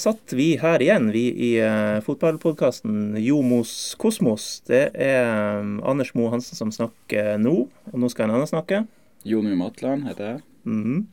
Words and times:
satt 0.00 0.32
vi 0.36 0.54
her 0.60 0.82
igjen, 0.82 1.10
vi 1.14 1.26
i 1.30 1.50
uh, 1.62 2.00
fotballpodkasten 2.04 3.18
Jomos 3.20 3.94
Kosmos. 4.00 4.62
Det 4.68 4.88
er 4.96 5.60
um, 5.60 5.78
Anders 5.86 6.14
Moe 6.16 6.32
Hansen 6.32 6.58
som 6.58 6.72
snakker 6.74 7.36
nå, 7.40 7.54
og 7.68 7.96
nå 8.00 8.10
skal 8.12 8.28
en 8.28 8.38
annen 8.38 8.50
snakke. 8.50 8.84
Jonu 9.28 9.52
Matland 9.58 10.08
heter 10.08 10.24
jeg. 10.24 10.42
Mm 10.64 10.84
-hmm. 10.84 11.06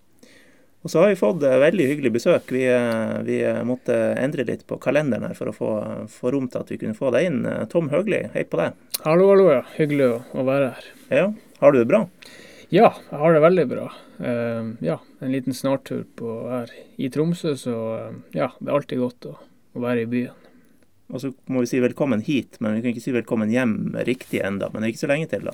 Og 0.84 0.91
så 0.91 1.00
har 1.02 1.09
vi 1.09 1.16
fått 1.16 1.44
uh, 1.44 1.59
veldig 1.59 1.88
hyggelig 1.88 2.12
besøk. 2.12 2.52
Vi, 2.52 2.63
uh, 2.70 3.21
vi 3.23 3.44
måtte 3.63 4.16
endre 4.18 4.44
litt 4.44 4.68
på 4.68 4.77
kalenderen 4.77 5.27
her 5.27 5.34
for 5.34 5.48
å 5.48 5.54
få, 5.54 5.72
få, 6.08 6.31
rom 6.31 6.48
til 6.48 6.59
at 6.59 6.72
vi 6.72 6.77
kunne 6.77 6.95
få 6.95 7.12
deg 7.12 7.26
inn. 7.26 7.48
Tom 7.70 7.90
Høgli, 7.90 8.30
hei 8.34 8.44
på 8.44 8.58
deg. 8.58 8.72
Hallo, 9.04 9.30
hallo. 9.30 9.52
ja. 9.52 9.63
Hyggelig 9.77 10.22
å 10.34 10.44
være 10.44 10.70
her. 10.76 10.84
Ja, 11.09 11.34
Har 11.59 11.72
du 11.72 11.80
det 11.80 11.88
bra? 11.88 12.08
Ja, 12.70 12.89
jeg 12.99 13.20
har 13.21 13.31
det 13.31 13.39
veldig 13.39 13.63
bra. 13.70 13.85
Uh, 14.20 14.73
ja, 14.84 14.98
en 15.23 15.31
liten 15.31 15.55
snartur 15.55 16.02
på 16.20 16.34
her 16.52 16.71
i 16.99 17.08
Tromsø, 17.09 17.53
så 17.55 17.75
uh, 17.95 18.17
ja, 18.35 18.49
det 18.59 18.67
er 18.67 18.75
alltid 18.75 18.99
godt 18.99 19.27
å, 19.30 19.35
å, 19.71 19.84
være 19.85 20.03
i 20.03 20.09
byen. 20.12 20.49
Og 21.08 21.22
så 21.23 21.31
må 21.48 21.63
vi 21.63 21.70
si 21.72 21.80
velkommen 21.80 22.25
hit, 22.27 22.58
men 22.59 22.75
vi 22.75 22.81
kan 22.84 22.91
ikke 22.91 23.05
si 23.05 23.13
velkommen 23.16 23.53
hjem 23.53 23.95
riktig 24.03 24.41
enda, 24.44 24.67
Men 24.73 24.84
det 24.84 24.89
er 24.89 24.91
ikke 24.91 25.05
så 25.05 25.11
lenge 25.13 25.30
til, 25.31 25.48
da? 25.48 25.53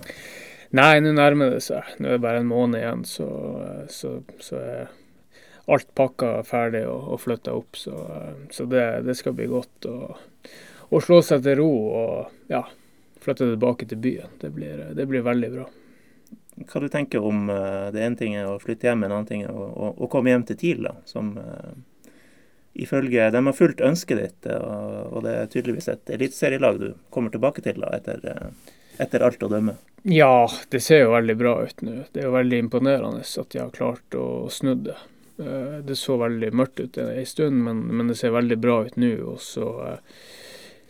Nei, 0.74 0.96
nå 1.06 1.12
nærmer 1.14 1.54
det 1.54 1.62
seg. 1.68 1.92
Nå 2.00 2.10
er 2.10 2.18
det 2.18 2.24
bare 2.24 2.42
en 2.42 2.50
måned 2.50 2.82
igjen, 2.82 3.06
så, 3.06 3.30
så, 3.94 4.16
så 4.42 4.58
er 4.64 4.90
alt 5.70 5.94
pakka 5.94 6.32
ferdig 6.50 6.82
og, 6.90 7.14
og 7.14 7.22
flytta 7.22 7.54
opp. 7.54 7.78
Så, 7.78 7.94
så 8.50 8.66
det, 8.66 8.88
det, 9.06 9.20
skal 9.22 9.38
bli 9.38 9.46
godt 9.54 9.86
å, 9.86 10.16
å 10.90 11.04
slå 11.06 11.22
seg 11.22 11.46
til 11.46 11.62
ro 11.62 11.70
og 12.02 12.50
ja, 12.50 12.66
flytte 13.22 13.54
tilbake 13.54 13.86
til 13.94 14.02
byen. 14.02 14.34
Det 14.42 14.50
blir, 14.58 14.88
det 14.98 15.06
blir 15.14 15.30
veldig 15.30 15.54
bra 15.60 15.70
hva 16.56 16.82
du 16.82 16.90
tenker 16.92 17.24
om 17.24 17.48
uh, 17.50 17.90
det 17.94 18.04
ene 18.04 18.20
ting 18.20 18.36
er 18.38 18.50
å 18.50 18.60
flytte 18.62 18.88
hjem, 18.90 19.06
en 19.06 19.16
annen 19.16 19.30
ting 19.30 19.44
er 19.46 19.54
å, 19.54 19.66
å, 19.66 19.90
å 20.06 20.10
komme 20.12 20.34
hjem 20.34 20.46
til 20.50 20.60
TIL, 20.60 20.86
da, 20.88 20.94
som 21.10 21.34
uh, 21.40 21.74
ifølge 22.74 23.30
De 23.34 23.42
har 23.46 23.58
fulgt 23.58 23.82
ønsket 23.86 24.22
ditt, 24.22 24.52
og, 24.54 25.00
og, 25.12 25.20
det 25.26 25.34
er 25.38 25.50
tydeligvis 25.54 25.90
et 25.94 26.14
eliteserielag 26.16 26.80
du 26.82 26.88
kommer 27.14 27.34
tilbake 27.34 27.62
til 27.66 27.82
da, 27.84 27.92
etter, 27.98 28.24
etter, 28.98 29.26
alt 29.26 29.46
å 29.46 29.50
dømme. 29.52 29.78
Ja, 30.10 30.50
det 30.74 30.82
ser 30.84 31.06
jo 31.06 31.14
veldig 31.14 31.36
bra 31.40 31.54
ut 31.64 31.84
nå. 31.86 32.00
Det 32.12 32.24
er 32.24 32.28
jo 32.28 32.38
veldig 32.38 32.64
imponerende 32.66 33.22
at 33.24 33.54
de 33.54 33.62
har 33.62 33.76
klart 33.76 34.18
å 34.18 34.50
snu 34.52 34.74
det. 34.90 34.98
Det 35.38 35.96
så 35.98 36.18
veldig 36.22 36.50
mørkt 36.54 36.82
ut 36.82 36.98
en 37.02 37.14
stund, 37.30 37.62
men, 37.66 37.86
men 37.94 38.10
det 38.10 38.18
ser 38.20 38.34
veldig 38.36 38.58
bra 38.62 38.82
ut 38.90 38.98
nå. 39.00 39.14
og 39.32 39.40
så 39.42 39.70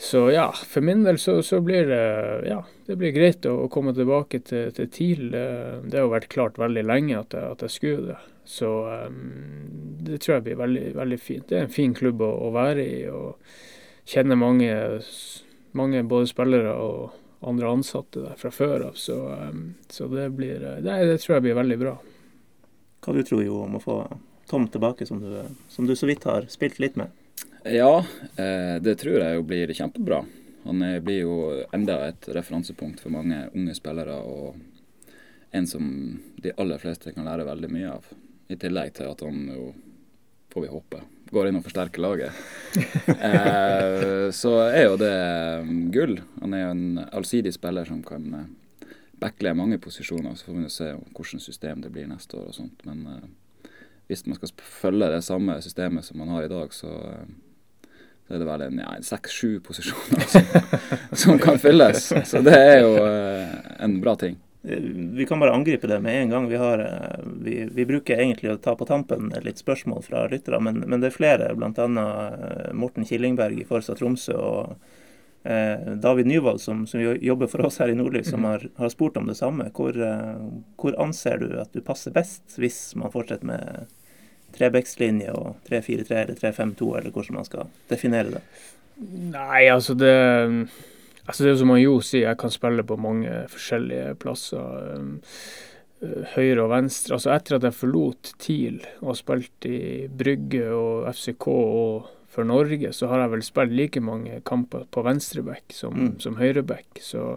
så 0.03 0.31
ja, 0.31 0.49
for 0.67 0.81
min 0.81 1.03
del 1.03 1.17
så, 1.19 1.37
så, 1.43 1.61
blir 1.63 1.85
det 1.87 2.47
ja, 2.49 2.57
det 2.85 2.95
blir 2.99 3.13
greit 3.15 3.45
å, 3.47 3.53
å 3.63 3.69
komme 3.71 3.93
tilbake 3.95 4.41
til, 4.43 4.73
til 4.75 4.89
TIL. 4.91 5.29
Det 5.31 5.95
har 5.95 6.03
jo 6.03 6.11
vært 6.11 6.27
klart 6.33 6.59
veldig 6.59 6.83
lenge 6.83 7.15
at 7.21 7.31
jeg, 7.31 7.51
at 7.55 7.63
jeg 7.63 7.71
skulle 7.71 8.09
det. 8.09 8.17
Så 8.43 8.71
um, 9.07 9.21
det 10.03 10.19
tror 10.19 10.35
jeg 10.35 10.45
blir 10.49 10.59
veldig, 10.59 10.83
veldig 10.97 11.19
fint. 11.23 11.47
Det 11.47 11.55
er 11.55 11.63
en 11.69 11.71
fin 11.71 11.95
klubb 11.95 12.19
å, 12.19 12.33
å 12.49 12.51
være 12.51 12.83
i. 12.83 12.99
og 13.07 13.39
Kjenner 14.11 14.35
mange, 14.35 14.75
mange 15.79 16.03
både 16.11 16.27
spillere 16.33 16.75
og 16.75 17.47
andre 17.47 17.71
ansatte 17.71 18.25
der 18.27 18.35
fra 18.43 18.51
før 18.51 18.89
av. 18.89 18.99
Så, 18.99 19.21
um, 19.31 19.65
så 19.87 20.11
det, 20.11 20.27
blir, 20.35 20.59
det, 20.83 20.83
det, 20.83 21.17
tror 21.23 21.37
jeg 21.37 21.47
blir 21.47 21.59
veldig 21.63 21.79
bra. 21.79 21.97
Hva 23.07 23.15
du 23.15 23.23
tror 23.23 23.47
du 23.47 23.55
om 23.55 23.79
å 23.79 23.83
få 23.87 24.01
Tom 24.51 24.67
tilbake, 24.67 25.07
som 25.07 25.23
du, 25.23 25.31
som 25.71 25.87
du 25.87 25.95
så 25.95 26.11
vidt 26.11 26.27
har 26.27 26.51
spilt 26.51 26.83
litt 26.83 26.99
med? 26.99 27.22
Ja, 27.63 28.05
eh, 28.35 28.75
det 28.83 28.97
tror 28.99 29.19
jeg 29.21 29.37
jo 29.37 29.45
blir 29.47 29.73
kjempebra. 29.73 30.23
Han 30.63 30.83
blir 31.03 31.19
jo 31.21 31.37
enda 31.75 31.97
et 32.07 32.27
referansepunkt 32.31 33.01
for 33.03 33.11
mange 33.11 33.49
unge 33.51 33.75
spillere, 33.75 34.15
og 34.23 34.55
en 35.53 35.67
som 35.67 36.19
de 36.43 36.53
aller 36.57 36.79
fleste 36.81 37.11
kan 37.13 37.27
lære 37.27 37.47
veldig 37.47 37.69
mye 37.71 37.89
av. 37.93 38.07
I 38.49 38.57
tillegg 38.59 38.95
til 38.97 39.09
at 39.11 39.21
han 39.25 39.43
jo, 39.53 39.67
får 40.53 40.65
vi 40.65 40.71
håpe, 40.71 41.01
går 41.33 41.49
inn 41.49 41.59
og 41.59 41.65
forsterker 41.65 42.03
laget. 42.03 42.41
eh, 43.29 44.29
så 44.33 44.55
er 44.65 44.87
jo 44.87 44.97
det 45.01 45.13
gull. 45.93 46.17
Han 46.41 46.57
er 46.57 46.65
jo 46.65 46.73
en 46.73 47.03
allsidig 47.05 47.53
spiller 47.55 47.87
som 47.89 48.01
kan 48.05 48.27
eh, 48.39 48.89
backle 49.21 49.53
mange 49.57 49.79
posisjoner. 49.81 50.35
Så 50.35 50.49
får 50.49 50.59
vi 50.59 50.73
se 50.73 50.91
hvilket 50.95 51.45
system 51.45 51.85
det 51.85 51.93
blir 51.93 52.09
neste 52.09 52.37
år 52.39 52.51
og 52.51 52.57
sånt. 52.57 52.83
Men 52.89 53.07
eh, 53.13 53.71
hvis 54.09 54.25
man 54.27 54.37
skal 54.37 54.53
følge 54.59 55.09
det 55.13 55.23
samme 55.25 55.61
systemet 55.61 56.05
som 56.05 56.21
man 56.21 56.33
har 56.35 56.45
i 56.45 56.51
dag, 56.51 56.73
så 56.75 56.91
eh, 57.13 57.33
så 58.33 58.39
er 58.39 58.41
det 58.41 58.49
vel 58.49 58.65
en 58.65 58.79
ja, 58.81 58.95
seks-sju 59.05 59.59
posisjoner 59.61 60.25
som, 60.33 60.47
som, 61.13 61.37
kan 61.41 61.61
fylles. 61.61 62.09
Så 62.25 62.41
det 62.41 62.57
er 62.57 62.81
jo 62.81 62.95
uh, 62.97 63.53
en 63.85 63.99
bra 64.01 64.17
ting. 64.17 64.39
Vi 64.65 65.25
kan 65.25 65.39
bare 65.39 65.51
angripe 65.51 65.87
det 65.87 65.99
med 65.99 66.21
en 66.21 66.29
gang. 66.29 66.47
Vi, 66.47 66.55
har, 66.55 66.79
eh, 66.79 67.19
vi, 67.41 67.69
vi 67.71 67.85
bruker 67.85 68.15
egentlig 68.15 68.53
å 68.53 68.57
ta 68.57 68.75
på 68.79 68.87
tampen 68.87 69.27
litt 69.43 69.59
spørsmål 69.59 70.05
fra 70.05 70.21
lyttere, 70.31 70.61
men, 70.63 70.85
men 70.87 71.03
det 71.03 71.09
er 71.09 71.17
flere, 71.17 71.49
bl.a. 71.59 71.71
Eh, 71.75 72.69
Morten 72.71 73.03
Killingberg 73.03 73.59
i 73.59 73.65
Forsa 73.67 73.91
Tromsø 73.99 74.37
og 74.39 74.77
eh, 75.43 75.83
David 75.99 76.31
Nyvold, 76.31 76.63
som, 76.63 76.85
som, 76.87 77.03
jobber 77.03 77.51
for 77.51 77.67
oss 77.67 77.81
her 77.83 77.91
i 77.91 77.97
Nordlys, 77.99 78.31
som 78.31 78.47
har, 78.47 78.63
har 78.79 78.93
spurt 78.93 79.19
om 79.19 79.27
det 79.27 79.35
samme. 79.35 79.67
Hvor, 79.75 79.99
hvor 80.79 80.95
anser 81.09 81.43
du 81.43 81.59
at 81.59 81.75
du 81.75 81.83
passer 81.83 82.15
best 82.15 82.55
hvis 82.55 82.95
man 82.95 83.11
fortsetter 83.11 83.51
med 83.51 83.91
trebekslinje 84.55 85.33
og 85.33 85.59
3-4-3 85.69 86.21
eller 86.21 86.39
3-5-2, 86.39 86.89
eller 86.99 87.13
hvordan 87.13 87.39
man 87.39 87.49
skal 87.49 87.69
definere 87.89 88.37
det? 88.37 88.43
Nei, 89.33 89.65
altså 89.73 89.95
det 89.97 90.13
altså 91.25 91.43
det 91.43 91.51
er 91.51 91.59
som 91.61 91.75
Jo 91.79 91.99
sier, 92.03 92.29
jeg 92.29 92.39
kan 92.41 92.53
spille 92.53 92.85
på 92.85 92.99
mange 93.01 93.43
forskjellige 93.51 94.15
plasser. 94.21 94.97
Um, 94.97 95.21
høyre 96.33 96.65
og 96.65 96.71
venstre. 96.73 97.15
Altså 97.15 97.31
etter 97.31 97.57
at 97.57 97.67
jeg 97.67 97.77
forlot 97.77 98.33
TIL 98.41 98.81
og 99.01 99.15
spilte 99.15 99.69
i 99.71 100.09
Brygge 100.11 100.65
og 100.75 101.07
FCK 101.13 101.47
og 101.53 102.09
for 102.33 102.47
Norge, 102.49 102.89
så 102.97 103.07
har 103.11 103.21
jeg 103.21 103.31
vel 103.35 103.45
spilt 103.45 103.75
like 103.77 104.01
mange 104.01 104.39
kamper 104.45 104.87
på 104.91 105.03
venstreback 105.05 105.75
som, 105.75 105.93
mm. 105.93 106.15
som 106.23 106.39
høyreback. 106.39 106.97
Så, 106.99 107.35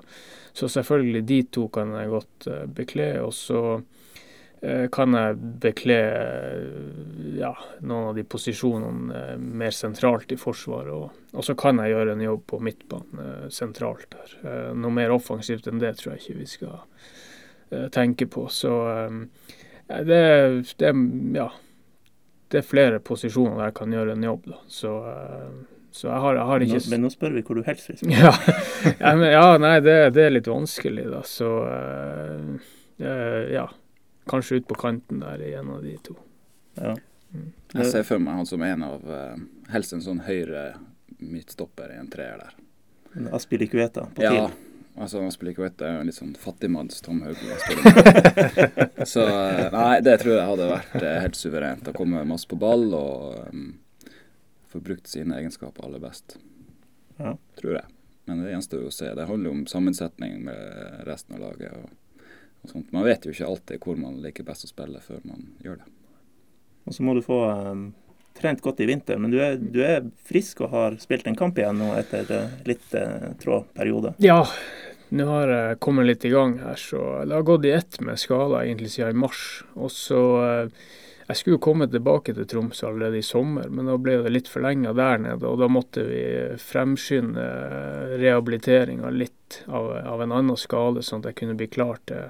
så, 0.56 0.70
selvfølgelig 0.72 1.22
de 1.28 1.40
to 1.52 1.66
kan 1.68 1.92
jeg 1.98 2.12
godt 2.14 2.48
uh, 2.48 2.62
bekle. 2.78 3.10
Og 3.22 3.34
så 3.36 3.60
kan 4.90 5.14
jeg 5.14 5.36
bekle 5.62 5.96
eh, 5.96 6.62
ja, 7.38 7.52
noen 7.84 8.08
av 8.10 8.16
de 8.16 8.24
posisjonene 8.26 9.18
eh, 9.20 9.36
mer 9.38 9.74
sentralt 9.74 10.32
i 10.32 10.38
Forsvaret. 10.40 10.92
Og, 10.94 11.20
og, 11.34 11.44
så 11.44 11.54
kan 11.58 11.78
jeg 11.82 11.92
gjøre 11.92 12.16
en 12.16 12.24
jobb 12.24 12.42
på 12.50 12.60
midtbanen 12.64 13.52
sentralt 13.52 14.08
der. 14.14 14.34
Noe 14.74 14.94
mer 14.96 15.14
offensivt 15.14 15.68
enn 15.70 15.82
det 15.82 15.94
tror 16.00 16.14
jeg 16.14 16.24
ikke 16.24 16.40
vi 16.40 16.48
skal 16.50 17.86
tenke 17.92 18.28
på. 18.30 18.46
Så 18.50 18.72
det, 19.86 20.20
det, 20.78 20.92
ja, 21.36 21.48
det 22.54 22.60
er 22.60 22.66
flere 22.66 23.00
posisjoner 23.02 23.58
der 23.58 23.72
jeg 23.72 23.78
kan 23.80 23.96
gjøre 23.96 24.14
en 24.14 24.28
jobb. 24.30 24.50
Da. 24.50 24.60
Så, 24.70 24.92
så 25.94 26.10
jeg 26.10 26.20
har, 26.26 26.38
jeg 26.40 26.50
har 26.50 26.66
ikke 26.66 26.82
nå, 26.82 26.92
Men 26.94 27.04
nå 27.06 27.14
spør 27.14 27.34
vi 27.36 27.46
hvor 27.46 27.58
du 27.58 27.66
helst 27.66 27.90
vil 27.90 27.98
spille. 28.02 28.18
Ja, 28.26 28.34
ja, 28.98 29.16
men, 29.18 29.26
ja, 29.34 29.48
nei, 29.62 29.74
det, 29.84 29.98
det, 30.16 30.28
er 30.28 30.38
litt 30.38 30.50
vanskelig, 30.50 31.10
da. 31.12 31.26
Så 31.26 31.50
ja 32.96 33.66
kanskje 34.26 34.60
ut 34.60 34.68
på 34.68 34.74
kanten 34.74 35.20
der 35.20 35.42
i 35.42 35.54
en 35.54 35.70
av 35.70 35.82
de 35.82 35.96
to. 36.02 36.16
Ja. 36.74 36.96
Mm. 37.34 37.52
Jeg 37.72 37.86
ser 37.90 38.06
for 38.06 38.22
meg 38.22 38.38
han 38.38 38.46
som 38.48 38.62
en 38.62 38.84
av 38.86 39.08
uh, 39.08 39.34
helst 39.72 39.94
en 39.96 40.04
sånn 40.04 40.22
høyre 40.26 40.76
midtstopper 41.18 41.94
i 41.94 41.98
en 42.00 42.10
treer 42.12 42.38
der. 42.42 42.54
Aspilicueta 43.32 44.06
på 44.14 44.22
ja. 44.22 44.32
Ja, 44.34 44.50
altså 45.00 45.22
Aspilicueta 45.24 45.86
er 45.86 45.96
jo 45.96 46.04
en 46.04 46.10
litt 46.10 46.18
sånn 46.18 46.34
fattigmanns 46.38 47.00
Tom 47.04 47.22
Hauglie. 47.24 47.56
Så 49.12 49.24
uh, 49.24 49.66
nei, 49.72 49.98
det 50.04 50.18
tror 50.22 50.36
jeg 50.36 50.48
hadde 50.52 50.70
vært 50.70 50.96
uh, 51.00 51.10
helt 51.24 51.40
suverent. 51.40 51.90
Å 51.90 51.96
komme 51.96 52.24
masse 52.28 52.48
på 52.50 52.58
ball 52.60 52.88
og 52.96 53.50
um, 53.50 53.68
få 54.72 54.82
brukt 54.84 55.08
sine 55.10 55.38
egenskaper 55.40 55.88
aller 55.88 56.02
best. 56.02 56.38
Ja. 57.16 57.36
Tror 57.60 57.78
jeg. 57.80 57.86
Men 58.26 58.42
det 58.42 58.50
gjenstår 58.52 58.82
jo 58.82 58.90
å 58.90 58.94
se. 58.94 59.12
Det 59.14 59.28
handler 59.28 59.52
jo 59.52 59.60
om 59.60 59.66
sammensetning 59.70 60.40
med 60.48 61.06
resten 61.06 61.38
av 61.38 61.46
laget. 61.46 61.72
og 61.78 62.05
Sånt. 62.70 62.90
Man 62.92 63.06
vet 63.06 63.26
jo 63.26 63.34
ikke 63.34 63.50
alltid 63.50 63.84
hvor 63.84 64.00
man 64.00 64.18
liker 64.24 64.46
best 64.46 64.66
å 64.66 64.72
spille 64.72 65.02
før 65.04 65.22
man 65.28 65.46
gjør 65.64 65.80
det. 65.82 65.92
Og 66.86 66.94
så 66.94 67.02
må 67.02 67.16
du 67.16 67.22
få 67.24 67.40
um, 67.50 67.86
trent 68.38 68.62
godt 68.62 68.80
i 68.80 68.86
vinter, 68.86 69.18
men 69.18 69.32
du 69.32 69.40
er, 69.42 69.56
du 69.58 69.80
er, 69.84 70.04
frisk 70.28 70.62
og 70.64 70.74
har 70.74 70.98
spilt 71.02 71.26
en 71.26 71.38
kamp 71.38 71.58
igjen 71.58 71.80
nå 71.80 71.92
etter 71.98 72.28
uh, 72.30 72.60
litt 72.68 72.94
uh, 72.94 73.32
trå 73.42 73.64
periode? 73.76 74.14
Ja, 74.22 74.44
nå 75.16 75.26
har 75.30 75.52
jeg 75.52 75.80
kommet 75.82 76.08
litt 76.08 76.26
i 76.26 76.34
gang 76.34 76.58
her, 76.62 76.78
så 76.78 77.24
det 77.24 77.34
har 77.34 77.46
gått 77.46 77.66
i 77.66 77.74
ett 77.74 77.98
med 78.04 78.20
skala 78.22 78.62
egentlig 78.64 78.92
siden 78.94 79.16
i 79.16 79.24
mars. 79.26 79.42
Og 79.74 79.90
så 79.94 80.22
uh, 80.42 80.86
Jeg 81.26 81.40
skulle 81.40 81.56
jo 81.56 81.64
komme 81.66 81.88
tilbake 81.90 82.36
til 82.36 82.46
Tromsø 82.46 82.86
allerede 82.86 83.18
i 83.18 83.26
sommer, 83.26 83.66
men 83.66 83.88
da 83.90 83.96
ble 83.98 84.20
det 84.22 84.30
litt 84.30 84.46
forlenga 84.46 84.92
der 84.94 85.18
nede. 85.18 85.48
Og 85.50 85.58
da 85.58 85.66
måtte 85.66 86.04
vi 86.06 86.20
fremskynde 86.62 87.46
rehabiliteringa 88.20 89.10
litt 89.10 89.64
av, 89.66 89.90
av, 90.06 90.22
en 90.22 90.34
annen 90.36 90.60
skade, 90.60 91.02
sånn 91.02 91.24
at 91.24 91.32
jeg 91.32 91.40
kunne 91.40 91.58
bli 91.58 91.66
klar 91.66 91.98
til 92.06 92.28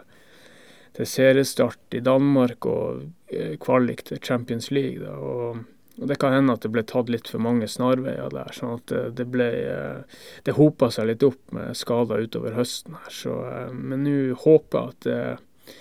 til 0.97 1.09
seriestart 1.09 1.97
i 1.97 2.03
Danmark 2.05 2.67
og 2.69 3.03
eh, 3.29 3.57
kvalik 3.61 4.07
til 4.09 4.21
Champions 4.23 4.71
League. 4.73 5.03
Da, 5.03 5.13
og, 5.17 5.59
og, 5.99 6.07
Det 6.09 6.19
kan 6.21 6.33
hende 6.33 6.57
at 6.57 6.65
det 6.65 6.73
ble 6.73 6.85
tatt 6.89 7.11
litt 7.13 7.29
for 7.29 7.43
mange 7.43 7.69
snarveier 7.69 8.33
der. 8.33 8.53
sånn 8.57 8.79
at 8.79 8.87
det, 8.93 9.03
det 9.21 9.27
ble 9.33 9.49
eh, 9.61 10.23
Det 10.45 10.57
hopa 10.57 10.91
seg 10.93 11.11
litt 11.11 11.27
opp 11.27 11.53
med 11.57 11.77
skader 11.77 12.25
utover 12.25 12.57
høsten 12.57 12.97
her. 12.97 13.13
Så, 13.13 13.37
eh, 13.51 13.73
men 13.73 14.07
nå 14.07 14.17
håper 14.47 14.79
jeg 14.79 14.97
at 14.97 15.11
det, 15.11 15.77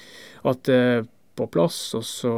at 0.52 0.68
det 0.68 0.82
er 0.82 1.08
på 1.36 1.48
plass. 1.52 1.80
Og 1.98 2.04
så 2.08 2.36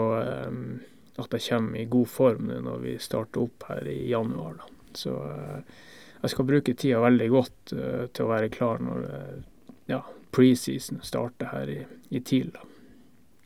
at 1.17 1.33
jeg 1.33 1.47
kommer 1.49 1.81
i 1.81 1.89
god 1.89 2.09
form 2.09 2.47
nå 2.49 2.61
når 2.61 2.81
vi 2.83 2.95
starter 3.01 3.41
opp 3.41 3.67
her 3.71 3.89
i 3.89 3.99
januar. 4.09 4.59
Da. 4.61 4.73
Så 4.97 5.13
jeg 6.21 6.33
skal 6.33 6.47
bruke 6.49 6.73
tida 6.73 7.01
veldig 7.01 7.27
godt 7.29 7.73
til 7.73 8.25
å 8.25 8.29
være 8.31 8.49
klar 8.53 8.81
når 8.81 9.05
ja, 9.89 10.01
preseason 10.33 11.01
starter 11.05 11.53
her 11.53 11.73
i, 11.73 11.79
i 12.09 12.21
TIL. 12.25 12.49
da. 12.53 12.66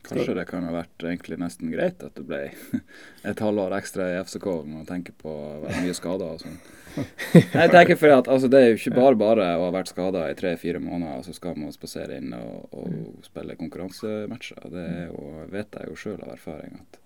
Kanskje 0.02 0.34
det 0.34 0.44
kan 0.48 0.64
ha 0.66 0.72
vært 0.74 1.04
egentlig 1.06 1.36
nesten 1.38 1.70
greit 1.70 2.02
at 2.02 2.16
det 2.18 2.24
ble 2.26 2.40
et 3.30 3.42
halvår 3.42 3.76
ekstra 3.78 4.08
i 4.10 4.16
FCK 4.26 4.46
når 4.50 4.70
man 4.72 4.88
tenker 4.88 5.14
på 5.18 5.34
mye 5.62 5.94
skader 5.94 6.34
og 6.34 6.42
sånn. 6.42 6.56
Jeg 7.54 7.70
tenker 7.72 7.96
fordi 7.96 8.14
at 8.18 8.28
altså, 8.28 8.50
Det 8.52 8.58
er 8.60 8.66
jo 8.68 8.78
ikke 8.80 8.96
bare 8.98 9.16
bare 9.16 9.46
å 9.56 9.66
ha 9.66 9.70
vært 9.74 9.92
skada 9.92 10.26
i 10.28 10.36
tre-fire 10.36 10.80
måneder, 10.82 11.20
og 11.20 11.26
så 11.26 11.34
skal 11.36 11.56
man 11.56 11.72
spasere 11.74 12.18
inn 12.20 12.34
og, 12.36 12.66
og 12.74 12.88
mm. 12.90 13.04
spille 13.28 13.56
konkurransematcher. 13.60 14.66
Det 14.74 14.86
er 14.88 15.04
jo, 15.06 15.28
vet 15.52 15.78
jeg 15.78 15.92
jo 15.92 16.00
sjøl 16.04 16.18
av 16.20 16.34
erfaring 16.34 16.80
at 16.82 16.98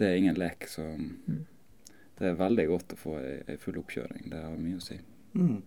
det 0.00 0.10
er 0.10 0.18
ingen 0.18 0.40
lek. 0.40 0.66
Så 0.68 0.84
mm. 0.84 1.38
det 2.18 2.32
er 2.32 2.40
veldig 2.42 2.66
godt 2.72 2.96
å 2.96 3.00
få 3.00 3.20
ei, 3.22 3.56
full 3.62 3.78
oppkjøring. 3.80 4.26
Det 4.32 4.42
har 4.42 4.58
mye 4.58 4.80
å 4.80 4.84
si. 4.84 4.98
Mm. 5.38 5.62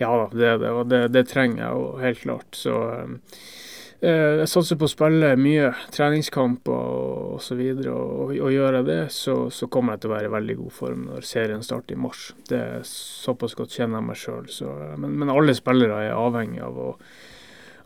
Ja 0.00 0.14
da, 0.16 0.30
det, 0.32 0.52
det, 0.62 0.70
det, 0.88 1.00
det 1.12 1.26
trenger 1.28 1.60
jeg 1.64 1.76
jo 1.76 1.90
helt 2.00 2.22
klart. 2.22 2.56
Så 2.56 2.78
um, 3.04 3.18
jeg 4.00 4.48
satser 4.48 4.78
på 4.80 4.86
å 4.88 4.90
spille 4.90 5.34
mye 5.36 5.70
treningskamper 5.92 6.72
og 6.72 7.34
osv. 7.36 7.60
Og, 7.60 7.90
og, 7.92 8.32
og 8.32 8.54
gjør 8.54 8.78
jeg 8.78 8.88
det, 8.88 9.00
så, 9.12 9.34
så, 9.52 9.68
kommer 9.72 9.96
jeg 9.96 10.04
til 10.04 10.10
å 10.10 10.14
være 10.14 10.30
i 10.30 10.34
veldig 10.36 10.56
god 10.62 10.74
form 10.76 11.04
når 11.10 11.28
serien 11.28 11.64
starter 11.66 11.98
i 11.98 12.00
mars. 12.00 12.30
Det 12.48 12.60
er 12.60 12.88
såpass 12.88 13.56
godt 13.58 13.76
kjenner 13.76 14.00
jeg 14.00 14.08
meg 14.08 14.20
sjøl. 14.22 14.48
Men, 14.96 15.18
men, 15.20 15.34
alle 15.34 15.56
spillere 15.58 16.00
er 16.06 16.16
avhengig 16.16 16.64
av 16.64 16.80
å, 16.80 16.88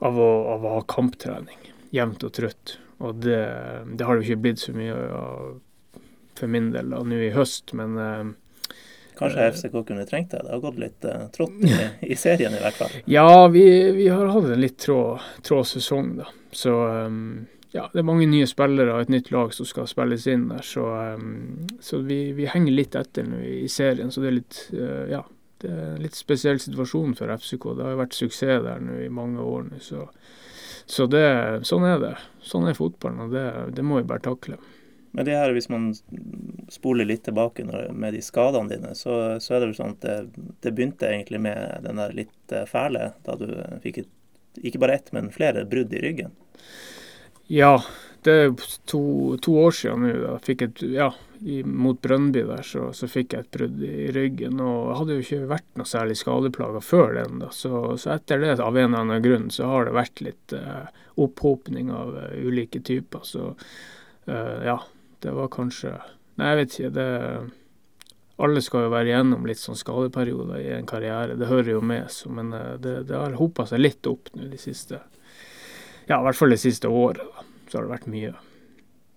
av 0.07 0.23
å, 0.23 0.31
av 0.55 0.65
å 0.65 0.79
ha 0.79 0.87
kamptrening 0.95 1.71
jevnt 1.95 2.27
og 2.27 2.35
trutt. 2.39 2.79
Og 3.03 3.19
det, 3.25 3.43
det 3.99 4.07
har 4.07 4.15
det 4.15 4.23
jo 4.23 4.31
ikke 4.31 4.45
blitt 4.47 4.63
så 4.63 4.75
mye 4.77 4.95
av 5.19 5.55
for 6.35 6.51
min 6.51 6.73
del 6.75 6.91
da, 6.91 7.03
nå 7.07 7.19
i 7.23 7.35
høst, 7.35 7.73
men 7.79 7.99
eh, 8.01 8.23
Kanskje 9.19 9.49
FCK 9.53 9.81
kunne 9.87 10.05
trengt 10.09 10.31
det? 10.35 10.43
Det 10.43 10.51
har 10.51 10.63
gått 10.63 10.79
litt 10.83 11.07
uh, 11.07 11.27
trått 11.35 11.63
i, 11.63 11.75
i, 12.13 12.17
serien 12.19 12.55
i 12.55 12.63
hvert 12.63 12.79
fall. 12.79 12.95
Ja, 13.11 13.49
vi, 13.49 13.67
vi 13.95 14.09
har 14.11 14.31
hatt 14.35 14.49
en 14.51 14.63
litt 14.63 14.79
trå, 14.83 15.01
trå 15.47 15.63
sesong, 15.69 16.17
da. 16.19 16.31
Så 16.55 16.75
um, 17.07 17.47
ja, 17.75 17.89
det 17.93 18.03
er 18.03 18.07
mange 18.07 18.27
nye 18.31 18.47
spillere 18.47 18.95
og 18.95 19.05
et 19.05 19.13
nytt 19.15 19.33
lag 19.35 19.55
som 19.55 19.67
skal 19.67 19.89
spilles 19.91 20.27
inn 20.31 20.49
der. 20.51 20.67
Så, 20.67 20.87
um, 21.15 21.65
så 21.83 22.03
vi, 22.07 22.19
vi, 22.37 22.47
henger 22.51 22.77
litt 22.77 22.99
etter 22.99 23.27
nå 23.27 23.41
i, 23.43 23.65
serien. 23.71 24.13
Så 24.15 24.23
det 24.23 24.31
er 24.31 24.39
litt 24.41 24.61
uh, 24.75 25.05
ja, 25.11 25.25
det 25.63 25.73
er 25.73 25.89
en 25.95 26.05
litt 26.05 26.19
spesiell 26.19 26.61
situasjon 26.63 27.17
for 27.19 27.33
FCK. 27.35 27.71
Det 27.75 27.87
har 27.87 27.95
jo 27.95 28.03
vært 28.05 28.19
suksess 28.19 28.63
der 28.67 28.83
nå 28.83 29.01
i 29.03 29.11
mange 29.13 29.43
år 29.43 29.69
nå. 29.71 29.83
Så, 29.83 30.09
så 30.87 31.07
det, 31.11 31.27
sånn 31.67 31.87
er 31.89 32.01
det. 32.03 32.15
Sånn 32.45 32.69
er 32.69 32.79
fotballen, 32.79 33.27
og 33.27 33.35
det, 33.35 33.47
det 33.79 33.87
må 33.87 34.03
vi 34.03 34.09
bare 34.11 34.27
takle. 34.27 34.59
Men 35.15 35.29
det 35.29 35.37
her, 35.39 35.53
hvis 35.55 35.71
man 35.71 35.93
spoler 36.75 37.07
litt 37.07 37.23
tilbake 37.29 37.63
med 37.65 38.17
de 38.17 38.23
skadene 38.25 38.73
dine, 38.73 38.95
så, 38.99 39.39
så 39.39 39.55
er 39.55 39.63
det 39.63 39.69
vel 39.71 39.77
sånn 39.79 39.95
at 39.95 40.03
det, 40.03 40.47
det, 40.65 40.73
begynte 40.75 41.07
egentlig 41.07 41.39
med 41.45 41.85
den 41.87 42.01
der 42.03 42.17
litt 42.17 42.55
eh, 42.55 42.67
fæle, 42.67 43.13
da 43.23 43.37
du 43.39 43.47
fikk 43.85 44.03
et, 44.03 44.11
ikke 44.67 44.81
bare 44.83 44.99
ett, 44.99 45.13
men 45.15 45.31
flere 45.35 45.63
brudd 45.71 45.95
i 45.95 46.03
ryggen? 46.03 46.35
Ja, 47.47 47.77
det 48.27 48.35
er 48.35 48.53
to, 48.91 49.05
to 49.45 49.55
år 49.61 49.75
siden 49.77 50.07
nå. 50.09 50.35
Ja, 50.91 51.11
mot 51.65 52.01
Brønnby 52.03 52.43
der, 52.49 52.63
så, 52.65 52.89
så, 52.97 53.09
fikk 53.11 53.35
jeg 53.35 53.45
et 53.45 53.53
brudd 53.55 53.83
i 53.85 54.09
ryggen. 54.17 54.63
Og 54.65 54.89
jeg 54.89 54.99
hadde 55.01 55.19
jo 55.19 55.25
ikke 55.27 55.51
vært 55.51 55.69
noe 55.79 55.91
særlig 55.91 56.17
skadeplaga 56.19 56.81
før 56.83 57.19
den. 57.19 57.43
da, 57.45 57.51
så, 57.53 57.99
så, 58.01 58.15
etter 58.17 58.41
det, 58.41 58.57
av 58.65 58.79
en 58.81 58.89
eller 58.89 59.05
annen 59.05 59.25
grunn, 59.25 59.51
så 59.53 59.69
har 59.69 59.87
det 59.87 59.99
vært 59.99 60.25
litt 60.25 60.57
eh, 60.57 60.89
opphopning 61.21 61.93
av 61.95 62.17
uh, 62.17 62.33
ulike 62.43 62.81
typer. 62.83 63.23
Så 63.29 63.53
uh, 63.53 64.59
ja, 64.65 64.81
det 65.25 65.35
var 65.35 65.53
kanskje 65.53 65.97
Nei, 66.35 66.49
jeg 66.51 66.59
vet 66.59 66.75
ikke. 66.75 66.95
det 66.97 67.11
alle 68.43 68.63
skal 68.65 68.89
jo 68.89 68.91
være 68.91 69.13
igjennom 69.13 69.45
litt 69.47 69.61
sånn 69.61 69.79
skadeperioder 69.79 70.59
i 70.59 70.73
en 70.75 70.89
karriere, 70.91 71.37
det 71.39 71.47
hører 71.47 71.77
jo 71.77 71.83
med. 71.87 72.09
Så, 72.11 72.33
men 72.35 72.51
eh, 72.57 72.75
det, 72.83 72.97
det 73.11 73.19
har 73.19 73.37
hopa 73.39 73.67
seg 73.71 73.85
litt 73.85 74.11
opp 74.11 74.33
nå 74.35 74.49
de 74.51 74.59
siste 74.61 74.99
Ja, 76.09 76.19
i 76.19 76.25
hvert 76.27 76.39
fall 76.39 76.53
det 76.53 76.61
siste 76.63 76.91
året. 76.91 77.23
da, 77.23 77.47
Så 77.69 77.79
har 77.79 77.87
det 77.87 77.95
vært 77.95 78.11
mye. 78.11 78.35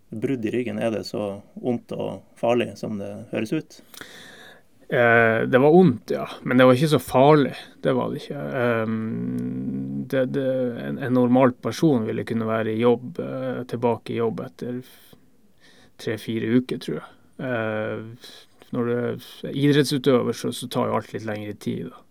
Brudd 0.07 0.45
i 0.45 0.53
ryggen, 0.53 0.79
er 0.79 0.93
det 0.93 1.03
så 1.09 1.41
vondt 1.59 1.91
og 1.97 2.21
farlig 2.39 2.69
som 2.79 3.01
det 3.01 3.09
høres 3.33 3.51
ut? 3.57 3.79
Eh, 4.87 5.41
det 5.49 5.59
var 5.59 5.73
vondt, 5.73 6.13
ja. 6.13 6.29
Men 6.47 6.61
det 6.61 6.69
var 6.69 6.77
ikke 6.77 6.93
så 6.93 7.01
farlig. 7.01 7.55
Det 7.83 7.97
var 7.97 8.13
det 8.13 8.21
ikke. 8.21 8.45
Eh, 8.61 8.93
det, 10.13 10.23
det, 10.37 10.47
en, 10.85 11.01
en, 11.01 11.17
normal 11.17 11.57
person 11.59 12.05
ville 12.07 12.23
kunne 12.29 12.47
være 12.47 12.71
i 12.71 12.79
jobb, 12.85 13.19
eh, 13.19 13.65
tilbake 13.67 14.13
i 14.13 14.21
jobb 14.21 14.45
etter 14.45 14.79
tre-fire 16.01 16.49
uker, 16.59 16.81
tror 16.83 16.99
jeg. 16.99 17.07
Eh, 17.47 18.33
når 18.75 18.89
du 18.89 18.93
er 18.97 19.53
idrettsutøver, 19.53 20.35
så, 20.35 20.51
så, 20.51 20.67
tar 20.71 20.89
jo 20.89 20.97
alt 20.97 21.13
litt 21.13 21.27
lengre 21.27 21.55
tid. 21.61 21.91
da. 21.91 22.03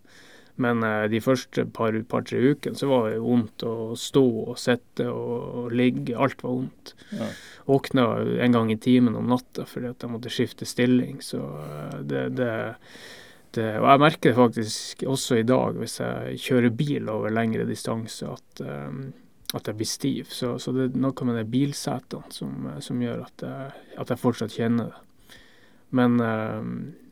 Men 0.63 0.81
eh, 0.83 1.05
de 1.11 1.21
første 1.21 1.67
par-tre 1.73 2.01
par, 2.09 2.25
ukene 2.25 2.77
så 2.79 2.89
var 2.89 3.11
det 3.11 3.21
vondt 3.21 3.65
å 3.67 3.93
stå 3.99 4.25
og 4.47 4.57
sitte 4.61 5.05
og, 5.11 5.69
ligge. 5.75 6.17
Alt 6.17 6.41
var 6.45 6.57
vondt. 6.57 6.95
Ja. 7.13 7.29
Våkna 7.67 8.07
en 8.45 8.57
gang 8.57 8.73
i 8.73 8.79
timen 8.81 9.17
om 9.19 9.29
natta 9.29 9.67
fordi 9.69 9.91
at 9.91 10.03
jeg 10.03 10.13
måtte 10.13 10.33
skifte 10.33 10.67
stilling. 10.69 11.21
Så 11.25 11.43
eh, 11.43 12.01
det, 12.09 12.25
det, 12.39 12.51
det, 13.53 13.69
Og 13.77 13.87
jeg 13.91 14.03
merker 14.07 14.33
det 14.33 14.41
faktisk 14.41 15.05
også 15.05 15.41
i 15.41 15.47
dag 15.47 15.77
hvis 15.77 15.99
jeg 16.01 16.41
kjører 16.47 16.77
bil 16.81 17.13
over 17.13 17.33
lengre 17.33 17.67
distanse, 17.69 18.33
at 18.33 18.65
um, 18.65 19.07
at 19.55 19.67
jeg 19.67 19.77
blir 19.79 19.87
stiv. 19.87 20.31
Så, 20.33 20.57
så, 20.59 20.73
det 20.75 20.89
er 20.89 21.01
noe 21.01 21.27
med 21.27 21.39
de 21.39 21.45
bilsetene 21.47 22.35
som, 22.35 22.69
som 22.83 23.01
gjør 23.01 23.25
at 23.27 23.43
jeg, 23.47 23.73
at 23.97 24.09
jeg, 24.11 24.21
fortsatt 24.21 24.55
kjenner 24.55 24.91
det. 24.91 25.03
Men 25.95 26.19
uh, 26.19 26.63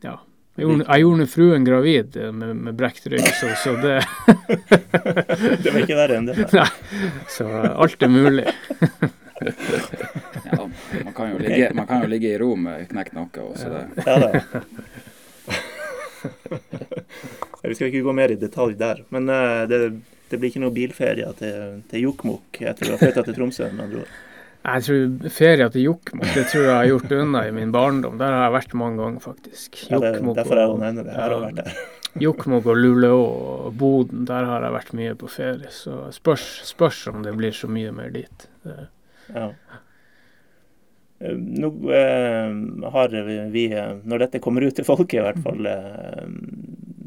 ja. 0.04 0.18
Jeg 0.56 0.64
gjorde, 0.64 0.84
jeg 0.88 1.04
gjorde 1.04 1.26
fruen 1.28 1.64
gravid 1.68 2.16
med, 2.32 2.52
med 2.64 2.76
brekt 2.76 3.06
rygg, 3.12 3.26
så, 3.36 3.50
så 3.60 3.74
det 3.80 3.98
Det 5.62 5.72
var 5.72 5.82
ikke 5.82 5.98
verre 5.98 6.16
enn 6.16 6.28
det? 6.28 6.36
Nei. 6.52 6.68
Så 7.28 7.48
alt 7.48 8.04
er 8.04 8.12
mulig. 8.12 8.46
ja, 10.48 10.62
man 11.04 11.12
kan, 11.12 11.32
jo 11.32 11.40
ligge, 11.40 11.70
man 11.76 11.88
kan 11.88 12.04
jo 12.04 12.08
ligge 12.08 12.32
i 12.32 12.38
ro 12.40 12.54
med 12.56 12.86
knekt 12.88 13.16
nakke 13.16 13.44
også, 13.44 13.68
det. 13.72 13.84
Ja 14.06 14.16
da. 14.22 14.28
Vi 17.66 17.74
skal 17.74 17.90
ikke 17.90 18.04
gå 18.06 18.14
mer 18.16 18.32
i 18.32 18.38
detalj 18.40 18.76
der, 18.80 19.04
men 19.12 19.28
uh, 19.28 19.64
det 19.68 19.80
det 20.30 20.38
blir 20.40 20.50
ikke 20.52 20.62
noe 20.64 20.74
bilferie 20.74 21.28
til, 21.38 21.82
til 21.90 22.06
Jokkmokk 22.08 22.62
etter 22.72 22.90
å 22.90 22.96
ha 22.96 23.02
flytta 23.02 23.26
til 23.26 23.36
Tromsø? 23.36 23.68
med 23.72 23.84
andre 23.86 24.04
ord. 24.04 24.16
Jeg 24.66 24.82
tror 24.82 25.30
Ferie 25.30 25.66
til 25.70 25.84
Jokkmokk 25.84 26.32
det 26.34 26.46
tror 26.50 26.64
jeg 26.64 26.70
jeg 26.70 26.78
har 26.80 26.88
gjort 26.90 27.12
unna 27.20 27.44
i 27.46 27.52
min 27.54 27.74
barndom. 27.74 28.16
Der 28.18 28.34
har 28.34 28.48
jeg 28.48 28.56
vært 28.56 28.74
mange 28.80 28.98
ganger, 29.02 29.22
faktisk. 29.22 29.78
Ja, 29.92 30.00
derfor 30.02 30.58
jeg 30.58 30.80
nevner 30.82 31.06
det. 31.06 31.14
Jeg 31.14 31.22
har 31.22 31.36
vært 31.44 31.60
der. 31.60 31.78
Jokkmokk 32.16 32.66
og 32.72 32.78
Luleå 32.80 33.16
og 33.20 33.74
Boden, 33.78 34.24
der 34.26 34.46
har 34.48 34.64
jeg 34.64 34.74
vært 34.74 34.94
mye 34.96 35.16
på 35.20 35.30
ferie. 35.30 35.70
Så 35.70 36.06
spørs, 36.16 36.46
spørs 36.66 37.04
om 37.12 37.22
det 37.22 37.34
blir 37.36 37.54
så 37.54 37.68
mye 37.70 37.92
mer 37.94 38.10
dit. 38.14 38.46
Ja. 38.66 39.50
Eh, 41.18 41.36
nå 41.36 41.70
eh, 41.92 42.56
har 42.92 43.16
vi, 43.52 43.66
når 44.04 44.24
dette 44.26 44.42
kommer 44.44 44.66
ut 44.66 44.76
til 44.76 44.88
folket 44.88 45.20
i 45.20 45.24
hvert 45.24 45.40
fall, 45.44 45.68
eh, 45.70 46.26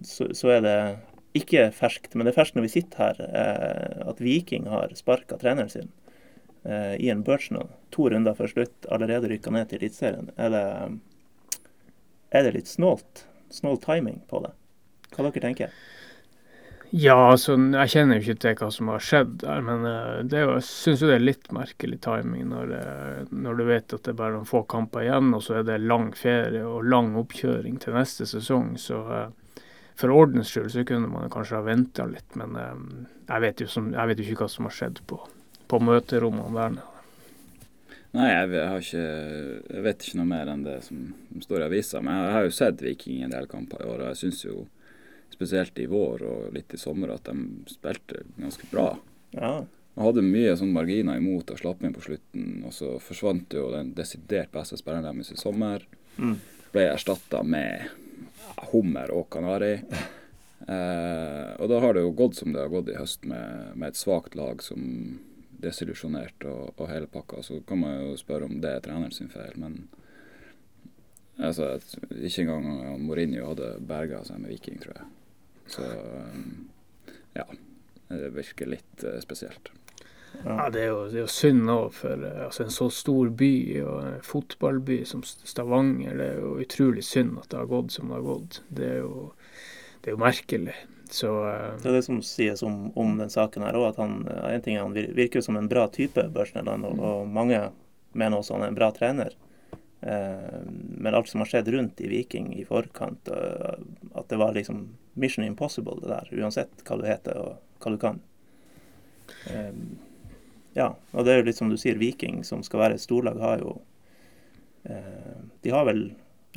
så, 0.07 0.29
så 0.37 0.55
er 0.55 0.63
det 0.65 0.77
ikke 1.37 1.69
ferskt, 1.75 2.15
men 2.15 2.25
det 2.25 2.33
er 2.33 2.39
ferskt 2.39 2.57
når 2.57 2.65
vi 2.65 2.73
sitter 2.73 3.03
her, 3.03 3.19
eh, 3.29 4.07
at 4.09 4.21
Viking 4.23 4.69
har 4.71 4.93
sparka 4.97 5.37
treneren 5.41 5.69
sin 5.69 5.91
eh, 6.63 6.95
i 6.97 7.11
en 7.13 7.21
Birchnell. 7.25 7.69
To 7.93 8.09
runder 8.09 8.37
før 8.37 8.49
slutt, 8.53 8.89
allerede 8.89 9.29
rykka 9.29 9.53
ned 9.53 9.69
til 9.69 9.83
Eliteserien. 9.83 10.31
Er, 10.37 10.55
det, 10.55 11.61
er 12.33 12.47
det 12.47 12.55
litt 12.57 12.71
snålt? 12.71 13.27
Snål 13.53 13.77
timing 13.85 14.23
på 14.29 14.41
det? 14.45 14.53
Hva 15.13 15.25
dere 15.25 15.41
tenker 15.41 15.71
Ja, 16.89 17.15
altså, 17.31 17.55
jeg 17.57 17.91
kjenner 17.93 18.17
jo 18.17 18.25
ikke 18.25 18.41
til 18.41 18.55
hva 18.59 18.69
som 18.73 18.89
har 18.89 19.03
skjedd 19.05 19.35
der, 19.43 19.61
men 19.65 19.85
uh, 19.85 20.21
det 20.25 20.41
jo, 20.41 20.55
jeg 20.57 20.65
syns 20.65 21.03
jo 21.03 21.09
det 21.09 21.17
er 21.19 21.25
litt 21.25 21.49
merkelig 21.53 21.99
timing 22.05 22.47
når, 22.49 22.73
uh, 22.73 23.33
når, 23.33 23.59
du 23.59 23.63
vet 23.67 23.93
at 23.93 24.05
det 24.05 24.13
er 24.13 24.17
bare 24.21 24.35
noen 24.37 24.49
få 24.49 24.63
kamper 24.69 25.05
igjen, 25.05 25.29
og 25.37 25.43
så 25.45 25.59
er 25.59 25.67
det 25.69 25.77
lang 25.85 26.09
ferie 26.17 26.65
og 26.65 26.85
lang 26.89 27.13
oppkjøring 27.21 27.77
til 27.81 27.97
neste 27.97 28.25
sesong. 28.29 28.73
Så 28.81 29.01
uh, 29.05 29.27
for 29.99 30.13
ordens 30.15 30.53
skyld 30.53 30.71
så 30.71 30.85
kunne 30.87 31.09
man 31.11 31.31
kanskje 31.31 31.57
ha 31.59 31.65
venta 31.65 32.05
litt, 32.07 32.37
men 32.39 32.55
um, 32.55 32.85
jeg, 33.27 33.43
vet 33.43 33.65
som, 33.67 33.91
jeg, 33.91 34.11
vet 34.11 34.21
jo 34.21 34.27
ikke 34.29 34.45
hva 34.45 34.53
som 34.53 34.69
har 34.69 34.75
skjedd 34.77 35.01
på, 35.09 35.19
på 35.67 35.79
møterommene 35.83 36.55
der 36.55 36.77
nede. 36.77 36.95
Nei, 38.15 38.29
jeg, 38.31 38.49
ikke, 38.81 39.01
jeg, 39.69 39.81
vet 39.85 40.05
ikke 40.05 40.17
noe 40.17 40.29
mer 40.31 40.49
enn 40.49 40.63
det 40.65 40.79
som, 40.87 41.01
står 41.43 41.61
i 41.61 41.65
avisa. 41.67 41.99
Men 42.01 42.15
jeg, 42.17 42.31
har 42.33 42.47
jo 42.47 42.55
sett 42.57 42.81
Viking 42.81 43.25
en 43.25 43.35
del 43.35 43.45
kamper 43.51 43.83
i 43.83 43.89
år, 43.89 43.99
og 44.01 44.07
jeg 44.09 44.21
syns 44.23 44.45
jo 44.47 44.63
spesielt 45.29 45.77
i 45.79 45.85
vår 45.87 46.23
og 46.25 46.55
litt 46.55 46.73
i 46.73 46.79
sommer 46.81 47.13
at 47.13 47.29
de 47.29 47.69
spilte 47.69 48.23
ganske 48.39 48.65
bra. 48.71 48.87
Ja. 49.35 49.53
Og 49.93 50.07
hadde 50.07 50.25
mye 50.25 50.55
sånn 50.57 50.73
marginer 50.73 51.19
imot 51.19 51.53
og 51.53 51.61
slapp 51.61 51.83
inn 51.83 51.93
på 51.93 52.01
slutten. 52.07 52.63
Og 52.65 52.73
så 52.73 52.95
forsvant 53.03 53.53
jo 53.53 53.67
den 53.75 53.93
desidert 53.97 54.51
beste 54.55 54.79
spilleren 54.79 55.05
deres 55.05 55.35
i 55.35 55.37
sommer. 55.39 55.85
Mm. 56.17 56.39
Ble 56.73 56.89
erstatta 56.95 57.43
med 57.45 57.91
hummer 58.71 59.11
og 59.15 59.29
kanari. 59.33 59.75
Eh, 60.69 61.51
og 61.55 61.69
da 61.71 61.79
har 61.81 61.95
det 61.95 62.03
jo 62.03 62.15
gått 62.17 62.39
som 62.39 62.53
det 62.53 62.61
har 62.61 62.71
gått 62.73 62.91
i 62.91 62.97
høst, 62.99 63.23
med, 63.25 63.71
med 63.75 63.91
et 63.91 63.99
svakt 63.99 64.35
lag 64.37 64.61
som 64.63 64.83
desillusjonert 65.63 66.45
og, 66.47 66.73
og 66.75 66.91
hele 66.91 67.09
pakka. 67.11 67.43
Så 67.45 67.61
kan 67.67 67.81
man 67.81 67.95
jo 68.03 68.19
spørre 68.19 68.49
om 68.49 68.59
det 68.61 68.75
er 68.75 68.85
treneren 68.85 69.15
sin 69.15 69.31
feil, 69.33 69.55
men 69.59 69.87
Altså, 71.39 71.77
ikke 72.19 72.43
engang 72.43 72.97
Mourinho 72.99 73.45
hadde 73.47 73.69
berga 73.87 74.17
seg 74.27 74.41
med 74.43 74.51
Viking, 74.51 74.75
tror 74.83 74.97
jeg. 74.97 75.05
Så 75.71 75.85
ja. 77.37 77.45
Det 78.09 78.31
virker 78.35 78.67
litt 78.73 79.05
spesielt. 79.23 79.69
Ja, 80.45 80.69
Det 80.69 80.81
er 80.81 80.91
jo, 80.93 80.99
det 81.09 81.17
er 81.17 81.25
jo 81.25 81.31
synd 81.31 81.65
nå 81.67 81.77
for 81.93 82.21
altså, 82.45 82.63
en 82.63 82.73
så 82.73 82.87
stor 82.93 83.31
by 83.35 83.51
og 83.81 83.97
en 84.05 84.21
fotballby 84.23 85.01
som 85.07 85.23
Stavanger. 85.25 86.15
Det 86.15 86.29
er 86.29 86.39
jo 86.43 86.53
utrolig 86.63 87.03
synd 87.05 87.39
at 87.41 87.49
det 87.51 87.59
har 87.59 87.71
gått 87.71 87.95
som 87.95 88.07
det 88.07 88.19
har 88.19 88.27
gått. 88.27 88.61
Det 88.69 88.87
er 88.87 89.01
jo, 89.01 89.25
det 89.99 90.11
er 90.11 90.15
jo 90.15 90.23
merkelig. 90.23 90.77
Så, 91.09 91.33
uh, 91.43 91.75
det 91.81 91.89
er 91.89 91.97
det 91.97 92.05
som 92.05 92.21
sies 92.25 92.63
om, 92.63 92.89
om 92.99 93.17
den 93.19 93.31
saken 93.33 93.65
her 93.65 93.77
òg, 93.79 93.89
at 93.91 94.01
han, 94.01 94.21
en 94.29 94.65
ting 94.65 94.77
er 94.77 94.85
han 94.85 94.95
virker 95.17 95.43
som 95.43 95.57
en 95.57 95.69
bra 95.69 95.87
type, 95.91 96.27
Børsneland, 96.35 96.85
og, 96.85 97.01
og 97.01 97.29
mange 97.33 97.63
mener 98.13 98.39
også 98.39 98.57
han 98.57 98.67
er 98.67 98.73
en 98.73 98.79
bra 98.79 98.91
trener. 98.95 99.35
Uh, 99.99 100.61
men 100.69 101.15
alt 101.17 101.27
som 101.27 101.41
har 101.43 101.49
skjedd 101.49 101.73
rundt 101.73 101.99
i 102.05 102.11
Viking 102.11 102.53
i 102.55 102.67
forkant, 102.67 103.33
uh, 103.33 103.75
at 104.13 104.29
det 104.29 104.39
var 104.39 104.53
liksom 104.55 104.85
mission 105.19 105.47
impossible, 105.47 105.97
det 106.03 106.13
der, 106.13 106.29
uansett 106.39 106.85
hva 106.85 106.99
du 107.01 107.09
heter 107.09 107.41
og 107.41 107.81
hva 107.81 107.95
du 107.95 107.99
kan. 107.99 108.21
Ja, 110.77 110.91
og 111.11 111.25
det 111.25 111.33
er 111.33 111.39
jo 111.39 111.47
litt 111.47 111.59
som 111.59 111.71
du 111.71 111.77
sier, 111.81 111.97
Viking, 111.99 112.43
som 112.47 112.61
skal 112.65 112.83
være 112.83 112.99
et 112.99 113.03
storlag, 113.03 113.39
har 113.41 113.63
jo 113.63 113.79
De 115.59 115.69
har 115.73 115.83
vel 115.85 115.99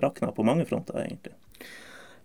rakna 0.00 0.30
på 0.32 0.44
mange 0.46 0.64
fronter, 0.64 1.00
egentlig. 1.02 1.34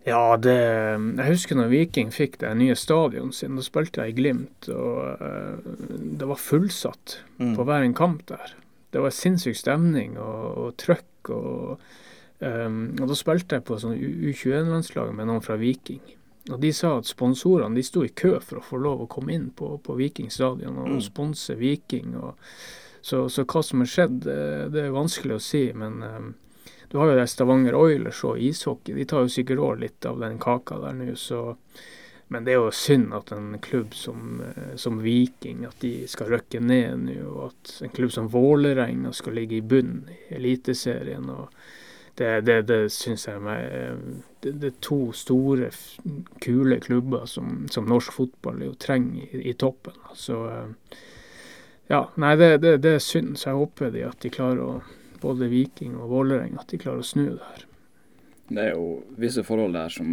Ja, 0.08 0.38
det 0.40 0.56
Jeg 0.56 1.28
husker 1.28 1.58
når 1.60 1.72
Viking 1.74 2.14
fikk 2.16 2.40
det 2.40 2.54
nye 2.56 2.76
stadion 2.80 3.34
sin. 3.36 3.58
Da 3.60 3.66
spilte 3.66 4.04
jeg 4.04 4.14
i 4.14 4.18
Glimt, 4.22 4.70
og 4.72 5.20
eh, 5.20 5.74
det 6.22 6.30
var 6.30 6.40
fullsatt 6.40 7.20
mm. 7.42 7.56
på 7.58 7.66
hver 7.68 7.84
en 7.84 7.98
kamp 7.98 8.24
der. 8.32 8.56
Det 8.96 9.04
var 9.04 9.12
sinnssyk 9.12 9.58
stemning 9.60 10.16
og, 10.16 10.46
og 10.62 10.78
trøkk. 10.80 11.32
Og, 11.36 11.82
um, 12.40 12.78
og 13.02 13.10
da 13.10 13.18
spilte 13.20 13.58
jeg 13.58 13.66
på 13.68 13.80
sånn 13.82 13.98
U21-landslag 14.00 15.12
med 15.18 15.28
noen 15.28 15.44
fra 15.44 15.58
Viking. 15.60 16.00
Og 16.52 16.60
de 16.62 16.72
sa 16.74 16.98
at 16.98 17.10
sponsorene 17.10 17.76
de 17.76 17.84
sto 17.84 18.06
i 18.06 18.14
kø 18.14 18.38
for 18.40 18.60
å 18.60 18.66
få 18.66 18.80
lov 18.82 19.04
å 19.04 19.12
komme 19.12 19.36
inn 19.36 19.50
på, 19.56 19.76
på 19.84 19.96
Viking 20.00 20.30
stadion 20.32 20.80
og 20.80 20.96
mm. 20.96 21.02
sponse 21.04 21.56
Viking. 21.60 22.16
Og, 22.16 22.38
så, 23.02 23.26
så, 23.30 23.44
hva 23.44 23.64
som 23.64 23.84
har 23.84 23.92
skjedd, 23.92 24.22
det, 24.26 24.42
det 24.76 24.86
er 24.86 24.96
vanskelig 24.96 25.38
å 25.38 25.44
si. 25.44 25.66
men 25.76 26.04
um, 26.04 26.34
du 26.88 26.98
har 26.98 27.12
jo 27.12 27.20
det 27.20 27.28
Stavanger 27.28 27.76
Oilers 27.76 28.24
og 28.24 28.40
ishockey. 28.40 28.96
De 28.96 29.06
tar 29.06 29.26
jo 29.26 29.32
sikkert 29.32 29.64
òg 29.64 29.82
litt 29.84 30.08
av 30.08 30.22
den 30.24 30.38
kaka 30.40 30.80
der 30.86 30.96
nå, 30.96 31.14
så 31.16 31.58
Men 32.30 32.44
det 32.44 32.52
er 32.52 32.58
jo 32.60 32.72
synd 32.76 33.14
at 33.16 33.30
en 33.32 33.54
klubb 33.64 33.94
som, 33.96 34.42
eh, 34.44 34.76
som 34.76 34.98
Viking 35.00 35.62
at 35.64 35.80
de 35.80 36.08
skal 36.12 36.28
røkke 36.28 36.60
ned 36.60 37.06
nå, 37.06 37.22
og 37.24 37.46
at 37.46 37.72
en 37.86 37.94
klubb 37.96 38.12
som 38.12 38.28
Vålerenga 38.28 39.14
skal 39.16 39.38
ligge 39.40 39.56
i 39.56 39.62
bunn 39.62 40.10
i 40.12 40.36
Eliteserien. 40.36 41.30
og 41.30 41.48
det, 42.16 42.42
det, 42.42 42.62
det 42.68 42.92
syns 42.92 43.28
jeg 43.30 43.40
meg 43.40 43.64
eh, 43.72 43.96
det, 44.42 44.52
det, 44.62 44.68
er 44.68 44.82
to 44.86 45.00
store, 45.16 45.70
kule 46.44 46.80
klubber 46.84 47.26
som, 47.26 47.68
som 47.72 47.88
norsk 47.90 48.14
fotball 48.14 48.62
jo 48.66 48.74
trenger 48.80 49.28
i, 49.32 49.44
i 49.52 49.54
toppen. 49.54 49.98
Så 50.16 50.42
eh, 50.50 51.00
ja, 51.88 52.04
nei, 52.16 52.36
det, 52.40 52.52
det, 52.64 52.94
er 52.98 53.04
synd. 53.04 53.38
Så 53.38 53.52
jeg 53.52 53.62
håper 53.62 53.94
de 53.96 54.06
at 54.08 54.20
de 54.24 54.34
klarer 54.34 54.64
å 54.64 54.74
både 55.22 55.50
Viking 55.50 55.96
og 55.98 56.12
Vålerenga, 56.12 56.62
at 56.62 56.74
de 56.74 56.80
klarer 56.82 57.02
å 57.02 57.08
snu 57.08 57.26
det 57.30 57.42
her. 57.42 57.64
Det 58.48 58.64
er 58.64 58.76
jo 58.76 59.02
visse 59.20 59.44
forhold 59.44 59.76
der 59.76 59.92
som 59.92 60.12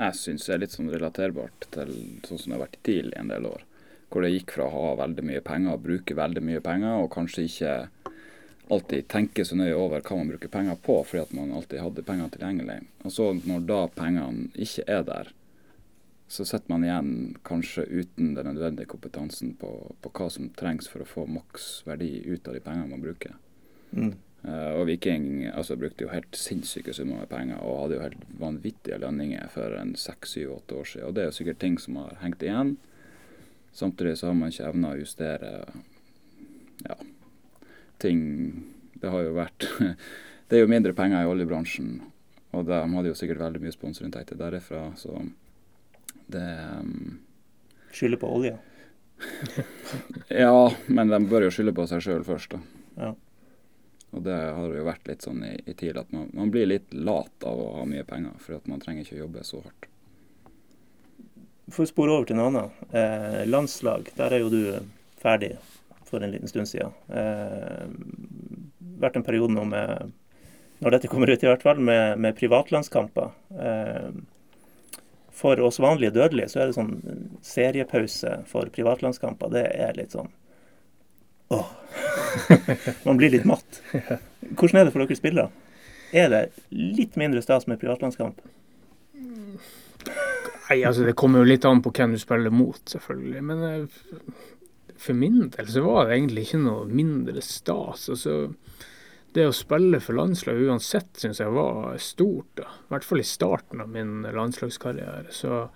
jeg 0.00 0.16
syns 0.16 0.48
er 0.48 0.62
litt 0.62 0.72
sånn 0.74 0.90
relaterbart 0.90 1.66
til 1.74 1.92
sånn 2.24 2.40
som 2.40 2.50
det 2.50 2.56
har 2.56 2.64
vært 2.64 2.78
i 2.78 2.84
TIL 2.88 3.10
i 3.12 3.18
en 3.20 3.30
del 3.30 3.46
år. 3.50 3.66
Hvor 4.10 4.24
det 4.24 4.32
gikk 4.32 4.56
fra 4.56 4.66
å 4.66 4.72
ha 4.74 4.94
veldig 5.04 5.24
mye 5.28 5.42
penger 5.44 5.76
og 5.76 5.84
bruke 5.84 6.16
veldig 6.18 6.42
mye 6.46 6.62
penger, 6.64 7.02
og 7.04 7.12
kanskje 7.14 7.46
ikke 7.46 7.74
alltid 8.70 9.08
tenke 9.10 9.44
så 9.44 9.58
nøye 9.58 9.74
over 9.74 10.02
hva 10.04 10.16
man 10.16 10.30
bruker 10.30 10.52
penger 10.52 10.78
på, 10.84 11.00
fordi 11.04 11.22
at 11.22 11.34
man 11.36 11.52
alltid 11.56 11.82
hadde 11.82 12.06
penger 12.06 12.32
tilgjengelig. 12.34 12.78
Og 13.04 13.12
så 13.14 13.28
når 13.42 13.66
da 13.68 13.82
pengene 13.94 14.48
ikke 14.54 14.86
er 14.86 15.04
der, 15.08 15.30
så 16.30 16.46
sitter 16.46 16.70
man 16.70 16.84
igjen 16.86 17.12
kanskje 17.42 17.82
uten 17.90 18.34
den 18.36 18.46
nødvendige 18.46 18.86
kompetansen 18.92 19.56
på, 19.58 19.70
på 19.98 20.12
hva 20.14 20.28
som 20.30 20.52
trengs 20.54 20.86
for 20.86 21.02
å 21.02 21.08
få 21.08 21.24
maks 21.26 21.80
verdi 21.88 22.20
ut 22.28 22.46
av 22.46 22.54
de 22.54 22.62
pengene 22.62 22.92
man 22.92 23.02
bruker. 23.02 23.34
Mm. 23.90 24.12
Uh, 24.44 24.78
og 24.78 24.86
Viking 24.88 25.48
altså, 25.50 25.74
brukte 25.76 26.06
jo 26.06 26.12
helt 26.12 26.38
sinnssyke 26.38 26.94
summer 26.96 27.24
med 27.24 27.32
penger 27.32 27.58
og 27.60 27.82
hadde 27.82 27.98
jo 27.98 28.04
helt 28.06 28.22
vanvittige 28.40 29.00
lønninger 29.02 29.50
for 29.52 29.74
en 29.76 29.96
seks, 29.98 30.36
syv, 30.36 30.54
åtte 30.60 30.78
år 30.78 30.88
siden. 30.92 31.08
Og 31.08 31.16
det 31.16 31.24
er 31.24 31.28
jo 31.32 31.36
sikkert 31.40 31.60
ting 31.66 31.80
som 31.82 31.98
har 32.00 32.14
hengt 32.22 32.46
igjen. 32.46 32.76
Samtidig 33.74 34.14
så 34.18 34.30
har 34.30 34.38
man 34.38 34.54
ikke 34.54 34.70
evna 34.70 34.94
å 34.94 35.00
justere 35.00 35.50
ja, 36.86 36.96
ting 38.00 38.20
Det 39.00 39.10
har 39.12 39.22
jo 39.24 39.36
vært 39.36 39.68
Det 40.50 40.58
er 40.58 40.64
jo 40.64 40.70
mindre 40.70 40.92
penger 40.98 41.22
i 41.22 41.30
oljebransjen, 41.30 42.00
og 42.58 42.64
de 42.66 42.78
hadde 42.80 43.10
jo 43.12 43.18
sikkert 43.18 43.38
veldig 43.44 43.60
mye 43.62 43.74
sponsorinntekter 43.74 44.38
derifra, 44.40 44.88
så 44.98 45.14
det 46.26 46.46
um, 46.80 47.20
Skylde 47.94 48.18
på 48.18 48.32
olje? 48.34 48.56
ja, 50.28 50.74
men 50.86 51.12
de 51.12 51.20
bør 51.30 51.46
jo 51.46 51.52
skylde 51.54 51.74
på 51.76 51.86
seg 51.86 52.02
sjøl 52.02 52.26
først, 52.26 52.56
da. 52.56 52.60
Ja. 52.98 53.12
Og 54.10 54.24
det 54.26 54.34
har 54.34 54.74
jo 54.74 54.86
vært 54.86 55.06
litt 55.06 55.22
sånn 55.22 55.42
i, 55.46 55.54
i 55.70 55.74
tid 55.78 55.98
at 56.00 56.10
man, 56.14 56.26
man, 56.34 56.50
blir 56.50 56.66
litt 56.66 56.90
lat 56.94 57.46
av 57.46 57.62
å 57.62 57.68
ha 57.78 57.86
mye 57.86 58.06
penger, 58.06 58.34
for 58.42 58.58
at 58.58 58.66
man 58.70 58.82
trenger 58.82 59.06
ikke 59.06 59.20
å 59.20 59.24
jobbe 59.24 59.46
så 59.46 59.62
hardt. 59.62 59.90
For 61.70 61.86
å 61.86 61.90
spore 61.90 62.16
over 62.16 62.26
til 62.26 62.40
noe 62.40 62.50
annet. 62.50 62.80
Eh, 62.90 63.42
landslag, 63.46 64.10
der 64.16 64.34
er 64.34 64.42
jo 64.42 64.50
du 64.50 64.62
ferdig 65.22 65.52
for 66.10 66.22
en 66.22 66.32
liten 66.34 66.50
stund 66.50 66.68
siden. 66.70 66.92
Eh, 67.08 67.86
vært 69.00 69.16
en 69.18 69.26
periode 69.26 69.54
nå 69.54 69.64
med, 69.70 70.12
når 70.82 70.96
dette 70.96 71.10
kommer 71.12 71.30
ut 71.30 71.42
i 71.44 71.48
hvert 71.48 71.64
fall, 71.64 71.80
med, 71.80 72.18
med 72.20 72.36
privatlandskamper. 72.38 73.32
Eh, 73.54 74.10
for 75.40 75.60
oss 75.64 75.80
vanlige 75.80 76.12
dødelige 76.18 76.50
så 76.52 76.60
er 76.60 76.68
det 76.68 76.76
sånn 76.76 77.38
seriepause 77.46 78.42
for 78.50 78.68
privatlandskamper. 78.74 79.52
Det 79.54 79.64
er 79.70 79.96
litt 79.96 80.16
sånn 80.16 80.28
Åh. 81.50 81.66
Man 83.06 83.16
blir 83.18 83.32
litt 83.32 83.46
matt. 83.48 83.80
Hvordan 83.90 84.76
er 84.78 84.86
det 84.86 84.92
for 84.94 85.02
dere 85.02 85.18
spillere? 85.18 85.48
Er 86.14 86.28
det 86.30 86.42
litt 86.70 87.16
mindre 87.18 87.42
stas 87.42 87.66
med 87.66 87.80
privatlandskamp? 87.80 88.38
Nei, 90.70 90.84
altså 90.86 91.02
Det 91.02 91.16
kommer 91.18 91.42
jo 91.42 91.50
litt 91.50 91.66
an 91.66 91.82
på 91.82 91.90
hvem 91.94 92.14
du 92.14 92.20
spiller 92.22 92.54
mot, 92.54 92.78
selvfølgelig. 92.92 93.42
Men 93.42 93.64
eh, 93.66 94.04
for 95.00 95.16
min 95.16 95.48
del 95.54 95.68
så 95.72 95.82
var 95.84 96.06
det 96.06 96.18
egentlig 96.18 96.46
ikke 96.48 96.62
noe 96.64 96.84
mindre 96.88 97.42
stas. 97.44 98.08
altså 98.12 98.34
det 99.32 99.46
å 99.46 99.54
spille 99.54 100.00
for 100.02 100.18
landslaget 100.18 100.70
uansett 100.70 101.20
syns 101.22 101.40
jeg 101.42 101.52
var 101.54 101.98
stort. 102.02 102.50
da. 102.58 102.66
I 102.66 102.94
hvert 102.94 103.06
fall 103.06 103.22
i 103.22 103.26
starten 103.26 103.82
av 103.84 103.92
min 103.92 104.24
landslagskarriere. 104.26 105.30
Så 105.34 105.68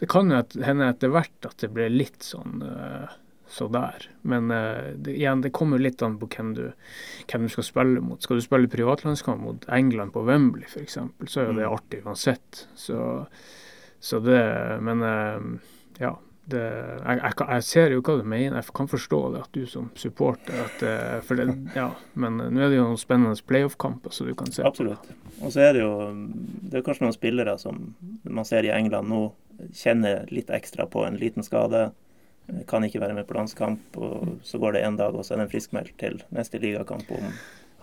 det 0.00 0.08
kan 0.10 0.32
jo 0.32 0.40
hende 0.64 0.88
etter 0.88 1.12
hvert 1.12 1.48
at 1.48 1.60
det 1.60 1.70
ble 1.74 1.90
litt 1.92 2.24
sånn 2.24 2.64
uh, 2.64 3.12
så 3.50 3.68
der. 3.68 4.08
Men 4.22 4.48
uh, 4.50 4.94
det, 4.96 5.18
igjen, 5.18 5.44
det 5.44 5.52
kommer 5.54 5.82
litt 5.82 6.02
an 6.02 6.16
på 6.20 6.30
hvem 6.32 6.54
du, 6.56 6.64
hvem 7.28 7.44
du, 7.44 7.52
skal 7.52 7.68
spille 7.68 8.04
mot. 8.04 8.22
Skal 8.24 8.40
du 8.40 8.46
spille 8.46 8.72
privatlandskamp 8.72 9.44
mot 9.44 9.68
England 9.68 10.16
på 10.16 10.24
Wembley 10.24 10.66
f.eks., 10.70 10.98
så 11.28 11.42
er 11.42 11.50
jo 11.50 11.58
det 11.60 11.68
mm. 11.68 11.76
artig 11.76 12.02
uansett. 12.06 12.64
Så, 12.74 12.98
så 14.00 14.22
det 14.24 14.44
Men 14.84 15.04
uh, 15.04 15.74
ja. 16.00 16.16
Det, 16.44 16.60
jeg, 16.60 17.18
jeg, 17.22 17.34
jeg, 17.40 17.64
ser 17.64 17.94
jo 17.94 18.02
hva 18.04 18.18
du 18.20 18.26
mener. 18.28 18.58
Jeg 18.58 18.76
kan 18.76 18.88
forstå 18.90 19.20
det, 19.32 19.42
at 19.46 19.56
du 19.56 19.64
som 19.70 19.86
supporter 19.96 20.58
at, 20.66 20.84
uh, 20.84 21.18
for 21.24 21.40
det, 21.40 21.48
ja, 21.78 21.88
Men 22.20 22.36
nå 22.42 22.60
er 22.60 22.72
det 22.72 22.78
jo 22.80 22.88
noen 22.90 23.00
spennende 23.00 23.48
playoff-kamper 23.48 24.12
så 24.12 24.28
du 24.28 24.34
kan 24.36 24.52
se 24.52 24.66
Absolutt. 24.66 25.08
Og 25.40 25.54
så 25.54 25.64
er 25.68 25.76
det 25.76 25.84
jo 25.84 25.94
det 26.68 26.80
er 26.80 26.86
kanskje 26.86 27.06
noen 27.06 27.16
spillere 27.16 27.56
som 27.62 27.80
man 28.28 28.48
ser 28.48 28.68
i 28.68 28.72
England 28.74 29.08
nå, 29.08 29.26
kjenner 29.72 30.28
litt 30.34 30.50
ekstra 30.52 30.88
på 30.90 31.06
en 31.06 31.16
liten 31.20 31.46
skade 31.46 31.88
kan 32.68 32.84
ikke 32.84 33.00
være 33.00 33.16
med 33.16 33.26
på 33.28 33.36
landskamp. 33.36 33.96
og 33.96 34.38
Så 34.42 34.58
går 34.58 34.72
det 34.72 34.84
én 34.84 34.96
dag, 34.96 35.14
og 35.14 35.24
så 35.24 35.34
er 35.34 35.38
den 35.38 35.50
friskmeldt 35.50 35.96
til 35.98 36.22
neste 36.30 36.58
ligakamp 36.58 37.10
om 37.10 37.32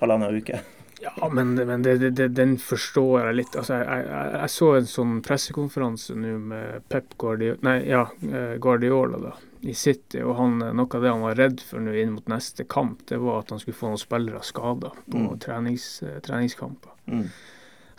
halvannen 0.02 0.38
uke. 0.38 0.62
Ja, 1.02 1.30
men, 1.34 1.54
men 1.56 1.82
det, 1.82 2.10
det, 2.10 2.28
den 2.28 2.58
forstår 2.62 3.26
jeg 3.26 3.38
litt. 3.40 3.56
Altså, 3.58 3.80
jeg, 3.82 4.04
jeg, 4.06 4.34
jeg 4.38 4.54
så 4.54 4.68
en 4.78 4.90
sånn 4.90 5.16
pressekonferanse 5.26 6.18
nå 6.18 6.34
med 6.52 6.90
Pep 6.92 7.16
Guardiola, 7.22 7.58
nei, 7.66 7.78
ja, 7.90 8.04
eh, 8.28 8.54
Guardiola 8.62 9.22
da, 9.22 9.32
i 9.66 9.74
City. 9.78 10.22
og 10.22 10.36
han, 10.38 10.60
Noe 10.62 10.86
av 10.86 11.06
det 11.06 11.14
han 11.14 11.26
var 11.26 11.40
redd 11.40 11.64
for 11.66 11.82
nå 11.82 11.96
inn 11.98 12.14
mot 12.18 12.30
neste 12.32 12.68
kamp, 12.70 13.02
det 13.10 13.22
var 13.22 13.42
at 13.42 13.56
han 13.56 13.64
skulle 13.64 13.80
få 13.80 13.94
noen 13.94 14.04
spillere 14.04 14.44
skada 14.46 14.94
på 15.08 15.26
mm. 15.26 15.34
trenings, 15.42 15.88
eh, 16.06 16.22
treningskamper. 16.26 16.94
Mm. 17.10 17.26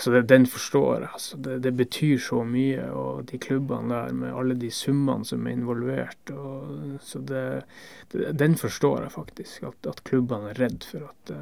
Så 0.02 0.10
det, 0.10 0.22
den 0.30 0.46
forstår 0.50 0.88
jeg. 0.96 1.10
Altså. 1.12 1.42
Det, 1.42 1.58
det, 1.62 1.74
betyr 1.78 2.22
så 2.22 2.40
mye, 2.46 2.88
og 2.90 3.26
de 3.30 3.38
klubbene 3.38 3.92
der 3.92 4.16
med 4.18 4.34
alle 4.34 4.56
de 4.58 4.70
summene 4.74 5.26
som 5.26 5.46
er 5.46 5.58
involvert. 5.58 6.32
Og, 6.34 6.96
så 7.06 7.20
den 7.22 8.56
forstår 8.58 9.04
jeg 9.04 9.14
faktisk, 9.14 9.68
at, 9.70 9.92
at 9.92 10.02
klubbene 10.08 10.50
er 10.50 10.58
redd 10.64 10.86
for 10.88 11.06
at, 11.10 11.36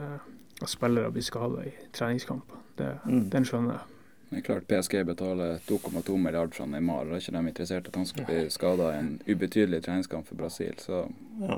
at 0.63 0.73
spillere 0.73 1.11
blir 1.15 1.25
skada 1.25 1.65
i 1.67 1.73
treningskamper. 1.97 2.61
Mm. 3.05 3.31
Den 3.33 3.47
skjønner 3.49 3.79
jeg. 3.79 4.01
Det 4.31 4.39
er 4.39 4.45
klart 4.47 4.67
PSG 4.71 5.01
betaler 5.09 5.57
2,2 5.67 6.17
milliarder 6.17 6.55
fra 6.55 6.67
Neymar. 6.71 7.09
Da 7.09 7.17
er 7.17 7.23
ikke 7.23 7.33
de 7.35 7.49
interessert 7.51 7.89
at 7.91 7.97
han 7.99 8.07
skal 8.07 8.29
bli 8.29 8.45
skada 8.55 8.93
i 8.93 9.01
en 9.01 9.09
ubetydelig 9.27 9.83
treningskamp 9.83 10.29
for 10.29 10.39
Brasil. 10.39 10.77
Så 10.79 11.01
ja. 11.41 11.57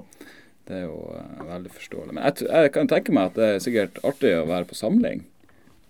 det 0.68 0.78
er 0.78 0.86
jo 0.86 0.96
uh, 1.12 1.42
veldig 1.50 1.74
forståelig. 1.74 2.14
Men 2.14 2.24
jeg, 2.24 2.48
jeg, 2.48 2.72
kan 2.72 2.88
tenke 2.88 3.12
meg 3.12 3.28
at 3.28 3.36
det 3.36 3.50
er 3.50 3.60
sikkert 3.66 4.00
artig 4.08 4.32
å 4.38 4.48
være 4.48 4.70
på 4.70 4.78
samling 4.78 5.26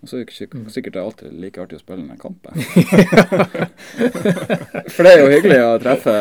Og 0.03 0.09
så 0.09 0.17
er 0.17 0.25
det 0.25 0.27
ikke 0.27 0.59
sikkert 0.75 0.97
det 0.97 0.99
er 0.99 1.07
alltid 1.07 1.39
like 1.39 1.63
artig 1.63 1.79
å 1.79 1.83
spille 1.85 2.03
den 2.03 2.19
kampen. 2.19 2.51
For 4.93 5.07
det 5.07 5.13
er 5.13 5.23
jo 5.23 5.31
hyggelig 5.31 5.61
å 5.63 5.79
treffe 5.85 6.17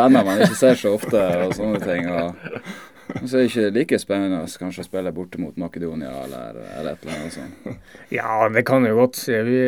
venner 0.00 0.24
man 0.24 0.40
ikke 0.46 0.62
ser 0.62 0.80
så 0.80 0.94
ofte 0.96 1.26
og 1.44 1.52
sånne 1.60 1.82
ting. 1.84 2.08
Og 2.08 2.89
så 3.24 3.40
er 3.40 3.40
det 3.40 3.48
ikke 3.50 3.70
like 3.76 3.98
spennende 4.02 4.42
kanskje 4.60 4.84
å 4.84 4.88
spille 4.88 5.14
borte 5.14 5.40
mot 5.42 5.56
Makedonia 5.60 6.12
eller, 6.24 6.60
eller 6.78 6.92
et 6.94 7.06
eller 7.06 7.18
annet 7.18 7.36
sånt. 7.38 7.82
Ja, 8.20 8.46
det 8.52 8.64
kan 8.68 8.86
jeg 8.86 8.98
godt 8.98 9.18
si. 9.20 9.36
Vi, 9.46 9.60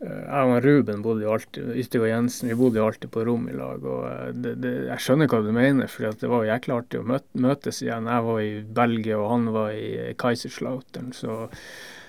jeg 0.00 0.50
og 0.54 0.64
Ruben 0.64 1.04
bodde 1.04 1.26
jo 1.26 1.34
alltid 1.34 1.76
Yttergård 1.82 2.08
Jensen, 2.08 2.48
vi 2.48 2.56
bodde 2.56 2.80
jo 2.80 2.88
alltid 2.88 3.12
på 3.12 3.24
rom 3.28 3.46
i 3.52 3.56
lag. 3.56 3.84
og 3.84 4.34
det, 4.40 4.56
det, 4.64 4.74
Jeg 4.88 5.04
skjønner 5.04 5.30
hva 5.30 5.42
du 5.44 5.52
mener, 5.56 5.92
for 5.92 6.20
det 6.22 6.32
var 6.32 6.48
jækla 6.48 6.82
artig 6.82 7.00
å 7.02 7.06
møtes 7.08 7.82
igjen. 7.84 8.08
Jeg 8.08 8.28
var 8.28 8.42
i 8.44 8.52
Belgia, 8.80 9.20
og 9.20 9.32
han 9.34 9.48
var 9.56 9.72
i 9.76 10.12
Kaiserslautern. 10.20 11.14
så 11.16 11.46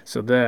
så 0.03 0.22
det, 0.22 0.41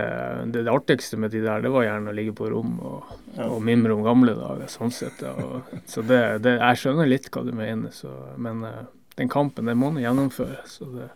det, 0.46 0.64
det, 0.64 0.72
artigste 0.72 1.18
med 1.18 1.32
de 1.32 1.40
der, 1.44 1.62
det 1.62 1.72
var 1.72 1.86
gjerne 1.86 2.12
å 2.12 2.16
ligge 2.18 2.34
på 2.36 2.50
rom 2.52 2.74
og, 2.84 3.12
og 3.46 3.60
mimre 3.64 3.94
om 3.96 4.02
gamle 4.06 4.34
dager. 4.38 4.68
sånn 4.72 4.92
sett. 4.92 5.22
Og, 5.30 5.70
så 5.88 6.02
det, 6.04 6.20
det, 6.44 6.58
jeg 6.58 6.82
skjønner 6.82 7.10
litt 7.10 7.30
hva 7.32 7.46
du 7.46 7.54
mener, 7.56 7.94
så, 7.96 8.12
men 8.42 8.66
uh, 8.66 8.82
den 9.20 9.30
kampen 9.30 9.70
den 9.70 9.80
må 9.80 9.92
nå 9.94 10.04
gjennomføres. 10.04 10.80
Ja. 10.82 11.10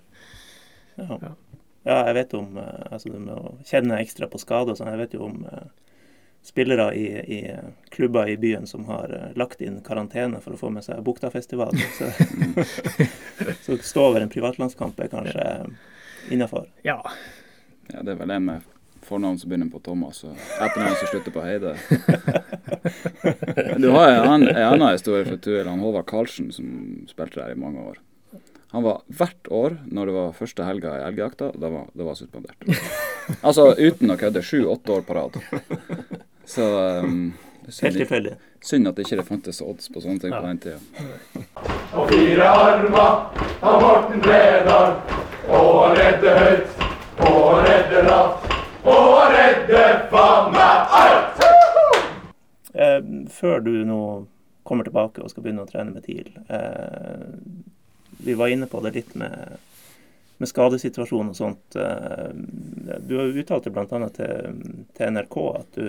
Ja. 0.98 1.18
ja. 1.84 1.98
jeg 2.08 2.16
vet 2.18 2.38
om 2.38 2.58
uh, 2.58 2.88
altså 2.92 3.12
Du 3.14 3.20
med 3.20 3.36
å 3.36 3.58
kjenne 3.66 4.00
ekstra 4.02 4.30
på 4.32 4.42
skade 4.42 4.74
og 4.74 4.80
sånn. 4.80 4.92
Jeg 4.94 5.04
vet 5.04 5.18
jo 5.18 5.26
om 5.28 5.42
uh, 5.46 5.66
spillere 6.46 6.92
i, 6.96 7.08
i, 7.38 7.40
klubber 7.92 8.30
i 8.32 8.38
byen 8.40 8.68
som 8.70 8.86
har 8.88 9.12
lagt 9.36 9.62
inn 9.62 9.82
karantene 9.84 10.40
for 10.42 10.56
å 10.56 10.62
få 10.62 10.72
med 10.72 10.86
seg 10.86 11.04
Buktafestival. 11.04 11.76
Så, 11.98 12.08
så 13.62 13.76
stå 13.84 14.06
over 14.10 14.24
en 14.24 14.32
privatlandskamp 14.32 14.98
er 15.04 15.10
kanskje 15.12 15.44
innafor. 16.34 16.70
Ja, 16.88 17.02
ja, 17.94 18.02
det 18.04 18.12
er 18.12 18.20
vel 18.20 18.32
det 18.32 18.40
med 18.44 18.77
fornavn 19.08 19.40
som 19.40 19.52
begynner 19.52 19.72
på 19.72 19.82
Thomas, 19.84 20.24
og 20.28 20.36
etternavn 20.36 20.98
som 21.00 21.12
slutter 21.12 21.34
på 21.36 21.46
Heide. 21.46 21.76
du 23.84 23.90
har 23.94 24.12
en 24.12 24.28
annen, 24.28 24.50
en 24.52 24.68
annen 24.74 24.92
historie 24.92 25.26
fra 25.28 25.40
Tuel, 25.42 25.66
han 25.68 25.82
Håvard 25.84 26.08
Karlsen, 26.10 26.52
som 26.56 26.68
spilte 27.10 27.42
der 27.42 27.56
i 27.56 27.60
mange 27.60 27.84
år. 27.94 28.02
Han 28.76 28.84
var 28.84 29.02
hvert 29.08 29.48
år, 29.48 29.78
når 29.88 30.10
det 30.10 30.16
var 30.18 30.34
første 30.36 30.68
helga 30.68 30.98
i 30.98 31.04
elgjakta, 31.08 31.54
da 31.56 31.70
var 31.72 31.86
det 31.96 32.08
var 32.08 32.18
suspendert. 32.20 32.68
Altså 33.42 33.74
uten 33.76 34.12
å 34.12 34.16
kødde. 34.20 34.44
Sju-åtte 34.44 34.94
år 35.00 35.02
på 35.08 35.16
rad. 35.18 35.40
Så 36.48 36.64
um, 37.04 37.34
Helt 37.68 37.98
tilfeldig. 38.00 38.36
Synd 38.64 38.88
at 38.88 38.96
det 38.96 39.04
ikke 39.08 39.26
fantes 39.28 39.60
odds 39.64 39.90
på 39.92 40.00
sånne 40.04 40.24
ting 40.24 40.32
ja. 40.32 40.40
på 40.40 40.48
den 40.48 40.62
tida. 40.64 40.78
Og 41.92 42.08
fire 42.12 42.48
armer 42.48 43.02
av 43.60 43.82
Morten 43.84 44.24
Bredal, 44.24 44.96
og 45.52 45.98
redde 46.00 46.38
høyt 46.40 46.86
og 47.28 47.64
redde 47.66 48.06
ratt 48.08 48.47
og 48.88 49.34
redde 49.34 49.84
faen 50.12 50.52
meg 50.56 50.98
alt! 51.02 51.44
Eh, 52.74 53.00
før 53.34 53.64
du 53.66 53.74
nå 53.88 54.02
kommer 54.68 54.88
tilbake 54.88 55.24
og 55.24 55.32
skal 55.32 55.46
begynne 55.46 55.64
å 55.64 55.70
trene 55.70 55.96
med 55.96 56.06
TIL. 56.06 56.30
Eh, 56.48 57.28
vi 58.24 58.36
var 58.38 58.52
inne 58.52 58.68
på 58.70 58.82
det 58.84 58.94
litt 58.98 59.14
med, 59.20 59.56
med 60.38 60.52
skadesituasjonen 60.52 61.32
og 61.32 61.40
sånt. 61.40 61.78
Eh, 61.80 62.34
du 63.08 63.16
har 63.20 63.40
uttalt 63.44 63.70
bl.a. 63.72 64.10
Til, 64.18 64.60
til 64.98 65.16
NRK 65.16 65.40
at 65.56 65.80
du 65.80 65.88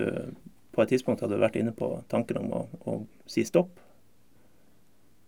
på 0.75 0.85
et 0.85 0.93
tidspunkt 0.93 1.21
hadde 1.25 1.41
vært 1.41 1.59
inne 1.59 1.75
på 1.75 1.91
tanken 2.11 2.39
om 2.39 2.51
å, 2.55 2.63
å 2.87 2.97
si 3.29 3.43
stopp. 3.47 3.73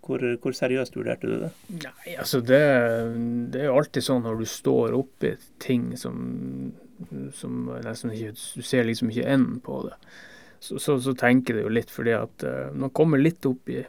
Hvor, 0.02 0.24
hvor, 0.42 0.56
seriøst 0.58 0.96
vurderte 0.98 1.30
du 1.30 1.44
det? 1.44 1.50
Nei, 1.84 2.16
altså 2.18 2.40
det, 2.42 2.62
det, 3.54 3.60
er 3.62 3.68
jo 3.70 3.76
alltid 3.78 4.06
sånn 4.06 4.24
når 4.26 4.40
du 4.40 4.48
står 4.50 4.96
oppi 4.98 5.36
ting 5.62 5.92
som, 6.00 6.72
som 7.36 7.70
nesten 7.84 8.14
ikke 8.16 8.36
Du 8.36 8.66
ser 8.66 8.88
liksom 8.88 9.12
ikke 9.12 9.28
enden 9.30 9.60
på 9.64 9.82
det. 9.88 9.96
Så, 10.62 10.78
så, 10.80 11.00
så 11.02 11.16
tenker 11.18 11.58
det 11.58 11.66
jo 11.66 11.74
litt 11.74 11.92
fordi 11.94 12.14
at 12.14 12.46
uh, 12.46 12.70
når 12.70 12.84
man 12.86 12.96
kommer 12.98 13.22
litt 13.22 13.46
opp 13.50 13.70
i, 13.74 13.80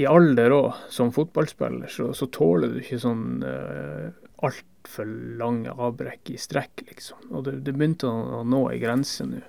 i 0.00 0.06
alder 0.08 0.54
òg, 0.56 0.70
som 0.88 1.12
fotballspiller, 1.12 1.90
så, 1.92 2.08
så, 2.16 2.30
tåler 2.32 2.72
du 2.72 2.78
ikke 2.80 3.02
sånn 3.02 3.44
uh, 3.44 4.08
altfor 4.48 5.10
lange 5.40 5.74
avbrekk 5.76 6.32
i 6.32 6.38
strekk, 6.40 6.86
liksom. 6.88 7.28
Og 7.36 7.44
det, 7.44 7.58
det 7.66 7.76
begynte 7.76 8.08
å, 8.08 8.40
nå 8.48 8.64
ei 8.70 8.80
grense 8.80 9.28
nå. 9.28 9.42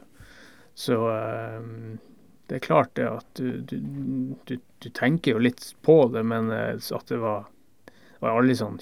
Så 0.76 1.00
uh, 1.08 1.64
det 2.48 2.60
er 2.60 2.66
klart 2.66 2.94
det 3.00 3.08
at 3.10 3.40
du, 3.40 3.62
du, 3.66 3.78
du, 4.46 4.58
du, 4.60 4.90
tenker 4.94 5.36
jo 5.36 5.42
litt 5.42 5.72
på 5.86 5.98
det, 6.14 6.22
men 6.28 6.52
eh, 6.54 6.76
at 6.78 7.08
det 7.10 7.18
var, 7.22 7.48
var 8.22 8.38
aldri 8.38 8.58
sånn 8.60 8.78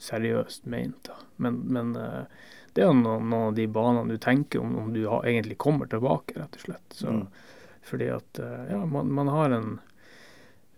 kjempeseriøst 0.00 0.66
ment. 0.66 1.10
Men, 1.36 1.60
men 1.68 1.96
eh, 1.96 2.24
det 2.74 2.82
er 2.82 2.92
noen, 2.94 3.28
noen, 3.28 3.48
av 3.50 3.54
de 3.54 3.66
banene 3.66 4.12
du 4.12 4.18
tenker 4.18 4.60
om, 4.60 4.76
om 4.78 4.92
du 4.92 5.06
har, 5.06 5.26
egentlig 5.26 5.58
kommer 5.58 5.86
tilbake, 5.86 6.38
rett 6.38 6.56
og 6.56 6.60
slett. 6.60 6.88
Så, 6.90 7.08
mm. 7.08 7.26
Fordi 7.82 8.10
at 8.14 8.38
eh, 8.38 8.66
ja, 8.72 8.84
man, 8.86 9.12
man 9.12 9.28
har 9.28 9.50
en 9.50 9.78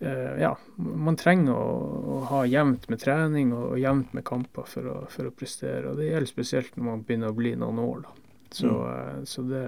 ja, 0.02 0.56
man 0.74 1.14
trenger 1.14 1.54
å, 1.54 1.66
å, 2.10 2.14
ha 2.26 2.40
jevnt 2.50 2.88
med 2.90 2.98
trening 2.98 3.52
og, 3.54 3.76
og 3.76 3.78
jevnt 3.78 4.16
med 4.16 4.24
kamper 4.26 4.66
for 4.66 4.88
å, 4.90 4.94
for 5.06 5.28
å 5.28 5.30
prestere. 5.30 5.92
og 5.92 6.00
Det 6.00 6.08
gjelder 6.08 6.26
spesielt 6.26 6.74
når 6.74 6.88
man 6.88 7.04
begynner 7.06 7.30
å 7.30 7.36
bli 7.38 7.52
noen 7.54 7.78
år. 7.78 8.00
da. 8.08 8.16
Så, 8.50 8.66
mm. 8.66 8.88
Eh, 8.90 9.20
så 9.30 9.44
det 9.46 9.62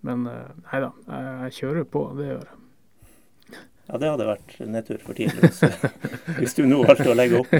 Men 0.00 0.26
eh, 0.26 0.50
nei 0.72 0.80
da, 0.82 0.90
jeg, 1.06 1.36
jeg 1.44 1.56
kjører 1.60 1.86
på, 1.86 2.02
det 2.18 2.26
gjør 2.32 2.42
jeg. 2.48 2.59
Ja, 3.90 3.98
det 3.98 4.06
hadde 4.12 4.26
vært 4.28 4.52
nedtur 4.70 5.00
for 5.02 5.18
tidlig 5.18 5.40
hvis, 5.42 5.64
hvis 6.38 6.52
du 6.54 6.62
nå 6.68 6.76
valgte 6.86 7.10
å 7.10 7.14
legge 7.18 7.40
opp. 7.40 7.50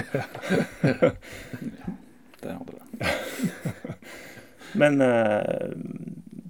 det 2.41 2.53
hadde 2.55 2.73
det. 2.77 2.85
Men 4.81 5.03
uh, 5.03 5.75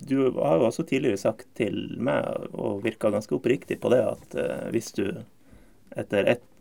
du 0.04 0.16
har 0.36 0.56
jo 0.60 0.66
også 0.68 0.84
tidligere 0.84 1.22
sagt 1.22 1.48
til 1.56 1.96
meg, 1.96 2.20
og 2.52 2.84
virka 2.84 3.08
ganske 3.14 3.34
oppriktig 3.38 3.80
på 3.80 3.88
det, 3.94 4.02
at 4.04 4.36
uh, 4.36 4.68
hvis 4.74 4.92
du 4.98 5.06
etter 5.96 6.28
ett, 6.36 6.60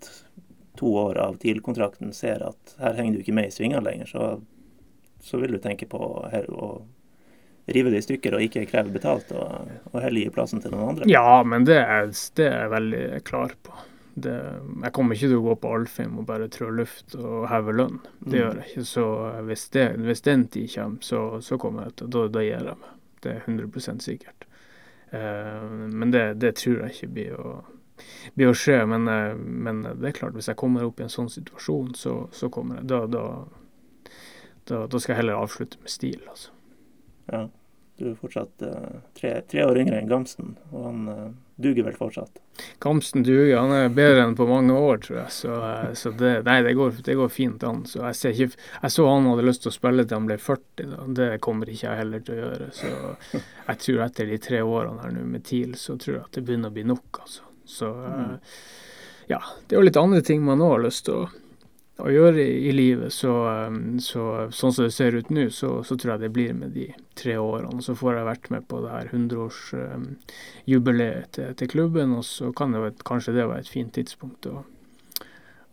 to 0.80 0.88
år 0.96 1.20
av 1.20 1.36
TIL-kontrakten 1.44 2.16
ser 2.16 2.40
at 2.48 2.80
her 2.80 2.96
henger 2.96 3.12
du 3.18 3.20
ikke 3.26 3.36
med 3.36 3.50
i 3.50 3.52
svingene 3.52 3.84
lenger, 3.84 4.08
så, 4.08 4.40
så 5.20 5.36
vil 5.42 5.52
du 5.58 5.60
tenke 5.60 5.84
på 5.92 6.00
her, 6.32 6.48
å 6.48 6.88
rive 7.76 7.94
det 7.94 8.02
i 8.02 8.08
stykker 8.08 8.36
og 8.38 8.46
ikke 8.46 8.66
kreve 8.70 8.94
betalt, 8.96 9.32
og, 9.36 9.70
og 9.92 10.02
heller 10.02 10.26
gi 10.26 10.34
plassen 10.34 10.64
til 10.64 10.74
noen 10.74 10.94
andre? 10.94 11.10
Ja, 11.12 11.42
men 11.48 11.68
det 11.70 11.80
er, 11.82 12.12
det 12.40 12.50
er 12.50 12.66
jeg 12.66 12.74
veldig 12.76 13.06
klar 13.28 13.56
på. 13.66 13.78
Det, 14.20 14.36
jeg 14.84 14.92
kommer 14.96 15.16
ikke 15.16 15.30
til 15.30 15.40
å 15.40 15.46
gå 15.46 15.56
på 15.62 15.72
Alfheim 15.78 16.18
og 16.20 16.28
bare 16.28 16.50
trå 16.52 16.70
luft 16.76 17.16
og 17.16 17.48
heve 17.52 17.76
lønn. 17.76 18.00
Det 18.20 18.34
mm. 18.34 18.38
gjør 18.40 18.60
jeg 18.60 18.70
ikke. 18.70 18.86
Så 18.90 19.06
hvis, 19.48 19.66
det, 19.76 19.86
hvis 20.08 20.26
den 20.26 20.46
tid 20.52 20.72
kommer, 20.74 21.04
så, 21.06 21.22
så 21.46 21.60
kommer 21.62 21.88
jeg 21.88 22.00
til 22.02 22.14
Da, 22.16 22.26
da 22.34 22.44
gir 22.44 22.56
jeg 22.58 22.80
meg. 22.84 22.96
Det 23.24 23.36
er 23.36 23.44
100 23.46 24.00
sikkert. 24.04 24.48
Uh, 25.14 25.68
men 25.90 26.12
det, 26.12 26.34
det, 26.42 26.56
tror 26.56 26.84
jeg 26.84 26.96
ikke 26.96 27.14
blir 27.16 27.38
å, 27.40 27.54
blir 28.38 28.52
å 28.52 28.58
skje. 28.58 28.82
Men, 28.90 29.08
uh, 29.08 29.36
men, 29.38 29.84
det 30.02 30.12
er 30.12 30.18
klart, 30.20 30.36
hvis 30.38 30.52
jeg 30.52 30.60
kommer 30.60 30.88
opp 30.88 31.00
i 31.00 31.08
en 31.08 31.14
sånn 31.14 31.32
situasjon, 31.32 31.94
så, 32.00 32.16
så 32.36 32.52
kommer 32.54 32.80
jeg. 32.80 32.90
Da, 32.92 33.04
da, 33.12 33.26
da, 34.70 34.84
da, 34.86 35.00
skal 35.00 35.16
jeg 35.16 35.22
heller 35.24 35.42
avslutte 35.42 35.82
med 35.84 35.94
stil, 35.94 36.22
altså. 36.30 36.56
Ja. 37.30 37.46
Du 38.00 38.06
er 38.08 38.16
fortsatt 38.16 38.64
uh, 38.64 39.00
tre, 39.18 39.34
tre, 39.52 39.66
år 39.68 39.82
yngre 39.82 39.98
enn 40.00 40.08
Gamsten, 40.08 40.54
og 40.72 40.86
han 40.86 41.08
uh, 41.12 41.26
duger 41.60 41.84
vel 41.84 41.98
fortsatt? 42.00 42.40
Gamsten 42.80 43.26
duger, 43.28 43.58
han 43.60 43.74
er 43.76 43.92
bedre 43.92 44.24
enn 44.24 44.38
på 44.40 44.48
mange 44.48 44.72
år, 44.72 45.02
tror 45.04 45.18
jeg. 45.20 45.34
Så, 45.36 45.58
uh, 45.60 45.90
så 46.00 46.14
det, 46.16 46.32
nei, 46.48 46.62
det 46.64 46.78
går, 46.80 47.02
det 47.04 47.18
går, 47.20 47.34
fint 47.36 47.66
an. 47.68 47.82
Så 47.90 48.06
jeg, 48.06 48.32
ikke, 48.32 48.64
jeg, 48.78 48.94
så 48.96 49.08
han 49.10 49.28
hadde 49.28 49.48
lyst 49.50 49.66
til 49.66 49.74
å 49.74 49.76
spille 49.76 50.08
til 50.08 50.16
han 50.16 50.30
ble 50.32 50.40
40, 50.40 50.88
da. 50.94 51.02
det 51.20 51.30
kommer 51.44 51.74
ikke 51.74 51.90
jeg 51.90 52.04
heller 52.06 52.24
til 52.24 52.38
å 52.38 52.40
gjøre. 52.40 52.70
Så 52.80 52.94
jeg 53.34 53.84
tror 53.84 54.06
etter 54.08 54.32
de 54.32 54.40
tre 54.48 54.64
årene 54.64 55.04
her 55.04 55.14
nå 55.18 55.28
med 55.36 55.44
TIL, 55.52 55.76
så 55.80 56.00
tror 56.00 56.16
jeg 56.16 56.24
at 56.24 56.40
det 56.40 56.48
begynner 56.48 56.72
å 56.72 56.80
bli 56.80 56.88
nok, 56.88 57.24
altså. 57.26 57.52
Så 57.70 57.92
ja, 59.30 59.44
det 59.68 59.76
er 59.76 59.78
jo 59.78 59.86
litt 59.86 60.00
andre 60.00 60.24
ting 60.26 60.42
man 60.42 60.64
òg 60.64 60.78
har 60.78 60.88
lyst 60.88 61.04
til 61.06 61.20
å 61.20 61.49
å 62.00 62.10
gjøre 62.12 62.42
i, 62.42 62.68
i 62.70 62.72
livet. 62.74 63.14
Så, 63.14 63.48
um, 63.48 64.00
så, 64.04 64.52
sånn 64.56 64.74
som 64.76 64.84
det 64.86 64.94
ser 64.96 65.16
ut 65.18 65.30
nå, 65.34 65.50
så, 65.54 65.84
så, 65.84 65.96
tror 66.00 66.12
jeg 66.16 66.22
det 66.24 66.36
blir 66.36 66.54
med 66.58 66.70
de 66.78 66.88
tre 67.20 67.36
årene. 67.40 67.82
Så 67.86 67.92
får 68.00 68.12
jeg 68.18 68.30
vært 68.30 68.48
med 68.56 68.64
på 68.72 68.78
det 68.86 68.92
her 68.94 69.06
100-årsjubileet 69.12 71.26
um, 71.26 71.30
til, 71.38 71.48
til, 71.60 71.68
klubben, 71.76 72.10
og 72.18 72.24
så 72.28 72.46
kan 72.56 72.68
det, 72.76 72.82
kanskje 73.08 73.36
det 73.38 73.50
være 73.50 73.62
et 73.66 73.76
fint 73.76 73.92
tidspunkt 73.96 74.42
å, 74.50 74.52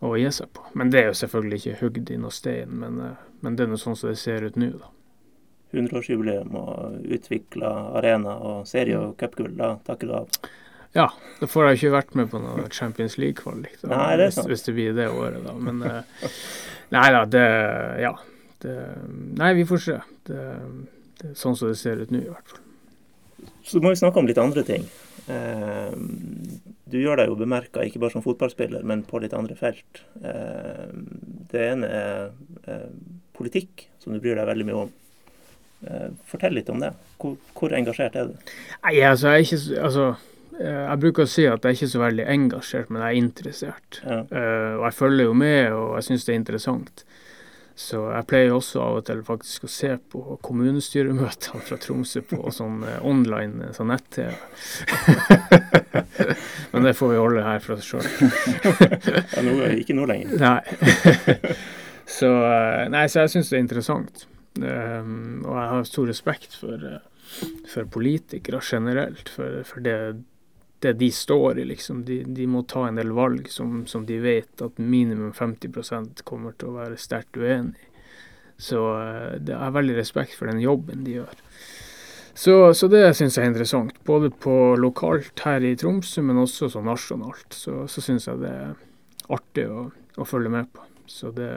å 0.03 0.05
gi 0.19 0.29
seg 0.39 0.47
på. 0.53 0.61
Men 0.77 0.87
det 0.93 0.99
er 1.01 1.07
jo 1.11 1.21
selvfølgelig 1.23 1.57
ikke 1.63 1.81
hugd 1.85 2.05
i 2.13 2.21
noe 2.21 2.33
stein, 2.35 2.69
men, 2.83 2.93
uh, 3.01 3.05
men 3.45 3.51
det 3.57 3.63
er 3.65 3.71
nå 3.73 3.77
sånn 3.81 3.99
som 3.99 4.07
det 4.11 4.19
ser 4.21 4.39
ut 4.47 4.57
nå, 4.59 4.69
da. 4.77 4.87
100-årsjubileum 5.75 6.51
og 6.55 6.71
utvikla 7.11 7.69
arena 7.99 8.33
og 8.39 8.57
serie- 8.69 8.99
og 9.01 9.17
cupgull, 9.19 9.53
da 9.59 9.67
takker 9.83 10.07
du 10.07 10.13
av? 10.21 10.27
Ja, 10.95 11.07
da 11.39 11.49
får 11.49 11.67
jeg 11.67 11.79
ikke 11.79 11.93
vært 11.97 12.15
med 12.17 12.29
på 12.31 12.41
noe 12.41 12.67
Champions 12.73 13.17
League-kvalik 13.19 13.75
hvis, 13.81 14.39
hvis, 14.47 14.63
det 14.65 14.73
blir 14.77 14.95
det 14.97 15.09
året, 15.11 15.41
da. 15.45 15.53
Men 15.53 15.83
uh, 15.83 16.29
nei 16.95 17.07
da, 17.15 17.25
det 17.25 17.47
Ja. 18.03 18.15
Det, 18.57 18.73
nei, 19.37 19.51
vi 19.53 19.67
får 19.69 19.81
se. 19.83 19.95
Det, 20.25 20.43
det, 21.19 21.35
sånn 21.37 21.53
som 21.59 21.69
det 21.69 21.77
ser 21.77 21.99
ut 22.01 22.09
nå, 22.09 22.23
i 22.23 22.31
hvert 22.31 22.49
fall. 22.49 23.51
Så 23.67 23.77
må 23.83 23.91
vi 23.91 23.99
snakke 23.99 24.17
om 24.17 24.25
litt 24.25 24.39
andre 24.41 24.63
ting. 24.65 24.87
Uh, 25.27 25.93
du 26.89 26.97
gjør 26.97 27.21
deg 27.21 27.29
jo 27.29 27.37
bemerka 27.37 27.83
ikke 27.85 28.01
bare 28.01 28.15
som 28.15 28.25
fotballspiller, 28.25 28.81
men 28.81 29.03
på 29.05 29.21
litt 29.21 29.35
andre 29.37 29.59
felt. 29.59 30.01
Uh, 30.23 30.89
det 31.53 31.67
ene 31.75 31.91
er 31.91 32.89
politikk 33.37 33.85
som 34.01 34.15
du 34.15 34.23
bryr 34.23 34.39
deg 34.39 34.49
veldig 34.49 34.67
mye 34.71 34.81
om. 34.87 34.95
Eh, 35.85 36.09
fortell 36.25 36.55
litt 36.57 36.69
om 36.73 36.79
det. 36.81 36.89
Hvor, 37.21 37.35
hvor 37.57 37.73
engasjert 37.77 38.15
er 38.17 38.31
du? 38.31 38.53
Nei, 38.83 38.95
altså, 39.05 39.33
jeg 39.33 39.43
er 39.43 39.45
ikke 39.45 39.59
så- 39.61 39.83
altså, 39.89 40.07
eh, 40.09 40.15
jeg 40.59 40.99
bruker 41.03 41.25
å 41.25 41.29
si 41.29 41.45
at 41.47 41.63
jeg 41.63 41.69
er 41.69 41.77
ikke 41.77 41.93
så 41.93 42.01
veldig 42.01 42.25
engasjert, 42.33 42.89
men 42.89 43.03
jeg 43.03 43.13
er 43.13 43.21
interessert. 43.21 44.01
Ja. 44.03 44.19
Uh, 44.31 44.73
og 44.79 44.83
jeg 44.87 44.97
følger 44.97 45.29
jo 45.29 45.37
med, 45.37 45.63
og 45.75 45.95
jeg 45.97 46.07
syns 46.09 46.27
det 46.27 46.33
er 46.33 46.39
interessant. 46.41 47.03
Så 47.77 47.99
jeg 48.09 48.25
pleier 48.25 48.55
også 48.55 48.81
av 48.81 48.95
og 48.97 49.03
til 49.05 49.19
faktisk 49.25 49.67
å 49.67 49.69
se 49.69 49.91
på 50.09 50.39
kommunestyremøtene 50.45 51.61
fra 51.67 51.77
Tromsø 51.81 52.23
på 52.25 52.39
sånn 52.57 52.79
uh, 52.87 52.95
online 53.05 53.67
eh, 53.67 53.75
sånn 53.77 53.91
nett-TV. 53.93 54.33
Men 56.73 56.87
det 56.87 56.95
får 56.97 57.13
vi 57.13 57.19
holde 57.21 57.43
her 57.45 57.61
for 57.61 57.77
oss 57.77 57.91
sjøl. 57.91 58.07
Ja, 59.37 59.43
nå, 59.45 59.53
ikke 59.77 59.93
nå 59.93 60.07
lenger. 60.09 60.41
Nei. 60.41 61.53
så, 62.09 62.31
uh, 62.33 62.87
nei, 62.89 63.05
så 63.11 63.27
jeg 63.27 63.35
syns 63.35 63.53
det 63.53 63.59
er 63.59 63.63
interessant. 63.67 64.25
Um, 64.57 65.43
og 65.45 65.53
jeg 65.57 65.69
har 65.69 65.85
stor 65.87 66.09
respekt 66.09 66.55
for, 66.57 66.81
eh, 66.81 67.61
for 67.69 67.89
politikere 67.93 68.61
generelt, 68.63 69.29
for, 69.29 69.61
for 69.67 69.83
det, 69.85 69.97
det 70.79 70.93
de 70.99 71.11
står 71.11 71.59
i, 71.59 71.65
liksom. 71.65 72.03
De, 72.05 72.21
de 72.23 72.47
må 72.47 72.63
ta 72.69 72.87
en 72.87 72.99
del 72.99 73.11
valg 73.17 73.49
som, 73.49 73.81
som 73.89 74.05
de 74.05 74.19
vet 74.21 74.61
at 74.61 74.77
minimum 74.77 75.33
50% 75.33 76.23
kommer 76.27 76.53
til 76.57 76.71
å 76.71 76.77
være 76.77 76.99
sterkt 77.01 77.39
uenig 77.39 77.77
i. 77.81 77.91
Så 78.57 78.81
eh, 79.01 79.37
det 79.41 79.57
har 79.57 79.73
veldig 79.75 79.97
respekt 79.97 80.37
for 80.37 80.49
den 80.49 80.61
jobben 80.61 81.03
de 81.05 81.19
gjør. 81.19 81.43
Så, 82.37 82.53
så 82.77 82.89
det 82.89 83.01
syns 83.17 83.37
jeg 83.37 83.47
er 83.47 83.49
interessant, 83.49 83.95
både 84.05 84.29
på 84.29 84.75
lokalt 84.77 85.41
her 85.45 85.63
i 85.65 85.73
Tromsø, 85.77 86.21
men 86.25 86.43
også 86.43 86.69
så 86.69 86.83
nasjonalt. 86.85 87.49
Så, 87.53 87.87
så 87.89 88.03
syns 88.03 88.29
jeg 88.29 88.43
det 88.43 88.53
er 88.53 88.75
artig 89.33 89.65
å, 89.73 89.87
å 89.89 90.27
følge 90.29 90.53
med 90.53 90.69
på. 90.73 90.86
Så 91.07 91.31
det 91.35 91.49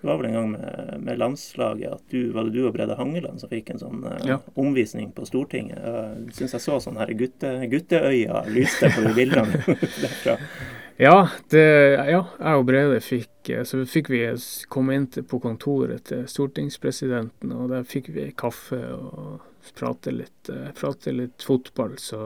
Det 0.00 0.08
var 0.08 0.16
vel 0.20 0.26
en 0.30 0.36
gang 0.38 0.50
med, 0.54 0.94
med 1.04 1.18
landslaget 1.20 1.92
at 1.98 2.02
du, 2.10 2.32
var 2.32 2.44
det 2.48 2.54
du 2.56 2.66
og 2.66 2.74
Brede 2.76 2.96
Hangeland 2.98 3.40
som 3.42 3.50
fikk 3.52 3.70
en 3.74 3.82
sånn 3.82 4.04
eh, 4.10 4.26
Ja. 4.32 4.38
omvisning 4.60 5.12
på 5.16 5.26
Stortinget. 5.28 5.78
Jeg 5.78 6.34
syns 6.38 6.56
jeg 6.56 6.64
så 6.66 6.78
sånn 6.80 7.00
her 7.00 7.12
gutte, 7.18 7.52
gutteøya 7.72 8.44
lyste 8.52 8.90
på 8.94 9.04
de 9.08 9.14
bildene 9.16 9.60
derfra. 10.04 10.38
Ja, 10.96 11.28
det, 11.50 11.62
ja, 12.06 12.20
jeg 12.38 12.60
og 12.60 12.66
Brede 12.68 13.00
fikk 13.02 13.48
eh, 13.50 13.64
Så 13.66 13.80
fikk 13.90 14.12
vi 14.14 14.20
komme 14.70 14.94
inn 14.94 15.08
på 15.10 15.40
kontoret 15.42 16.04
til 16.10 16.22
stortingspresidenten, 16.30 17.50
og 17.52 17.72
der 17.72 17.82
fikk 17.88 18.12
vi 18.14 18.28
kaffe 18.38 18.78
og 18.94 19.42
prate 19.74 20.12
litt, 20.12 20.50
eh, 20.52 20.70
prate 20.78 21.12
litt 21.16 21.42
fotball. 21.42 21.96
Så, 21.98 22.20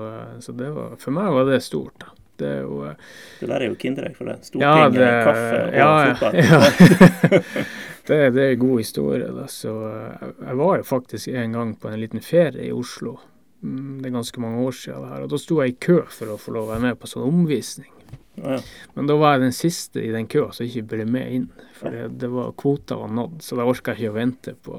så 0.45 0.53
det 0.53 0.69
var 0.77 0.97
For 1.01 1.15
meg 1.17 1.33
var 1.33 1.49
det 1.49 1.63
stort, 1.65 1.97
da. 2.03 2.13
Det 2.39 2.49
er 2.49 2.61
jo 2.63 2.79
eh, 2.87 2.95
Det 3.41 3.49
der 3.51 3.65
er 3.65 3.69
jo 3.73 3.77
Kinderegg 3.81 4.17
for 4.19 4.31
det. 4.31 4.37
Ja, 4.39 4.49
Stortinget, 4.51 4.99
det- 4.99 5.25
kaffe 5.27 5.59
og 5.65 5.79
ja, 5.79 5.91
fotball. 6.13 6.39
ja. 6.49 7.43
det, 8.09 8.21
det 8.37 8.45
er 8.51 8.55
god 8.63 8.79
historie, 8.79 9.29
da. 9.35 9.47
Så 9.53 9.75
eh, 9.89 10.29
jeg, 10.47 10.57
var 10.63 10.77
jo 10.81 10.87
faktisk 10.89 11.29
en 11.35 11.53
gang 11.59 11.75
på 11.81 11.91
en 11.93 12.01
liten 12.01 12.23
ferie 12.25 12.69
i 12.69 12.73
Oslo. 12.73 13.17
Mm, 13.63 13.99
Det 14.03 14.11
er 14.11 14.15
ganske 14.15 14.41
mange 14.41 14.65
år 14.67 14.77
siden 14.79 15.03
det 15.05 15.13
her. 15.15 15.23
Og 15.27 15.31
da 15.35 15.39
sto 15.43 15.61
jeg 15.63 15.75
i 15.75 15.79
kø 15.89 16.01
for 16.15 16.35
å 16.35 16.39
få 16.41 16.55
lov 16.55 16.69
å 16.69 16.73
være 16.77 16.87
med 16.89 17.01
på 17.03 17.11
sånn 17.11 17.27
omvisning. 17.27 17.91
Ja. 18.39 18.61
Men 18.95 19.09
da 19.11 19.17
var 19.19 19.35
jeg 19.35 19.49
den 19.49 19.57
siste 19.57 19.99
i 20.05 20.13
den 20.15 20.29
køa 20.31 20.53
som 20.55 20.67
ikke 20.69 20.85
ble 20.93 21.05
med 21.11 21.33
inn. 21.35 21.49
For 21.75 21.91
det, 21.91 22.05
det 22.23 22.29
var, 22.31 22.53
kvota 22.59 22.95
var 23.01 23.11
nådd, 23.11 23.41
så 23.43 23.59
da 23.59 23.67
orka 23.67 23.95
jeg 23.97 24.05
ikke 24.07 24.13
å 24.13 24.19
vente 24.19 24.55
på, 24.63 24.79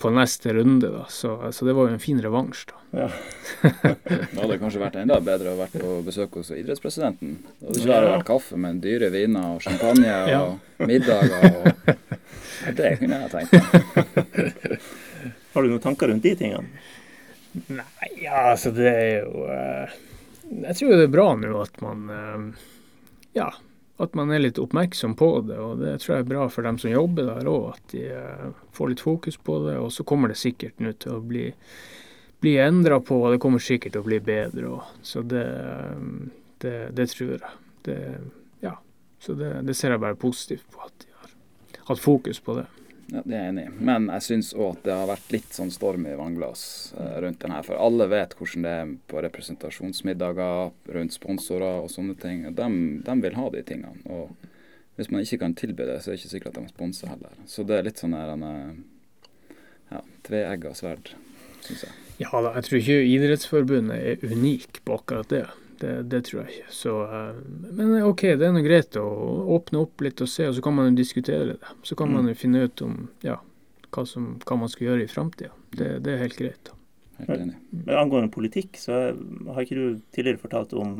på 0.00 0.10
neste 0.14 0.52
runde. 0.56 0.88
da. 0.92 1.04
Så, 1.12 1.36
så 1.52 1.66
det 1.68 1.74
var 1.76 1.88
jo 1.88 1.94
en 1.96 2.02
fin 2.02 2.20
revansj, 2.22 2.64
da. 2.70 2.80
Ja. 2.94 3.08
Det 4.04 4.38
hadde 4.38 4.58
kanskje 4.60 4.80
vært 4.82 4.96
enda 5.00 5.16
bedre 5.24 5.52
å 5.54 5.58
vært 5.58 5.74
på 5.80 5.96
besøk 6.06 6.36
hos 6.38 6.52
idrettspresidenten. 6.54 7.36
Det 7.58 7.66
hadde 7.68 7.80
ikke 7.80 7.90
bare 7.92 8.10
vært 8.12 8.26
kaffe, 8.28 8.58
men 8.60 8.78
dyre 8.84 9.08
viner 9.14 9.56
og 9.56 9.62
champagne 9.64 10.12
og 10.22 10.30
Ja. 10.30 10.42
middager. 10.86 11.58
Og 12.64 12.76
det 12.78 12.92
kunne 13.00 13.18
jeg 13.24 13.32
tenkt 13.34 13.52
meg. 13.56 14.78
Har 15.54 15.62
du 15.62 15.70
noen 15.70 15.82
tanker 15.84 16.10
rundt 16.10 16.24
de 16.26 16.34
tingene? 16.38 16.66
Nei, 17.70 18.08
ja, 18.22 18.48
altså 18.50 18.72
det 18.74 18.88
er 18.90 19.10
jo 19.22 19.44
eh, 19.46 19.92
Jeg 20.64 20.74
tror 20.80 20.88
det 20.98 21.04
er 21.06 21.12
bra 21.12 21.26
nå 21.38 21.52
at 21.62 21.76
man 21.84 22.00
eh, 22.10 22.64
Ja, 23.38 23.46
at 24.02 24.14
man 24.18 24.32
er 24.34 24.42
litt 24.42 24.58
oppmerksom 24.58 25.14
på 25.18 25.28
det. 25.48 25.58
Og 25.60 25.82
det 25.82 25.98
tror 26.02 26.16
jeg 26.16 26.24
er 26.24 26.30
bra 26.32 26.46
for 26.50 26.66
dem 26.66 26.78
som 26.82 26.90
jobber 26.90 27.28
der 27.30 27.50
òg, 27.50 27.66
at 27.76 27.92
de 27.94 28.06
eh, 28.10 28.46
får 28.74 28.90
litt 28.90 29.04
fokus 29.04 29.38
på 29.38 29.60
det. 29.68 29.76
Og 29.78 29.92
så 29.94 30.06
kommer 30.06 30.32
det 30.32 30.40
sikkert 30.40 30.82
nå 30.82 30.94
til 30.98 31.18
å 31.18 31.22
bli, 31.22 31.46
bli 32.42 32.56
endra 32.62 32.98
på, 33.04 33.20
og 33.22 33.34
det 33.34 33.42
kommer 33.44 33.62
sikkert 33.62 33.94
til 33.94 34.02
å 34.02 34.08
bli 34.08 34.20
bedre 34.24 34.72
òg. 34.76 34.96
Så 35.06 35.22
det, 35.30 35.44
eh, 35.46 36.08
det, 36.64 36.76
det 36.98 37.08
tror 37.14 37.36
jeg. 37.36 37.54
Det, 37.86 37.98
ja. 38.64 38.74
Så 39.22 39.38
det, 39.38 39.52
det 39.68 39.76
ser 39.78 39.94
jeg 39.94 40.02
bare 40.02 40.18
positivt 40.18 40.66
på, 40.74 40.82
at 40.88 41.06
de 41.06 41.14
har 41.20 41.36
hatt 41.92 42.02
fokus 42.02 42.42
på 42.42 42.58
det. 42.58 42.66
Ja, 43.12 43.20
det 43.20 43.34
er 43.34 43.42
jeg 43.42 43.52
enig 43.52 43.64
i. 43.68 43.72
Men 43.84 44.06
jeg 44.12 44.24
syns 44.26 44.52
òg 44.56 44.78
at 44.78 44.86
det 44.86 44.94
har 44.96 45.10
vært 45.10 45.32
litt 45.34 45.56
sånn 45.56 45.72
storm 45.74 46.06
i 46.08 46.14
vannglass 46.18 46.64
eh, 47.00 47.16
rundt 47.24 47.42
den 47.42 47.54
her. 47.54 47.66
For 47.66 47.80
alle 47.80 48.06
vet 48.10 48.36
hvordan 48.38 48.64
det 48.64 48.72
er 48.80 48.94
på 49.10 49.22
representasjonsmiddager, 49.26 50.72
rundt 50.96 51.16
sponsorer 51.16 51.82
og 51.82 51.92
sånne 51.92 52.16
ting. 52.20 52.46
De, 52.56 52.68
de 53.04 53.16
vil 53.26 53.38
ha 53.38 53.50
de 53.52 53.64
tingene. 53.66 54.00
Og 54.08 54.32
hvis 54.96 55.10
man 55.12 55.26
ikke 55.26 55.42
kan 55.42 55.56
tilby 55.58 55.88
det, 55.88 56.00
så 56.00 56.10
er 56.10 56.16
det 56.16 56.22
ikke 56.22 56.34
sikkert 56.36 56.56
at 56.56 56.62
de 56.62 56.74
sponser 56.74 57.12
heller. 57.12 57.36
Så 57.50 57.66
det 57.66 57.78
er 57.78 57.88
litt 57.88 58.00
sånn 58.00 58.16
der 58.16 58.32
en, 58.36 58.46
eh, 58.48 59.52
ja, 59.92 60.00
tveegga 60.28 60.74
sverd, 60.78 61.12
syns 61.66 61.86
jeg. 61.88 62.00
Ja 62.22 62.30
da, 62.38 62.52
jeg 62.54 62.68
tror 62.68 62.78
ikke 62.78 62.98
Idrettsforbundet 63.10 63.96
er 63.98 64.26
unik 64.30 64.84
på 64.86 65.00
akkurat 65.00 65.32
det. 65.32 65.44
Det, 65.80 65.94
det 66.10 66.20
tror 66.28 66.42
jeg 66.42 66.54
ikke. 66.54 66.74
Så, 66.76 66.92
eh, 67.06 67.40
men 67.74 67.96
OK, 68.06 68.26
det 68.38 68.46
er 68.46 68.54
nå 68.54 68.62
greit 68.64 68.98
å 69.00 69.06
åpne 69.56 69.82
opp 69.84 70.04
litt 70.06 70.22
og 70.24 70.30
se, 70.30 70.48
og 70.50 70.56
så 70.56 70.64
kan 70.64 70.76
man 70.76 70.90
jo 70.90 71.00
diskutere 71.00 71.54
det. 71.54 71.74
Så 71.86 71.98
kan 71.98 72.12
man 72.12 72.30
jo 72.30 72.36
finne 72.38 72.66
ut 72.68 72.84
om 72.86 73.08
ja, 73.24 73.40
hva, 73.90 74.06
som, 74.08 74.34
hva 74.44 74.58
man 74.60 74.72
skal 74.72 74.90
gjøre 74.90 75.06
i 75.06 75.10
framtida. 75.10 75.52
Det, 75.74 75.96
det 76.04 76.14
er 76.14 76.24
helt 76.26 76.38
greit. 76.38 76.60
da. 76.70 76.78
Helt 77.22 77.40
enig. 77.40 77.56
Men 77.70 77.98
angående 77.98 78.32
politikk, 78.34 78.78
så 78.80 79.00
har 79.14 79.62
ikke 79.62 79.78
du 79.78 80.00
tidligere 80.14 80.42
fortalt 80.42 80.74
om, 80.78 80.94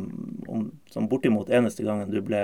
om 0.47 0.69
som 0.91 1.09
bortimot 1.11 1.51
eneste 1.51 1.87
gangen 1.87 2.13
du 2.13 2.21
ble, 2.25 2.43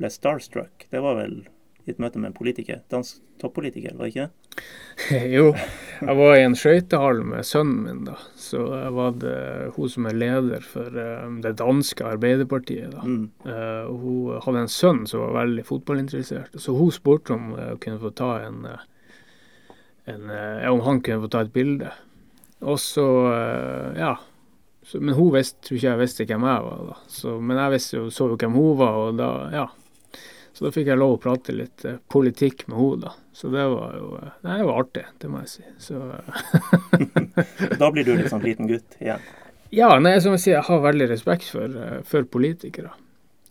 ble 0.00 0.12
starstruck. 0.12 0.86
Det 0.92 1.02
var 1.04 1.18
vel 1.20 1.42
i 1.86 1.94
et 1.94 2.00
møte 2.02 2.20
med 2.20 2.30
en 2.30 2.36
politiker? 2.36 2.82
Dansk 2.92 3.20
toppolitiker, 3.40 3.96
var 3.96 4.06
det 4.06 4.12
ikke 4.12 4.26
det? 4.26 4.40
jo, 5.36 5.46
jeg 6.00 6.16
var 6.18 6.34
i 6.36 6.44
en 6.44 6.56
skøytehall 6.58 7.22
med 7.26 7.46
sønnen 7.46 7.80
min, 7.86 8.02
da. 8.08 8.16
Så 8.38 8.62
jeg 8.74 8.92
var 8.96 9.16
det 9.22 9.36
hun 9.76 9.92
som 9.92 10.08
er 10.10 10.18
leder 10.18 10.64
for 10.66 11.00
eh, 11.00 11.26
det 11.44 11.54
danske 11.60 12.06
Arbeiderpartiet, 12.06 12.92
da. 12.94 13.04
Mm. 13.04 13.30
Eh, 13.46 13.90
hun 14.02 14.40
hadde 14.44 14.64
en 14.66 14.72
sønn 14.72 15.04
som 15.08 15.24
var 15.24 15.38
veldig 15.42 15.66
fotballinteressert, 15.68 16.58
så 16.60 16.76
hun 16.76 16.92
spurte 16.94 17.36
om 17.36 17.54
eh, 17.56 17.74
en, 17.80 18.66
en 20.10 20.32
om 20.70 20.84
han 20.86 21.02
kunne 21.04 21.24
få 21.24 21.32
ta 21.32 21.44
et 21.46 21.54
bilde. 21.54 21.92
Og 22.60 22.76
så, 22.82 23.06
ja. 23.96 24.18
Så, 24.84 24.98
men 25.00 25.14
hun 25.14 25.30
visste, 25.32 25.60
tror 25.64 25.78
ikke 25.78 25.86
jeg 25.86 26.00
visste 26.00 26.24
hvem 26.28 26.44
jeg 26.44 26.64
var, 26.66 26.80
da. 26.90 26.96
Så, 27.08 27.36
men 27.40 27.60
jeg 27.60 27.72
visste 27.76 27.96
jo, 27.96 28.08
så 28.12 28.26
jo 28.32 28.36
hvem 28.40 28.56
hun 28.56 28.74
var, 28.80 28.98
og 29.00 29.20
da, 29.20 29.30
ja. 29.54 29.66
Så 30.60 30.66
da 30.66 30.70
fikk 30.74 30.90
jeg 30.90 31.00
lov 31.00 31.14
å 31.14 31.20
prate 31.24 31.54
litt 31.56 31.84
eh, 31.88 31.94
politikk 32.12 32.66
med 32.68 32.76
henne, 32.76 32.96
da. 33.06 33.10
Så 33.32 33.48
det 33.48 33.62
var 33.72 33.94
jo 33.96 34.10
eh, 34.18 34.32
Nei, 34.44 34.58
det 34.60 34.66
var 34.68 34.80
artig, 34.82 35.04
det 35.22 35.30
må 35.32 35.40
jeg 35.40 35.48
si. 35.54 35.62
Så 35.80 36.00
Da 37.80 37.88
blir 37.94 38.04
du 38.04 38.10
liksom 38.18 38.42
liten 38.44 38.68
gutt 38.68 38.98
igjen. 38.98 39.24
ja, 39.72 39.88
nei, 40.04 40.18
som 40.20 40.36
jeg 40.36 40.42
sier, 40.44 40.58
jeg 40.58 40.66
har 40.68 40.82
veldig 40.84 41.06
respekt 41.14 41.48
for, 41.48 41.64
eh, 41.80 42.02
for 42.04 42.28
politikere. 42.28 42.92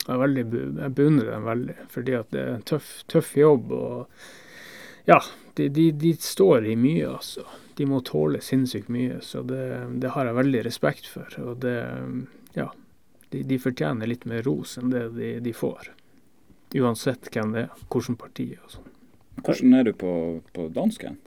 Jeg, 0.06 0.22
veldig, 0.22 0.45
jeg 0.84 0.95
beundrer 1.02 1.34
dem 1.34 1.50
veldig, 1.50 1.78
fordi 1.98 2.17
at 2.19 2.30
det 2.38 2.43
er 2.45 2.54
en 2.60 2.67
tøff, 2.76 2.91
tøff 3.10 3.34
jobb. 3.41 3.74
og 3.74 5.10
Ja, 5.10 5.17
de, 5.58 5.65
de, 5.74 5.89
de 6.06 6.13
står 6.22 6.69
i 6.69 6.78
mye, 6.78 7.10
altså. 7.10 7.50
De 7.82 7.89
må 7.89 8.04
tåle 8.06 8.38
sinnssykt 8.45 8.93
mye, 8.93 9.17
så 9.26 9.41
det, 9.41 9.63
det 10.04 10.13
har 10.13 10.30
jeg 10.30 10.38
veldig 10.43 10.62
respekt 10.69 11.10
for. 11.10 11.26
Og 11.41 11.58
det 11.65 11.80
Ja. 12.54 12.69
De, 13.34 13.43
de 13.45 13.58
fortjener 13.62 14.10
litt 14.10 14.30
mer 14.30 14.45
ros 14.45 14.78
enn 14.78 14.93
det 14.93 15.08
de, 15.17 15.39
de 15.41 15.52
får. 15.54 15.91
Uansett 16.78 17.30
hvem 17.34 17.54
det 17.56 17.64
er, 17.66 17.70
hvilket 17.90 18.18
parti 18.22 18.46
og 18.64 18.70
sånn. 18.76 18.86
Hvordan 19.42 19.74
er 19.80 19.84
du 19.88 19.94
på, 19.98 20.12
på 20.54 20.68
dansken? 20.76 21.18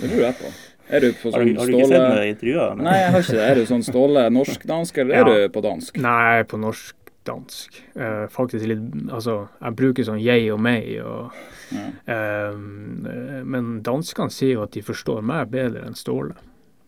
Det 0.00 0.10
lurer 0.10 0.26
jeg 0.28 0.36
på. 0.40 0.50
Er 0.92 1.00
du 1.00 1.12
på 1.16 1.30
Har 1.32 1.38
sånn 1.40 1.52
du, 1.54 1.58
har 1.60 1.66
du 1.66 1.72
ikke 1.72 1.86
sett 1.86 2.02
meg 2.02 2.10
noen 2.12 2.32
intervjuer? 2.32 2.74
Nei, 2.82 2.96
jeg 2.98 3.12
har 3.14 3.22
ikke 3.24 3.36
det. 3.38 3.46
Er 3.50 3.54
du 3.60 3.62
sånn 3.70 3.84
Ståle 3.86 4.24
norsk-dansk, 4.34 4.98
eller 4.98 5.14
Ja. 5.14 5.20
er 5.22 5.30
du 5.48 5.54
på 5.54 5.62
dansk? 5.64 5.96
Nei, 6.02 6.18
jeg 6.26 6.42
er 6.42 6.48
på 6.50 6.60
norsk-dansk. 6.60 7.78
Eh, 7.96 8.26
faktisk 8.34 8.66
litt 8.66 9.12
Altså, 9.14 9.36
jeg 9.62 9.76
bruker 9.78 10.04
sånn 10.04 10.20
jeg 10.22 10.50
og 10.52 10.60
meg 10.60 10.90
og 11.06 11.32
Ja. 11.72 11.86
eh, 12.06 12.56
Men 13.44 13.82
danskene 13.82 14.30
sier 14.30 14.52
jo 14.58 14.62
at 14.66 14.72
de 14.72 14.82
forstår 14.82 15.22
meg 15.22 15.50
bedre 15.50 15.86
enn 15.86 15.94
Ståle. 15.94 16.34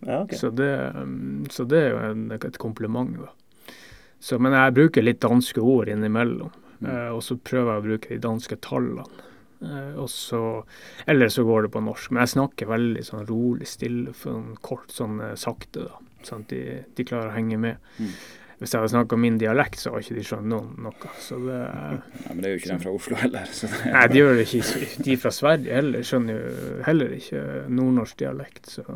Ja, 0.04 0.22
okay. 0.22 0.36
Så, 0.36 0.50
det, 0.54 0.72
um, 0.96 1.46
så 1.48 1.64
det 1.66 1.78
er 1.80 1.90
jo 1.94 1.98
en, 2.10 2.26
et 2.32 2.58
kompliment, 2.58 3.14
da. 3.16 3.30
Så, 4.20 4.38
men 4.38 4.52
jeg 4.52 4.74
bruker 4.74 5.02
litt 5.02 5.20
danske 5.20 5.58
ord 5.62 5.88
innimellom. 5.88 6.50
Mm. 6.80 6.90
Eh, 6.90 7.10
og 7.14 7.22
så 7.24 7.36
prøver 7.38 7.72
jeg 7.72 7.82
å 7.82 7.86
bruke 7.88 8.12
de 8.14 8.20
danske 8.24 8.58
tallene. 8.64 9.06
Eh, 9.64 9.98
og 10.00 10.10
så 10.10 10.64
Eller 11.06 11.28
så 11.28 11.44
går 11.44 11.62
det 11.62 11.74
på 11.74 11.80
norsk. 11.84 12.10
Men 12.10 12.24
jeg 12.24 12.34
snakker 12.36 12.70
veldig 12.70 13.04
sånn 13.06 13.26
rolig, 13.28 13.68
stille, 13.70 14.14
sånn 14.18 14.56
kort, 14.60 14.90
sånn 14.92 15.20
eh, 15.20 15.36
sakte, 15.40 15.88
da. 15.88 16.00
Sånn 16.24 16.46
at 16.46 16.54
de, 16.54 16.62
de 16.96 17.04
klarer 17.06 17.32
å 17.32 17.36
henge 17.36 17.60
med. 17.60 17.92
Mm. 17.98 18.14
hvis 18.58 18.72
jeg 18.72 18.80
hadde 18.80 18.92
snakka 18.94 19.16
min 19.20 19.34
dialekt, 19.36 19.80
så 19.82 19.90
har 19.92 20.00
ikke 20.00 20.14
de 20.16 20.22
skjønt 20.24 20.48
noen 20.48 20.70
noe. 20.86 21.10
Så 21.20 21.36
det 21.42 21.58
Ja, 21.58 22.30
men 22.30 22.40
det 22.40 22.48
er 22.48 22.54
jo 22.54 22.60
ikke 22.62 22.70
den 22.70 22.84
fra 22.84 22.94
Oslo 22.94 23.18
heller. 23.20 23.50
Så 23.52 23.68
det, 23.68 23.80
Nei, 23.92 24.04
de 24.08 24.22
gjør 24.22 24.38
det 24.38 24.46
ikke. 24.46 24.88
De 25.04 25.16
fra 25.20 25.32
Sverige 25.34 25.74
heller 25.80 26.06
skjønner 26.06 26.38
jo 26.38 26.70
heller 26.86 27.16
ikke 27.18 27.42
nordnorsk 27.68 28.22
dialekt. 28.22 28.70
Så, 28.78 28.86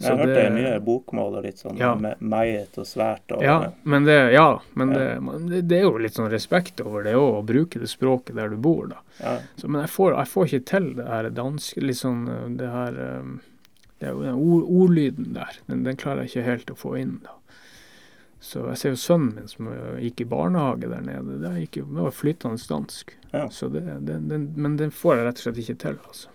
Jeg 0.00 0.10
har 0.10 0.18
hørt 0.18 0.34
det 0.34 0.42
er 0.42 0.54
mye 0.54 0.80
bokmål 0.84 1.38
og 1.38 1.46
litt 1.46 1.60
sånn 1.62 1.78
Ja. 1.78 1.94
meget 2.18 2.78
og 2.78 2.86
svært. 2.86 3.30
Og, 3.30 3.42
Ja, 3.42 3.72
men 3.84 4.04
det, 4.04 4.32
ja, 4.32 4.60
men 4.74 4.92
Ja. 4.92 5.20
det, 5.48 5.68
det, 5.68 5.78
er 5.78 5.82
jo 5.82 5.98
litt 5.98 6.14
sånn 6.14 6.30
respekt 6.30 6.80
over 6.80 7.02
det 7.02 7.14
òg, 7.14 7.40
å 7.40 7.46
bruke 7.46 7.78
det 7.78 7.88
språket 7.88 8.34
der 8.34 8.48
du 8.48 8.56
bor, 8.56 8.86
da. 8.88 8.96
ja. 9.20 9.38
Så, 9.56 9.68
men 9.68 9.82
jeg 9.82 9.90
får, 9.90 10.16
jeg 10.18 10.28
får 10.28 10.46
ikke 10.46 10.64
til 10.66 10.94
det 10.94 11.06
her 11.08 11.30
danske, 11.30 11.80
litt 11.80 12.00
sånn 12.00 12.28
eh, 12.28 12.48
det 12.58 12.70
her 12.70 13.00
um, 13.20 13.40
det 13.98 14.10
er 14.10 14.12
jo 14.12 14.22
den 14.22 14.34
ord, 14.34 14.64
ordlyden 14.68 15.32
der. 15.32 15.58
Den, 15.66 15.84
den 15.86 15.96
klarer 15.96 16.24
jeg 16.24 16.34
ikke 16.34 16.48
helt 16.50 16.70
å 16.70 16.76
få 16.76 16.96
inn, 17.00 17.20
da. 17.24 17.38
Så 18.44 18.66
jeg 18.68 18.76
ser 18.76 18.92
jo 18.92 18.98
sønnen 19.00 19.30
min 19.38 19.48
som 19.48 19.68
eh, 19.72 20.00
gikk 20.04 20.20
i 20.20 20.26
barnehage 20.28 20.90
der 20.90 21.04
nede. 21.06 21.38
Det, 21.40 21.52
gikk 21.62 21.78
jo, 21.80 21.84
det 21.94 22.02
var 22.04 22.12
flytende 22.12 22.60
dansk. 22.68 23.14
Ja. 23.30 23.46
Så 23.48 23.70
det, 23.72 23.84
den, 24.04 24.26
den, 24.28 24.50
men 24.60 24.76
den 24.76 24.92
får 24.92 25.16
jeg 25.16 25.28
rett 25.28 25.40
og 25.40 25.46
slett 25.46 25.62
ikke 25.62 25.78
til, 25.86 25.96
altså. 26.04 26.34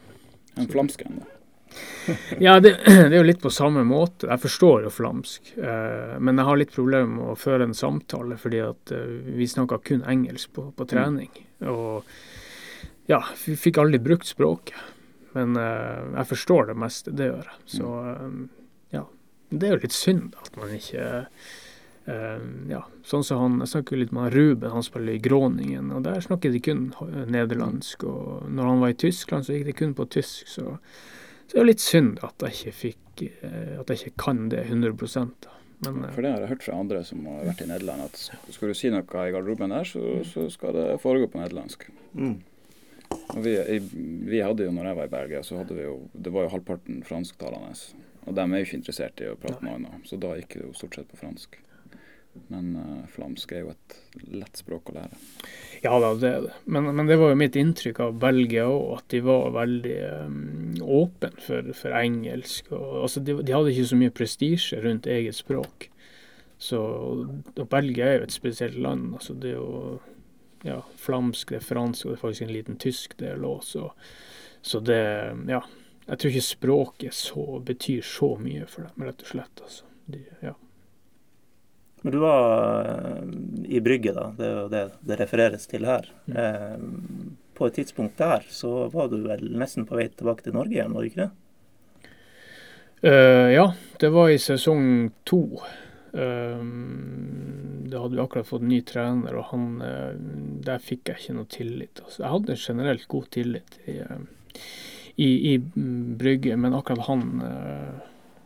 en 0.58 0.72
flamsken, 0.72 1.20
da. 1.22 1.36
Ja, 2.46 2.60
det, 2.60 2.76
det 2.86 3.14
er 3.14 3.20
jo 3.20 3.28
litt 3.28 3.42
på 3.44 3.52
samme 3.54 3.84
måte. 3.88 4.28
Jeg 4.30 4.44
forstår 4.46 4.88
jo 4.88 4.94
flamsk, 4.94 5.54
eh, 5.58 6.16
men 6.20 6.40
jeg 6.42 6.50
har 6.50 6.62
litt 6.62 6.76
problemer 6.76 7.12
med 7.14 7.34
å 7.34 7.40
føre 7.40 7.68
en 7.70 7.78
samtale, 7.78 8.40
fordi 8.42 8.64
at 8.66 8.94
eh, 8.96 9.20
vi 9.38 9.48
snakka 9.50 9.82
kun 9.86 10.06
engelsk 10.10 10.54
på, 10.58 10.70
på 10.76 10.88
trening. 10.90 11.32
Og 11.70 12.08
ja, 13.10 13.24
vi 13.46 13.58
fikk 13.58 13.82
aldri 13.82 14.02
brukt 14.02 14.30
språket. 14.30 14.78
Men 15.38 15.58
eh, 15.58 16.06
jeg 16.18 16.30
forstår 16.32 16.70
det 16.70 16.78
meste, 16.80 17.14
det 17.16 17.30
gjør 17.30 17.50
jeg. 17.52 17.60
Så 17.78 17.94
eh, 18.14 18.40
ja. 18.98 19.06
Det 19.50 19.68
er 19.68 19.76
jo 19.76 19.84
litt 19.84 19.98
synd 19.98 20.36
at 20.38 20.58
man 20.60 20.74
ikke 20.76 21.06
eh, 22.10 22.44
ja, 22.70 22.84
sånn 23.06 23.26
som 23.26 23.42
han, 23.42 23.56
Jeg 23.64 23.72
snakker 23.74 23.98
litt 24.02 24.14
med 24.16 24.34
Ruben, 24.34 24.72
han 24.74 24.86
spiller 24.86 25.18
i 25.18 25.22
Groningen, 25.22 25.92
og 25.94 26.04
der 26.06 26.22
snakker 26.26 26.54
de 26.54 26.62
kun 26.62 26.90
nederlandsk. 27.30 28.06
Og 28.10 28.50
når 28.50 28.74
han 28.74 28.84
var 28.84 28.94
i 28.94 29.00
Tyskland, 29.06 29.46
så 29.46 29.58
gikk 29.58 29.70
de 29.72 29.80
kun 29.84 29.96
på 29.98 30.10
tysk. 30.18 30.50
så 30.50 30.78
så 31.50 31.56
det 31.56 31.58
er 31.58 31.64
jo 31.64 31.70
litt 31.72 31.82
synd 31.82 32.20
at 32.22 32.44
jeg 32.46 32.54
ikke 32.60 32.76
fikk 32.78 33.24
eh, 33.26 33.80
At 33.82 33.90
jeg 33.90 34.04
ikke 34.04 34.22
kan 34.22 34.44
det 34.52 34.68
100 34.68 34.94
da. 35.42 35.56
Men 35.82 36.04
eh, 36.04 36.12
For 36.14 36.22
det 36.22 36.34
har 36.36 36.44
jeg 36.44 36.52
hørt 36.52 36.66
fra 36.68 36.78
andre 36.78 37.02
som 37.08 37.24
har 37.26 37.48
vært 37.48 37.64
i 37.66 37.70
Nederland, 37.72 38.06
at 38.06 38.54
skal 38.54 38.70
du 38.70 38.78
si 38.78 38.92
noe 38.94 39.02
i 39.02 39.34
garderoben 39.34 39.74
der, 39.74 39.88
så, 39.90 40.04
så 40.30 40.46
skal 40.54 40.78
det 40.78 40.86
foregå 41.02 41.32
på 41.34 41.42
nederlandsk. 41.42 41.88
Mm. 42.14 42.36
Og 43.10 43.40
vi, 43.42 43.56
vi 44.30 44.44
hadde 44.46 44.68
jo, 44.68 44.76
når 44.76 44.92
jeg 44.92 45.00
var 45.00 45.10
i 45.10 45.14
Belgia, 45.16 45.42
så 45.42 45.58
hadde 45.58 45.74
vi 45.74 45.88
jo 45.88 45.96
Det 46.14 46.34
var 46.36 46.46
jo 46.46 46.54
halvparten 46.54 47.02
fransktalende. 47.08 47.74
Og 48.28 48.38
de 48.38 48.46
er 48.46 48.62
jo 48.62 48.68
ikke 48.68 48.80
interessert 48.84 49.26
i 49.26 49.32
å 49.32 49.40
prate 49.42 49.66
med 49.66 49.80
andre, 49.80 50.04
så 50.06 50.22
da 50.22 50.36
gikk 50.38 50.60
det 50.60 50.68
jo 50.68 50.76
stort 50.78 51.00
sett 51.00 51.10
på 51.10 51.18
fransk. 51.24 51.58
Men 52.48 52.72
uh, 52.76 53.08
flamsk 53.14 53.52
er 53.54 53.64
jo 53.66 53.74
et 53.74 53.98
lett 54.32 54.60
språk 54.60 54.90
å 54.92 54.96
lære. 54.96 55.20
ja 55.84 55.94
det 56.00 56.32
er 56.32 56.46
det. 56.48 56.54
Men, 56.66 56.90
men 56.96 57.10
det 57.10 57.20
var 57.20 57.34
jo 57.34 57.40
mitt 57.40 57.58
inntrykk 57.60 58.02
av 58.06 58.20
Belgia 58.22 58.66
òg, 58.70 59.00
at 59.00 59.08
de 59.14 59.22
var 59.26 59.54
veldig 59.58 59.98
um, 60.26 60.40
åpne 60.82 61.32
for, 61.46 61.72
for 61.78 61.98
engelsk. 62.00 62.72
Og, 62.72 63.04
altså, 63.04 63.24
de, 63.24 63.38
de 63.44 63.56
hadde 63.56 63.74
ikke 63.74 63.90
så 63.92 64.00
mye 64.00 64.16
prestisje 64.22 64.82
rundt 64.86 65.10
eget 65.10 65.38
språk. 65.38 65.90
Så, 66.60 66.80
og 66.80 67.68
Belgia 67.72 68.08
er 68.08 68.18
jo 68.20 68.30
et 68.30 68.36
spesielt 68.36 68.80
land. 68.80 69.14
altså 69.16 69.34
Det 69.34 69.54
er 69.54 69.60
jo 69.60 70.00
ja, 70.68 70.82
flamsk, 71.00 71.54
det 71.54 71.62
er 71.62 71.68
fransk, 71.68 72.06
og 72.06 72.12
det 72.12 72.18
er 72.18 72.24
faktisk 72.24 72.48
en 72.48 72.56
liten 72.56 72.80
tysk 72.80 73.20
del 73.20 73.46
òg. 73.48 73.62
Så, 73.64 73.92
så 74.62 74.80
det 74.84 75.04
Ja. 75.48 75.64
Jeg 76.10 76.18
tror 76.18 76.32
ikke 76.32 76.42
språket 76.42 77.14
så, 77.14 77.44
betyr 77.62 78.02
så 78.02 78.32
mye 78.42 78.66
for 78.66 78.88
dem, 78.88 79.04
rett 79.06 79.22
og 79.22 79.30
slett. 79.30 79.62
altså. 79.62 79.86
De, 80.10 80.24
ja. 80.42 80.56
Men 82.02 82.16
du 82.16 82.20
var 82.22 82.86
eh, 82.86 83.24
i 83.76 83.82
Brygge, 83.84 84.14
da. 84.16 84.30
Det 84.38 84.48
er 84.48 84.56
jo 84.56 84.68
det 84.72 84.84
det 85.10 85.20
refereres 85.20 85.68
til 85.68 85.88
her. 85.88 86.08
Mm. 86.30 86.38
Eh, 86.44 87.36
på 87.60 87.68
et 87.68 87.76
tidspunkt 87.76 88.18
der 88.18 88.46
så 88.50 88.88
var 88.94 89.10
du 89.12 89.20
vel 89.26 89.44
nesten 89.60 89.88
på 89.88 89.98
vei 90.00 90.08
tilbake 90.08 90.46
til 90.46 90.56
Norge 90.56 90.78
igjen, 90.78 90.94
var 90.96 91.04
du 91.04 91.10
ikke 91.10 91.26
det? 91.26 91.32
Uh, 93.00 93.48
ja, 93.52 93.66
det 94.00 94.10
var 94.12 94.30
i 94.32 94.40
sesong 94.40 95.12
to. 95.28 95.42
Uh, 96.12 96.64
da 97.90 98.02
hadde 98.04 98.16
vi 98.16 98.22
akkurat 98.24 98.48
fått 98.48 98.66
ny 98.68 98.80
trener, 98.88 99.36
og 99.40 99.52
han 99.52 99.68
uh, 99.84 100.16
Der 100.66 100.82
fikk 100.84 101.12
jeg 101.12 101.22
ikke 101.22 101.36
noe 101.38 101.52
tillit. 101.52 102.02
Altså. 102.04 102.24
Jeg 102.24 102.34
hadde 102.34 102.58
generelt 102.60 103.08
god 103.12 103.28
tillit 103.36 103.80
i, 103.88 103.98
i, 105.16 105.30
i 105.54 105.54
mm, 105.60 106.16
Brygge, 106.20 106.56
men 106.60 106.76
akkurat 106.76 107.08
han 107.08 107.28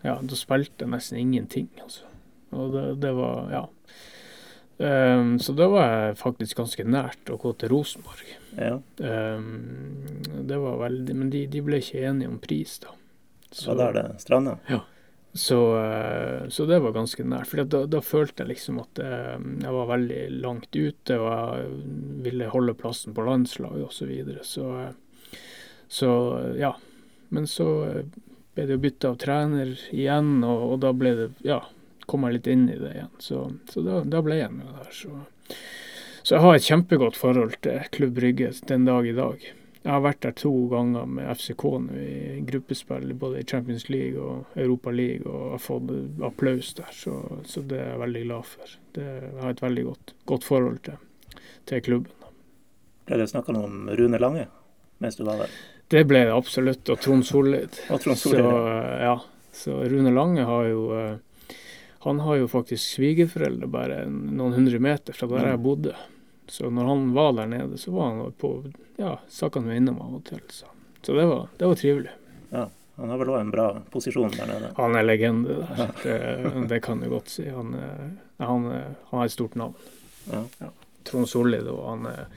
Ja, 0.03 0.17
da 0.19 0.35
spilte 0.35 0.83
jeg 0.83 0.91
nesten 0.91 1.21
ingenting, 1.21 1.69
altså. 1.81 2.09
Og 2.53 2.73
det, 2.75 2.87
det 3.03 3.13
var 3.17 3.51
Ja. 3.53 3.67
Um, 4.83 5.35
så 5.39 5.53
da 5.53 5.67
var 5.69 5.91
jeg 5.91 6.15
faktisk 6.17 6.57
ganske 6.57 6.83
nært 6.83 7.29
å 7.29 7.37
gå 7.39 7.51
til 7.61 7.69
Rosenborg. 7.71 8.31
Ja. 8.57 8.79
Um, 8.97 10.23
det 10.49 10.57
var 10.59 10.79
veldig 10.81 11.15
Men 11.15 11.29
de, 11.31 11.43
de 11.47 11.61
ble 11.63 11.77
ikke 11.79 12.01
enige 12.09 12.31
om 12.31 12.39
pris, 12.41 12.79
da. 12.81 12.95
Så, 13.53 13.69
var 13.69 13.93
der 13.93 13.99
det 13.99 14.23
stranda? 14.23 14.57
Så, 15.33 15.83
eh, 15.83 16.47
så 16.49 16.65
det 16.65 16.79
var 16.79 16.93
ganske 16.93 17.23
nært. 17.25 17.49
For 17.49 17.63
da, 17.65 17.83
da 17.89 18.01
følte 18.05 18.43
jeg 18.43 18.51
liksom 18.51 18.79
at 18.83 18.99
eh, 19.01 19.37
jeg 19.63 19.73
var 19.73 19.89
veldig 19.89 20.19
langt 20.43 20.75
ute, 20.77 21.17
og 21.17 21.29
jeg 21.33 21.71
ville 22.27 22.51
holde 22.53 22.75
plassen 22.77 23.15
på 23.17 23.25
landslaget 23.25 23.87
osv. 23.87 23.95
Så, 23.97 24.09
videre. 24.09 24.43
så 24.45 24.67
eh, 24.81 25.39
Så 25.87 26.11
ja. 26.57 26.75
Men 27.33 27.49
så 27.49 27.67
eh, 27.87 28.03
ble 28.53 28.67
det 28.69 28.77
jo 28.77 28.83
bytte 28.83 29.09
av 29.09 29.17
trener 29.21 29.73
igjen, 29.89 30.35
og, 30.45 30.67
og 30.75 30.83
da 30.85 30.93
ble 30.93 31.15
det 31.17 31.29
Ja, 31.45 31.63
kom 32.09 32.27
jeg 32.27 32.37
litt 32.37 32.51
inn 32.51 32.67
i 32.69 32.77
det 32.79 32.93
igjen. 32.93 33.11
Så, 33.23 33.41
så 33.71 33.83
da, 33.85 34.03
da 34.05 34.21
ble 34.25 34.39
jeg 34.39 34.53
med 34.53 34.69
der. 34.77 34.93
Så. 34.93 35.11
så 36.21 36.37
jeg 36.37 36.45
har 36.45 36.55
et 36.59 36.69
kjempegodt 36.69 37.19
forhold 37.19 37.59
til 37.65 37.83
Klubb 37.95 38.15
Brygge 38.19 38.53
den 38.69 38.87
dag 38.89 39.09
i 39.09 39.17
dag. 39.17 39.45
Jeg 39.83 39.91
har 39.91 40.03
vært 40.05 40.21
der 40.23 40.35
to 40.39 40.51
ganger 40.71 41.07
med 41.11 41.27
FCK 41.35 41.63
nå 41.83 41.97
i 41.99 42.41
gruppespill, 42.47 43.09
både 43.19 43.41
i 43.41 43.47
Champions 43.47 43.89
League 43.91 44.15
og 44.15 44.55
Europa 44.55 44.93
League, 44.95 45.27
og 45.27 45.57
har 45.57 45.59
fått 45.59 45.91
applaus 46.23 46.71
der, 46.77 46.91
så, 46.95 47.17
så 47.43 47.65
det 47.67 47.81
er 47.81 47.89
jeg 47.91 48.03
veldig 48.05 48.21
glad 48.29 48.47
for. 48.47 48.75
Det, 48.95 49.07
jeg 49.25 49.41
har 49.41 49.55
et 49.57 49.63
veldig 49.65 49.83
godt, 49.89 50.13
godt 50.31 50.47
forhold 50.47 50.79
til, 50.87 51.01
til 51.67 51.83
klubben. 51.83 52.29
Ble 53.03 53.19
det 53.19 53.27
snakka 53.33 53.51
noe 53.51 53.67
om 53.67 53.89
Rune 53.99 54.21
Lange 54.23 54.47
mens 55.03 55.19
du 55.19 55.25
var 55.27 55.41
der? 55.43 55.51
Det 55.91 56.05
ble 56.07 56.23
det 56.29 56.31
absolutt, 56.33 56.87
og 56.89 57.01
Trond 57.03 57.25
Sollid. 57.27 57.75
Og 57.91 57.99
Trond 58.01 58.17
Så, 58.17 58.37
ja. 58.39 58.53
ja, 59.03 59.15
så 59.51 59.81
Rune 59.91 60.13
Lange 60.15 60.45
har 60.47 60.69
jo 60.69 60.85
eh, 60.95 61.17
Han 62.03 62.19
har 62.25 62.35
jo 62.41 62.47
faktisk 62.51 62.83
svigerforeldre 62.97 63.67
bare 63.71 64.01
noen 64.09 64.53
hundre 64.57 64.79
meter 64.83 65.15
fra 65.15 65.27
der 65.31 65.53
jeg 65.53 65.61
bodde. 65.63 65.93
Så 66.51 66.67
når 66.69 66.89
han 66.89 67.03
var 67.15 67.31
der 67.37 67.47
nede, 67.47 67.77
så 67.79 67.91
var 67.95 68.09
han 68.11 68.33
på 68.37 68.49
Ja, 68.99 69.17
sakene 69.31 69.71
meg 69.71 69.79
innom 69.81 70.01
av 70.03 70.17
og 70.19 70.23
til. 70.27 70.41
Så, 70.51 70.67
så 71.01 71.15
det, 71.15 71.23
var, 71.29 71.47
det 71.57 71.69
var 71.71 71.79
trivelig. 71.79 72.11
Han 72.95 73.09
har 73.09 73.17
vel 73.17 73.31
òg 73.33 73.39
en 73.41 73.49
bra 73.49 73.63
posisjon 73.89 74.29
der 74.35 74.45
nede? 74.51 74.67
Han 74.77 74.93
er 74.99 75.01
legende 75.07 75.55
der, 75.65 75.93
det, 76.03 76.17
det 76.69 76.77
kan 76.85 76.99
du 77.01 77.07
godt 77.09 77.31
si. 77.33 77.47
Han, 77.49 77.71
han, 78.37 78.67
han 78.69 79.17
har 79.17 79.25
et 79.25 79.33
stort 79.33 79.55
navn. 79.57 79.73
Ja. 80.29 80.69
Trond 81.09 81.25
Solli, 81.31 81.57
han 81.65 82.05
er- 82.11 82.27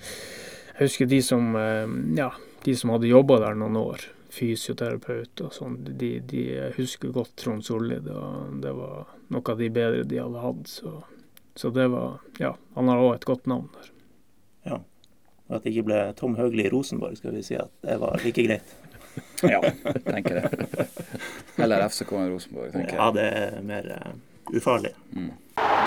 Jeg 0.78 0.86
husker 0.88 1.06
de 1.12 1.18
som 1.22 1.52
eh, 1.56 1.86
ja, 2.16 2.30
de 2.64 2.74
som 2.76 2.90
hadde 2.94 3.08
jobba 3.10 3.36
der 3.44 3.54
noen 3.60 3.76
år, 3.82 4.00
fysioterapeut 4.32 5.40
og 5.44 5.52
sånn, 5.54 5.76
de, 5.96 6.10
de 6.20 6.42
husker 6.76 7.12
godt 7.14 7.34
Trond 7.40 7.64
Sollid. 7.64 8.08
Og 8.08 8.56
det 8.64 8.72
var 8.76 9.06
noe 9.32 9.52
av 9.52 9.60
de 9.60 9.68
bedre 9.72 10.06
de 10.08 10.18
hadde 10.22 10.42
hatt. 10.42 10.68
Så, 10.70 10.94
så 11.54 11.70
det 11.74 11.88
var 11.92 12.18
Ja, 12.42 12.56
han 12.74 12.88
har 12.92 13.02
òg 13.02 13.14
et 13.16 13.28
godt 13.28 13.46
navn 13.50 13.68
der. 13.74 13.92
Ja. 14.70 14.80
Og 15.46 15.58
at 15.58 15.66
det 15.66 15.74
ikke 15.74 15.86
ble 15.90 16.00
Tom 16.18 16.36
Høgli 16.38 16.66
i 16.66 16.72
Rosenborg, 16.72 17.16
skal 17.20 17.36
vi 17.36 17.44
si 17.46 17.58
at 17.58 17.72
det 17.86 18.00
var 18.02 18.20
like 18.24 18.46
greit. 18.48 18.76
Ja, 19.40 19.62
tenker 20.04 20.42
det. 20.42 20.86
Eller 21.56 21.86
FCK 21.88 22.10
i 22.12 22.26
Rosenborg, 22.28 22.72
tenker 22.72 22.92
jeg. 22.92 23.00
Ja, 23.00 23.06
det 23.16 23.24
er 23.32 23.62
mer 23.64 23.88
uh, 23.88 24.10
ufarlig. 24.52 24.92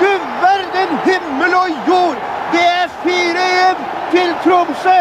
Du 0.01 0.07
verden 0.41 0.95
himmel 1.05 1.53
og 1.59 1.89
jord! 1.89 2.23
Det 2.55 2.63
er 2.65 2.95
4-1 3.03 3.83
til 4.15 4.33
Tromsø! 4.41 4.97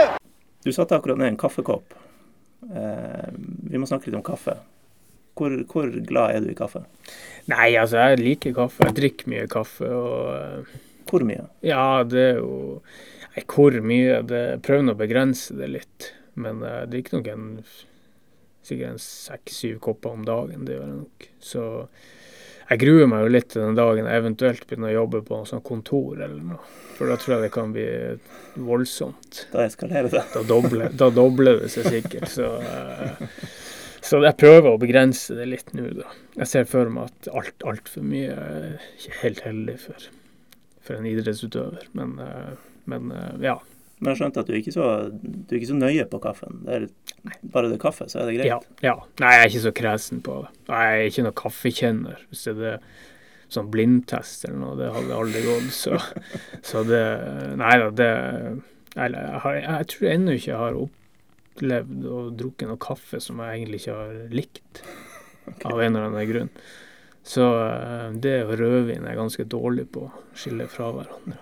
Du 0.65 0.73
satte 0.77 0.99
akkurat 0.99 1.17
ned 1.21 1.33
en 1.33 1.41
kaffekopp. 1.41 1.97
Eh, 2.69 3.29
vi 3.71 3.81
må 3.81 3.89
snakke 3.89 4.11
litt 4.11 4.19
om 4.19 4.27
kaffe. 4.27 4.59
Hvor, 5.39 5.55
hvor 5.71 5.93
glad 6.09 6.35
er 6.35 6.45
du 6.45 6.51
i 6.51 6.57
kaffe? 6.59 6.83
Nei, 7.49 7.71
altså, 7.81 8.01
jeg 8.11 8.19
liker 8.25 8.57
kaffe. 8.57 8.85
Jeg 8.89 8.97
drikker 8.99 9.31
mye 9.33 9.47
kaffe. 9.51 9.87
og... 9.89 10.33
eh, 10.35 10.79
Hvor 11.09 11.25
mye? 11.25 11.47
Ja, 11.65 12.03
det 12.05 12.25
er 12.35 12.41
jo 12.43 12.57
Nei, 13.37 13.45
hvor 13.47 13.77
mye? 13.87 14.19
Det, 14.27 14.43
prøver 14.67 14.83
nå 14.89 14.97
å 14.97 14.99
begrense 14.99 15.55
det 15.57 15.69
litt. 15.77 16.09
Men 16.39 16.61
jeg 16.67 16.91
drikker 16.93 17.19
nok 17.21 17.31
en 17.33 17.47
sikkert 18.69 18.91
en 18.93 18.99
seks-syv 19.01 19.79
kopper 19.85 20.13
om 20.19 20.25
dagen. 20.27 20.65
Det 20.67 20.75
gjør 20.75 20.85
jeg 20.89 20.97
nok. 20.99 21.29
Så 21.41 21.63
jeg 22.69 22.81
gruer 22.83 23.07
meg 23.09 23.23
jo 23.25 23.31
litt 23.33 23.47
til 23.55 23.63
den 23.65 23.79
dagen 23.79 24.05
jeg 24.11 24.21
eventuelt 24.21 24.67
begynner 24.69 24.91
å 24.91 24.97
jobbe 24.99 25.23
på 25.25 25.39
noe 25.39 25.49
sånt 25.49 25.65
kontor 25.65 26.19
eller 26.21 26.43
noe. 26.51 26.59
For 26.99 27.09
da 27.09 27.17
tror 27.17 27.37
jeg 27.39 27.47
det 27.47 27.53
kan 27.55 27.73
bli 27.73 27.87
voldsomt. 28.67 29.45
Da 29.55 29.65
eskalerer 29.65 30.11
det. 30.13 30.25
Da 30.35 30.43
dobler, 30.51 30.91
da 30.99 31.09
dobler 31.15 31.63
det 31.63 31.71
seg 31.73 31.89
sikkert. 31.95 32.29
Så, 32.35 32.51
eh, 32.61 33.25
så 34.05 34.21
jeg 34.25 34.37
prøver 34.39 34.71
å 34.71 34.81
begrense 34.81 35.35
det 35.37 35.49
litt 35.51 35.73
nå, 35.77 35.89
da. 35.99 36.13
Jeg 36.39 36.51
ser 36.51 36.69
for 36.71 36.91
meg 36.93 37.11
at 37.11 37.31
alt 37.35 37.67
altfor 37.67 38.07
mye 38.07 38.37
er 38.37 38.69
ikke 38.99 39.19
helt 39.25 39.43
heldig 39.47 39.75
for. 39.83 40.07
for 40.87 41.01
en 41.01 41.09
idrettsutøver. 41.09 41.91
Men, 41.99 42.15
eh, 42.23 42.55
men 42.89 43.11
eh, 43.13 43.35
ja. 43.49 43.59
Men 43.99 44.13
jeg 44.13 44.21
skjønte 44.21 44.45
at 44.45 44.49
du 44.49 44.55
er 44.55 44.71
så, 44.71 44.89
du 45.11 45.53
er 45.53 45.59
ikke 45.59 45.73
så 45.73 45.77
nøye 45.77 46.07
på 46.09 46.21
kaffen. 46.23 46.61
Det 46.65 46.77
er 46.77 46.87
bare 47.51 47.69
det 47.69 47.81
er 47.81 47.83
kaffe, 47.83 48.07
så 48.09 48.23
er 48.23 48.31
det 48.31 48.39
greit. 48.39 48.51
Ja, 48.53 48.61
ja. 48.85 48.95
Nei, 49.19 49.33
jeg 49.35 49.43
er 49.43 49.53
ikke 49.53 49.67
så 49.67 49.75
kresen 49.75 50.23
på 50.25 50.37
det. 50.45 50.53
Jeg 50.71 50.99
er 50.99 51.11
ikke 51.11 51.25
noen 51.27 51.39
kaffekjenner. 51.43 52.27
Hvis 52.31 52.45
det 52.47 52.55
er 52.55 52.61
det, 52.63 52.75
sånn 53.53 53.71
blindtest 53.73 54.45
eller 54.45 54.61
noe, 54.61 54.77
det 54.79 54.93
hadde 54.95 55.19
aldri 55.19 55.43
gått. 55.47 55.73
Så, 55.75 55.99
så 56.69 56.85
det 56.87 57.03
Nei 57.59 57.75
da, 57.81 57.91
det 57.97 58.13
Eller 58.99 59.19
jeg, 59.25 59.43
har, 59.45 59.59
jeg 59.65 59.91
tror 59.93 60.11
ennå 60.13 60.37
ikke 60.37 60.51
jeg 60.51 60.63
har 60.63 60.79
opplevd 61.59 62.07
og 62.07 62.37
drukket 62.39 62.71
noe 62.71 62.79
kaffe 62.81 63.19
som 63.23 63.41
jeg 63.43 63.59
egentlig 63.59 63.81
ikke 63.83 63.97
har 63.99 64.15
likt, 64.35 64.83
av 65.69 65.81
en 65.81 65.91
eller 65.97 66.07
annen 66.13 66.29
grunn. 66.31 66.51
Så 67.29 67.45
eh, 67.67 68.07
det 68.23 68.37
og 68.47 68.55
rødvin 68.61 69.03
er 69.05 69.13
jeg 69.13 69.19
ganske 69.21 69.45
dårlig 69.53 69.89
på 69.93 70.07
å 70.07 70.13
skille 70.39 70.69
fra 70.71 70.93
hverandre. 70.95 71.37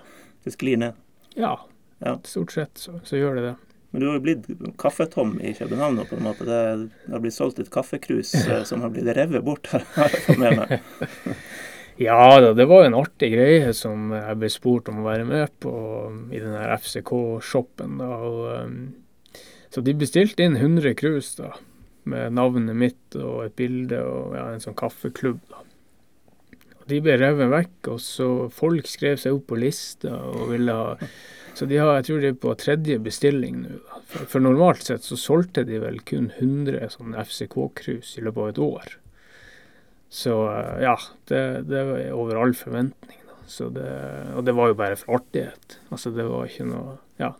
Det 0.47 0.55
sklir 0.57 0.81
ned. 0.81 0.99
Ja, 1.37 1.59
Ja. 2.01 2.19
stort 2.29 2.53
sett 2.53 2.77
så, 2.79 2.99
så 3.05 3.17
gjør 3.17 3.39
det 3.39 3.43
det. 3.47 3.55
Men 3.93 4.03
du 4.03 4.07
har 4.09 4.17
jo 4.19 4.25
blitt 4.25 4.49
kaffetom 4.83 5.37
i 5.41 5.55
København 5.57 5.97
nå, 5.97 6.05
på 6.11 6.19
en 6.19 6.27
måte. 6.27 6.45
Det, 6.45 6.59
det 7.07 7.13
har 7.15 7.23
blitt 7.23 7.37
solgt 7.37 7.61
et 7.63 7.71
kaffekrus 7.73 8.35
eh, 8.43 8.65
som 8.69 8.83
har 8.85 8.91
blitt 8.93 9.09
revet 9.17 9.45
bort, 9.47 9.69
har 9.73 9.87
jeg 10.11 10.25
fått 10.27 10.43
med 10.43 10.59
meg. 10.63 10.77
Ja 11.97 12.35
da, 12.45 12.51
det 12.53 12.67
var 12.69 12.83
jo 12.83 12.89
en 12.91 12.99
artig 12.99 13.31
greie 13.33 13.71
som 13.73 14.11
jeg 14.13 14.37
ble 14.37 14.51
spurt 14.53 14.91
om 14.93 14.99
å 15.01 15.07
være 15.07 15.25
med 15.25 15.49
på 15.65 15.71
i 16.29 16.43
den 16.43 16.53
her 16.53 16.75
FCK-shoppen. 16.77 17.95
da, 18.03 18.09
og 18.21 18.67
um, 18.67 18.75
Så 19.77 19.83
de 19.85 19.93
bestilte 19.93 20.41
inn 20.41 20.55
100 20.57 20.95
krus 20.97 21.35
da, 21.37 21.51
med 22.09 22.33
navnet 22.33 22.79
mitt 22.81 23.17
og 23.21 23.43
et 23.45 23.59
bilde 23.61 23.99
og 24.01 24.33
ja, 24.33 24.47
en 24.49 24.63
sånn 24.65 24.77
kaffeklubb. 24.79 25.43
da. 25.51 25.61
Og 26.79 26.87
De 26.89 27.01
ble 27.05 27.19
revet 27.21 27.53
vekk, 27.53 27.91
og 27.93 28.01
så 28.01 28.29
folk 28.57 28.89
skrev 28.89 29.21
seg 29.21 29.37
opp 29.37 29.51
på 29.53 29.61
lista 29.61 30.15
og 30.31 30.49
ville 30.55 30.79
ha 30.79 30.97
Så 31.53 31.69
de 31.69 31.77
har, 31.77 31.93
jeg 31.99 32.09
tror 32.09 32.25
de 32.25 32.33
er 32.33 32.41
på 32.41 32.57
tredje 32.57 32.97
bestilling 33.05 33.61
nå. 33.67 33.77
For, 34.09 34.25
for 34.33 34.47
normalt 34.49 34.89
sett 34.89 35.05
så 35.05 35.21
solgte 35.21 35.67
de 35.69 35.85
vel 35.85 36.01
kun 36.09 36.33
100 36.39 36.97
sånne 36.97 37.29
FCK-krus 37.29 38.17
i 38.17 38.25
løpet 38.25 38.43
av 38.43 38.49
et 38.55 38.65
år. 38.65 38.99
Så 40.09 40.41
eh, 40.57 40.75
ja, 40.89 40.99
det, 41.29 41.47
det 41.69 41.89
var 41.93 42.05
over 42.17 42.41
all 42.41 42.57
forventning. 42.57 43.21
Det, 43.45 43.89
og 44.33 44.47
det 44.49 44.57
var 44.57 44.73
jo 44.73 44.81
bare 44.81 44.97
for 44.97 45.21
artighet. 45.21 45.83
Altså 45.93 46.17
det 46.17 46.33
var 46.33 46.49
ikke 46.49 46.73
noe 46.73 47.03
Ja. 47.21 47.35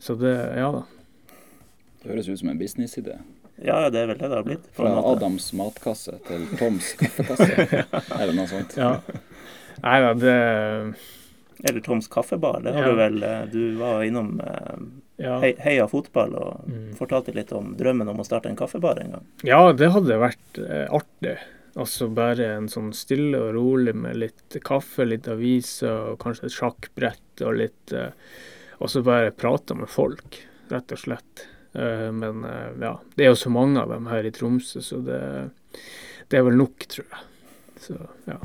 Så 0.00 0.16
det 0.16 0.38
Ja 0.56 0.72
da. 0.72 0.88
Det 2.08 2.14
høres 2.16 2.28
ut 2.32 2.40
som 2.40 2.48
en 2.48 2.58
businessidé. 2.60 3.18
Ja, 3.60 3.90
det 3.90 4.00
er 4.00 4.06
vel 4.08 4.16
det 4.16 4.28
det 4.30 4.36
har 4.38 4.44
blitt. 4.46 4.62
på 4.72 4.80
Fra 4.80 4.88
en 4.88 4.96
måte. 4.96 5.16
Adams 5.18 5.50
matkasse 5.58 6.14
til 6.24 6.44
Toms 6.56 6.92
kaffekasse, 6.96 7.66
eller 8.20 8.32
noe 8.38 8.46
sånt. 8.48 8.76
Ja. 8.78 8.94
Nei 9.82 9.98
da, 10.00 10.12
det 10.16 10.36
Eller 11.68 11.80
Toms 11.82 12.06
kaffebar. 12.08 12.60
Det 12.62 12.72
har 12.72 12.82
Ja. 12.86 12.88
du 12.88 12.96
vel 12.96 13.22
eh, 13.26 13.44
Du 13.50 13.74
var 13.80 14.02
innom 14.06 14.40
eh, 14.40 14.78
Ja. 15.18 15.40
Heia 15.42 15.88
fotball 15.90 16.34
og 16.38 16.64
Mm. 16.68 16.94
fortalte 16.94 17.34
litt 17.34 17.52
om 17.52 17.74
drømmen 17.76 18.08
om 18.08 18.20
å 18.22 18.24
starte 18.26 18.46
en 18.48 18.56
kaffebar 18.56 19.00
en 19.02 19.10
gang. 19.16 19.24
Ja, 19.42 19.72
det 19.72 19.90
hadde 19.90 20.18
vært 20.22 20.58
eh, 20.62 20.86
artig. 20.94 21.36
Altså 21.76 22.08
bare 22.14 22.46
en 22.56 22.68
sånn 22.68 22.92
stille 22.94 23.36
og 23.38 23.54
rolig 23.54 23.94
med 23.94 24.16
litt 24.16 24.56
kaffe, 24.64 25.04
litt 25.06 25.26
aviser 25.28 26.12
og 26.12 26.18
kanskje 26.22 26.44
et 26.46 26.54
sjakkbrett 26.56 27.42
og 27.44 27.54
litt 27.58 27.92
Og 28.80 28.86
så 28.88 29.02
bare 29.02 29.32
prate 29.34 29.74
med 29.74 29.88
folk, 29.90 30.36
rett 30.70 30.92
og 30.94 30.98
slett. 30.98 31.46
Eh, 31.78 32.12
men 32.12 32.44
eh, 32.44 32.70
ja, 32.82 32.92
det 33.14 33.26
er 33.26 33.32
jo 33.32 33.38
så 33.38 33.52
mange 33.54 33.80
av 33.80 33.92
dem 33.92 34.06
her 34.10 34.26
i 34.26 34.32
Tromsø, 34.34 34.82
så 34.82 35.00
det, 35.04 35.20
det 36.28 36.40
er 36.40 36.46
vel 36.48 36.58
nok, 36.58 36.86
tror 36.90 37.06
jeg. 37.06 37.26
Så 37.78 37.98
ja. 38.26 38.38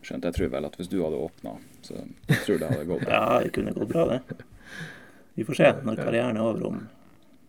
Skjønt, 0.00 0.26
jeg 0.26 0.36
tror 0.36 0.54
vel 0.54 0.66
at 0.66 0.78
hvis 0.80 0.90
du 0.90 0.98
hadde 1.04 1.20
åpna, 1.20 1.58
så 1.86 1.98
jeg 2.00 2.40
tror 2.46 2.62
det 2.62 2.70
hadde 2.72 2.88
gått 2.88 3.04
bra. 3.04 3.10
Ja, 3.20 3.42
det 3.44 3.52
kunne 3.54 3.76
gått 3.76 3.92
bra, 3.92 4.06
det. 4.10 4.40
Vi 5.38 5.46
får 5.46 5.60
se 5.60 5.68
når 5.86 6.00
karrieren 6.00 6.40
er 6.40 6.48
over 6.48 6.66
om 6.72 6.80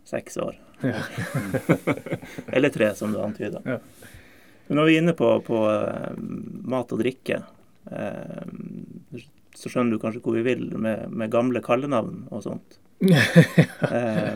seks 0.08 0.38
år. 0.44 0.60
Ja. 0.86 1.02
Eller 2.56 2.70
tre, 2.70 2.92
som 2.96 3.16
du 3.16 3.22
antyda. 3.24 3.64
Ja. 3.66 3.80
Men 4.68 4.80
når 4.80 4.88
vi 4.88 4.96
er 4.96 5.04
inne 5.04 5.16
på, 5.18 5.32
på 5.48 5.64
eh, 5.72 6.14
mat 6.72 6.94
og 6.94 7.02
drikke, 7.02 7.42
eh, 7.92 9.26
så 9.58 9.72
skjønner 9.72 9.96
du 9.96 10.04
kanskje 10.04 10.22
hvor 10.24 10.38
vi 10.38 10.46
vil 10.46 10.68
med, 10.78 11.10
med 11.10 11.34
gamle 11.34 11.64
kallenavn 11.66 12.28
og 12.30 12.46
sånt. 12.46 12.78
Eh, 13.02 14.34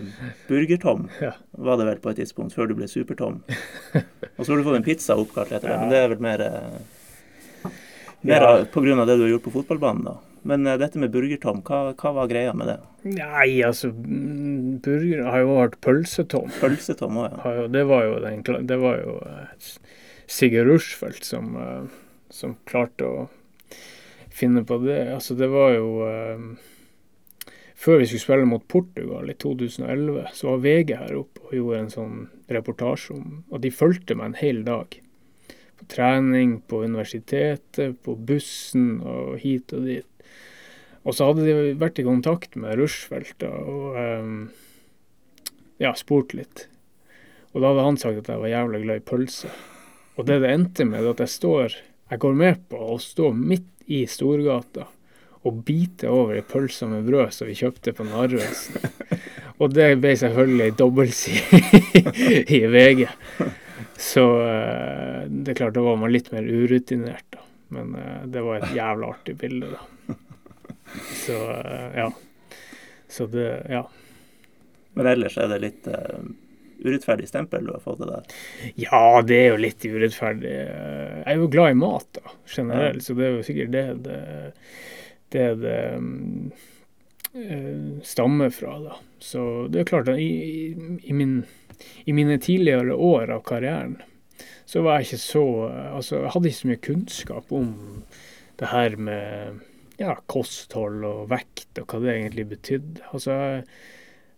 Burger-Tom 0.48 1.08
Ja. 1.22 1.32
var 1.52 1.78
det 1.78 1.86
vel 1.86 2.00
på 2.02 2.10
et 2.14 2.18
tidspunkt, 2.24 2.56
før 2.58 2.68
du 2.72 2.76
ble 2.80 2.88
Super-Tom. 2.90 3.42
Og 4.36 4.42
så 4.46 4.52
har 4.52 4.58
du 4.62 4.66
fått 4.66 4.80
en 4.80 4.86
pizza 4.88 5.18
oppkalt 5.22 5.52
etter 5.54 5.70
det, 5.70 5.80
men 5.84 5.92
det 5.94 6.00
er 6.02 6.14
vel 6.14 6.24
mer, 6.26 6.42
eh, 6.42 7.72
mer 8.26 8.42
Ja. 8.48 8.54
pga. 8.66 9.06
det 9.06 9.18
du 9.20 9.24
har 9.28 9.34
gjort 9.36 9.46
på 9.46 9.54
fotballbanen, 9.60 10.04
da. 10.10 10.16
Men 10.46 10.68
eh, 10.68 10.78
dette 10.78 10.98
med 11.02 11.14
Burger-Tom, 11.14 11.62
hva, 11.66 11.94
hva 11.98 12.14
var 12.20 12.28
greia 12.30 12.54
med 12.58 12.68
det? 12.74 12.80
Nei, 13.16 13.62
altså 13.66 13.90
mm, 13.94 14.82
Burger 14.86 15.24
har 15.30 15.40
jo 15.46 15.56
vært 15.60 15.80
pølsetom. 15.86 16.50
Pølse-Tom 16.60 17.18
òg, 17.22 17.40
ja. 17.46 17.68
det 17.74 17.86
var 17.90 18.06
jo, 18.06 18.20
den, 18.26 18.44
det 18.70 18.78
var 18.82 19.00
jo 19.02 19.16
eh, 19.30 19.72
Sigurd 20.26 20.70
Rushfeldt 20.74 21.26
som, 21.26 21.54
eh, 21.58 21.84
som 22.34 22.58
klarte 22.66 23.06
å 23.06 23.28
finne 24.36 24.66
på 24.68 24.78
det. 24.86 25.00
Altså, 25.16 25.38
det 25.38 25.48
var 25.54 25.74
jo 25.78 25.90
Før 27.86 28.00
vi 28.02 28.08
skulle 28.10 28.24
spille 28.24 28.46
mot 28.50 28.64
Portugal 28.66 29.30
i 29.30 29.36
2011, 29.38 30.24
så 30.34 30.48
var 30.48 30.62
VG 30.64 30.94
her 30.98 31.18
oppe 31.20 31.44
og 31.46 31.52
gjorde 31.54 31.82
en 31.84 31.92
sånn 31.94 32.16
reportasje 32.50 33.14
om 33.14 33.44
Og 33.54 33.62
de 33.62 33.70
fulgte 33.70 34.18
meg 34.18 34.32
en 34.32 34.40
hel 34.40 34.64
dag. 34.66 34.96
På 35.78 35.86
trening, 35.92 36.56
på 36.66 36.82
universitetet, 36.82 38.00
på 38.02 38.16
bussen 38.18 39.04
og 39.06 39.36
hit 39.44 39.76
og 39.78 39.86
dit. 39.86 40.26
Og 41.06 41.14
så 41.14 41.30
hadde 41.30 41.46
de 41.46 41.76
vært 41.78 42.02
i 42.02 42.08
kontakt 42.08 42.58
med 42.58 42.80
Rushfeldt 42.80 43.46
og 43.46 44.00
um, 44.00 44.34
ja, 45.78 45.94
spurt 45.94 46.34
litt. 46.34 46.66
Og 47.54 47.62
da 47.62 47.70
hadde 47.70 47.86
han 47.86 48.02
sagt 48.02 48.24
at 48.24 48.34
jeg 48.34 48.42
var 48.48 48.54
jævlig 48.56 48.82
glad 48.88 49.04
i 49.04 49.08
pølse. 49.12 49.54
Og 50.18 50.26
det 50.26 50.42
det 50.42 50.56
endte 50.56 50.90
med, 50.90 51.04
er 51.04 51.14
at 51.14 51.22
jeg 51.22 51.36
står 51.38 51.78
Jeg 52.10 52.22
går 52.22 52.34
med 52.34 52.66
på 52.70 52.82
å 52.82 52.98
stå 52.98 53.30
midt 53.38 53.70
i 53.86 54.08
Storgata 54.10 54.90
og 55.46 55.62
bite 55.66 56.10
over 56.10 56.40
ei 56.40 56.46
pølse 56.46 56.88
med 56.90 57.06
brød 57.06 57.34
som 57.34 57.50
vi 57.50 57.58
kjøpte 57.58 57.94
på 57.96 58.08
Narvesen. 58.08 58.82
Og 59.62 59.72
det 59.72 59.94
ble 60.04 60.16
selvfølgelig 60.20 60.66
ei 60.66 60.76
dobbeltside 60.76 61.60
i 62.58 62.62
VG. 62.68 63.06
Så 63.98 64.24
eh, 64.44 65.22
det 65.30 65.54
er 65.54 65.60
klart, 65.62 65.76
da 65.78 65.84
var 65.86 66.00
man 66.02 66.12
litt 66.12 66.32
mer 66.34 66.44
urutinert, 66.44 67.28
da. 67.32 67.44
Men 67.76 67.94
eh, 67.96 68.24
det 68.32 68.44
var 68.44 68.60
et 68.60 68.74
jævla 68.76 69.12
artig 69.14 69.38
bilde, 69.40 69.72
da. 69.72 70.18
Så 71.26 71.38
eh, 71.54 72.02
ja. 72.02 72.10
Så 73.08 73.30
det 73.32 73.52
Ja. 73.72 73.86
Men 74.96 75.08
ellers 75.12 75.36
er 75.36 75.50
det 75.52 75.58
litt 75.60 75.88
uh, 75.92 76.22
urettferdig 76.86 77.26
stempel 77.28 77.66
du 77.68 77.74
har 77.74 77.82
fått 77.84 77.98
det 78.00 78.06
der. 78.08 78.36
Ja, 78.80 79.22
det 79.28 79.40
er 79.42 79.50
jo 79.50 79.58
litt 79.60 79.84
urettferdig. 79.84 80.54
Jeg 80.54 81.26
er 81.34 81.42
jo 81.42 81.50
glad 81.52 81.74
i 81.74 81.80
mat, 81.82 82.08
da, 82.16 82.32
generelt, 82.48 83.04
så 83.04 83.16
det 83.18 83.26
er 83.28 83.34
jo 83.34 83.42
sikkert 83.44 83.74
det 83.74 83.84
det, 84.06 84.20
det, 85.36 85.46
det 85.62 85.78
mm, 86.00 86.52
eh, 87.44 88.02
stammer 88.08 88.54
fra. 88.56 88.80
da. 88.88 88.98
Så 89.20 89.68
det 89.72 89.84
er 89.84 89.92
klart 89.92 90.12
at 90.12 90.22
i, 90.22 90.74
i, 91.04 91.14
min, 91.14 91.42
i 92.06 92.16
mine 92.16 92.40
tidligere 92.42 92.96
år 92.96 93.36
av 93.38 93.46
karrieren 93.48 94.00
så 94.66 94.82
var 94.82 94.98
jeg 94.98 95.06
ikke 95.06 95.22
så 95.22 95.46
Altså, 95.70 96.24
jeg 96.24 96.32
hadde 96.34 96.50
ikke 96.50 96.58
så 96.58 96.70
mye 96.72 96.86
kunnskap 96.88 97.52
om 97.54 97.68
det 98.60 98.72
her 98.72 98.96
med 98.98 99.60
ja, 100.00 100.16
kosthold 100.32 101.06
og 101.08 101.30
vekt 101.32 101.80
og 101.80 101.92
hva 101.92 102.02
det 102.02 102.16
egentlig 102.16 102.48
betydde. 102.50 103.04
Altså, 103.14 103.36
jeg, 103.36 103.68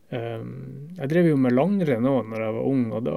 Um, 0.07 0.93
jeg 0.95 1.09
drev 1.11 1.25
jo 1.33 1.39
med 1.43 1.51
langrenn 1.51 2.05
òg 2.07 2.29
når 2.31 2.43
jeg 2.45 2.55
var 2.55 2.67
ung, 2.69 2.83
og 2.95 3.01
da 3.03 3.15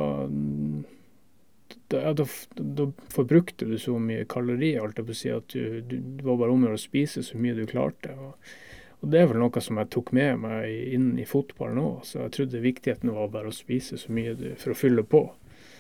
da, 1.93 2.12
da, 2.16 2.27
da 2.57 2.87
forbrukte 3.12 3.68
du 3.68 3.77
så 3.79 3.97
mye 3.99 4.27
kalorier, 4.31 4.83
alt 4.83 4.99
jeg 5.01 5.09
på 5.09 5.14
å 5.14 5.21
si, 5.21 5.31
at 5.35 5.55
du, 5.55 5.81
du, 5.87 5.97
det 6.18 6.27
var 6.27 6.41
bare 6.41 6.55
om 6.55 6.66
å 6.71 6.81
spise 6.81 7.25
så 7.27 7.41
mye 7.41 7.57
du 7.59 7.64
klarte. 7.71 8.14
Og, 8.16 8.53
og 9.01 9.12
det 9.12 9.23
er 9.23 9.31
vel 9.31 9.41
noe 9.43 9.62
som 9.64 9.81
jeg 9.81 9.91
tok 9.95 10.12
med 10.16 10.43
meg 10.45 10.95
inn 10.97 11.12
i 11.21 11.27
fotballen 11.29 11.81
òg. 11.83 12.03
Så 12.09 12.23
jeg 12.25 12.35
trodde 12.37 12.64
viktigheten 12.64 13.14
var 13.16 13.33
bare 13.33 13.53
å 13.53 13.57
spise 13.57 13.99
så 14.01 14.12
mye 14.14 14.37
du, 14.39 14.51
for 14.61 14.75
å 14.75 14.79
fylle 14.79 15.07
på. 15.07 15.25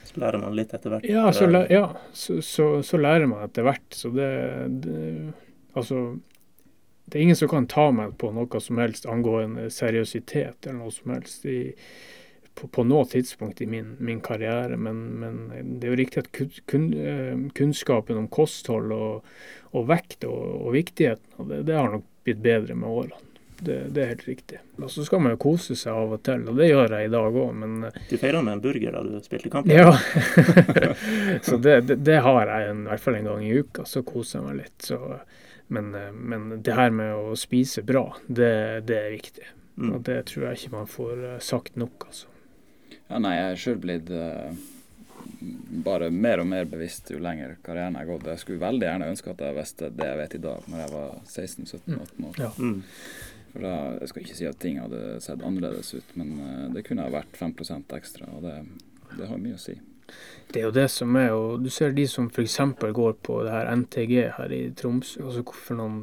Så 0.08 0.22
lærer 0.22 0.42
man 0.42 0.56
litt 0.56 0.72
etter 0.74 0.94
hvert. 0.94 1.06
Ja, 1.06 1.28
så, 1.36 1.46
ja, 1.70 1.84
så, 2.16 2.40
så, 2.42 2.72
så 2.86 2.98
lærer 2.98 3.28
man 3.30 3.44
etter 3.44 3.66
hvert. 3.68 3.86
Så 3.94 4.12
det, 4.14 4.32
det 4.82 5.04
Altså, 5.78 6.18
det 7.04 7.18
er 7.18 7.22
ingen 7.22 7.36
som 7.36 7.48
kan 7.48 7.66
ta 7.70 7.90
meg 7.94 8.16
på 8.18 8.32
noe 8.34 8.60
som 8.62 8.80
helst 8.82 9.06
angående 9.06 9.68
seriøsitet 9.70 10.66
eller 10.66 10.80
noe 10.80 10.94
som 10.94 11.12
helst 11.14 11.46
i, 11.46 11.60
på, 12.54 12.68
på 12.68 12.84
noe 12.84 13.06
tidspunkt 13.08 13.60
i 13.62 13.66
min, 13.70 13.94
min 13.98 14.20
karriere. 14.20 14.76
Men, 14.76 15.02
men 15.20 15.40
det 15.80 15.88
er 15.88 15.94
jo 15.94 16.00
riktig 16.02 16.24
at 16.24 16.30
kun, 16.70 16.90
eh, 16.94 17.34
kunnskapen 17.56 18.20
om 18.20 18.28
kosthold 18.32 18.92
og, 18.96 19.32
og 19.72 19.88
vekt 19.90 20.26
og, 20.28 20.38
og 20.60 20.76
viktigheten 20.76 21.50
det, 21.50 21.64
det 21.70 21.76
har 21.78 21.92
nok 21.92 22.06
blitt 22.26 22.42
bedre 22.44 22.76
med 22.78 22.88
årene. 22.90 23.26
Det, 23.60 23.90
det 23.92 24.02
er 24.02 24.12
helt 24.14 24.28
riktig. 24.28 24.58
Og 24.80 24.88
så 24.88 25.04
skal 25.04 25.20
man 25.20 25.34
jo 25.34 25.40
kose 25.42 25.74
seg 25.76 25.92
av 25.92 26.14
og 26.16 26.22
til, 26.24 26.46
og 26.48 26.56
det 26.56 26.70
gjør 26.70 26.94
jeg 26.96 27.10
i 27.10 27.12
dag 27.12 27.34
òg, 27.42 27.50
men 27.60 27.90
eh, 27.90 27.98
Du 28.08 28.16
feira 28.20 28.40
med 28.44 28.56
en 28.56 28.62
burger 28.64 28.96
da 28.96 29.02
du 29.04 29.18
spilte 29.24 29.52
kamp? 29.52 29.68
ja. 29.68 29.92
så 31.46 31.58
det, 31.60 31.82
det, 31.92 32.18
har 32.24 32.40
jeg 32.48 32.70
en, 32.70 32.86
i 32.86 32.92
hvert 32.94 33.04
fall 33.04 33.20
en 33.20 33.28
gang 33.28 33.44
i 33.44 33.52
uka, 33.60 33.84
så 33.84 34.04
koser 34.06 34.38
jeg 34.38 34.46
meg 34.48 34.58
litt. 34.62 34.76
Så 34.88 35.00
men, 35.70 35.92
eh, 35.94 36.08
men 36.12 36.48
det 36.64 36.76
her 36.78 36.92
med 36.94 37.12
å 37.14 37.36
spise 37.38 37.84
bra, 37.86 38.06
det, 38.26 38.52
det 38.88 38.96
er 38.96 39.16
viktig. 39.18 39.52
Mm. 39.76 39.92
Og 39.92 40.02
det 40.08 40.18
tror 40.32 40.48
jeg 40.48 40.60
ikke 40.60 40.76
man 40.78 40.90
får 40.90 41.24
sagt 41.44 41.76
nok, 41.80 42.08
altså. 42.08 42.32
Ja, 43.10 43.18
nei, 43.18 43.32
jeg 43.34 43.48
er 43.52 43.58
sjøl 43.58 43.80
blitt 43.82 44.10
uh, 44.14 44.52
bare 45.84 46.10
mer 46.14 46.42
og 46.42 46.46
mer 46.50 46.68
bevisst 46.70 47.10
jo 47.10 47.18
lenger 47.22 47.56
karrieren 47.66 47.98
har 47.98 48.06
gått. 48.08 48.28
Jeg 48.30 48.42
skulle 48.44 48.62
veldig 48.62 48.86
gjerne 48.86 49.10
ønske 49.10 49.32
at 49.32 49.42
jeg 49.44 49.56
visste 49.58 49.90
det 49.96 50.08
jeg 50.12 50.20
vet 50.22 50.38
i 50.38 50.42
dag, 50.46 50.70
når 50.70 50.82
jeg 50.84 50.92
var 50.94 51.12
16-17-18 51.26 52.28
år. 52.30 52.40
Ja. 52.44 52.50
Mm. 52.58 52.80
For 53.50 53.66
da, 53.66 53.74
Jeg 53.98 54.12
skal 54.12 54.22
ikke 54.24 54.38
si 54.38 54.46
at 54.46 54.60
ting 54.62 54.78
hadde 54.78 55.04
sett 55.24 55.42
annerledes 55.42 55.94
ut, 55.96 56.16
men 56.20 56.34
uh, 56.38 56.66
det 56.74 56.86
kunne 56.86 57.06
ha 57.06 57.12
vært 57.12 57.38
5 57.40 57.54
ekstra, 57.98 58.30
og 58.36 58.46
det, 58.46 58.58
det 59.16 59.26
har 59.26 59.42
mye 59.42 59.58
å 59.58 59.62
si. 59.62 59.76
Det 60.50 60.60
er 60.60 60.66
jo 60.66 60.74
det 60.74 60.88
som 60.90 61.16
er, 61.18 61.32
og 61.34 61.64
du 61.64 61.70
ser 61.70 61.92
de 61.94 62.06
som 62.10 62.30
f.eks. 62.30 62.58
går 62.94 63.18
på 63.26 63.42
det 63.46 63.54
her 63.54 63.70
NTG 63.74 64.14
her 64.38 64.54
i 64.54 64.62
Tromsø. 64.74 65.24
altså 65.26 65.44
Hvorfor 65.46 65.78
noen 65.78 66.00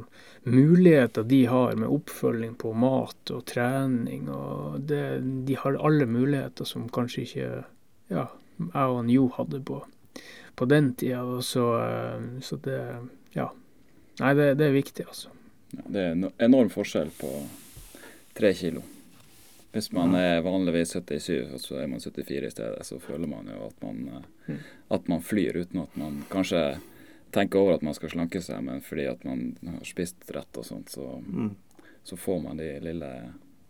muligheter 0.50 1.22
de 1.28 1.44
har 1.46 1.74
med 1.76 1.88
oppfølging 1.88 2.54
på 2.58 2.72
mat 2.76 3.30
og 3.34 3.44
trening. 3.46 4.28
og 4.28 4.80
det, 4.88 5.20
De 5.46 5.54
har 5.54 5.78
alle 5.84 6.06
muligheter 6.06 6.64
som 6.68 6.88
kanskje 6.88 7.22
ikke 7.26 7.64
ja, 8.10 8.26
jeg 8.58 8.88
og 8.98 9.08
Jo 9.12 9.28
hadde 9.36 9.60
på, 9.64 9.80
på 10.56 10.64
den 10.68 10.94
tida. 10.94 11.22
Så, 11.42 11.66
eh, 11.80 12.40
så 12.42 12.56
det 12.64 12.80
Ja. 13.34 13.50
Nei, 14.20 14.34
det, 14.34 14.54
det 14.58 14.66
er 14.66 14.72
viktig, 14.74 15.04
altså. 15.06 15.28
Det 15.86 16.00
er 16.00 16.30
enorm 16.42 16.70
forskjell 16.72 17.10
på 17.20 17.28
tre 18.34 18.52
kilo. 18.54 18.80
Hvis 19.72 19.92
man 19.92 20.14
er 20.16 20.40
vanligvis 20.42 20.94
77, 20.96 21.52
og 21.54 21.60
så 21.60 21.76
er 21.82 21.86
man 21.92 22.00
74 22.00 22.46
i 22.46 22.50
stedet, 22.50 22.86
så 22.88 22.98
føler 22.98 23.28
man 23.28 23.46
jo 23.52 23.66
at 23.68 23.82
man, 23.84 24.00
eh, 24.16 24.24
Mm. 24.48 24.58
at 24.90 25.08
man 25.08 25.20
flyr 25.22 25.58
uten 25.60 25.82
at 25.82 25.96
man 26.00 26.24
kanskje 26.30 26.78
tenker 27.34 27.58
over 27.62 27.74
at 27.78 27.82
man 27.86 27.94
skal 27.94 28.10
slanke 28.12 28.42
seg, 28.44 28.62
men 28.64 28.80
fordi 28.84 29.08
at 29.10 29.24
man 29.28 29.56
har 29.66 29.84
spist 29.88 30.16
rett 30.34 30.56
og 30.60 30.64
sånt, 30.68 30.88
så, 30.94 31.22
Mm. 31.24 31.54
så 32.04 32.16
får 32.16 32.42
man 32.42 32.56
de 32.56 32.78
lille, 32.80 33.10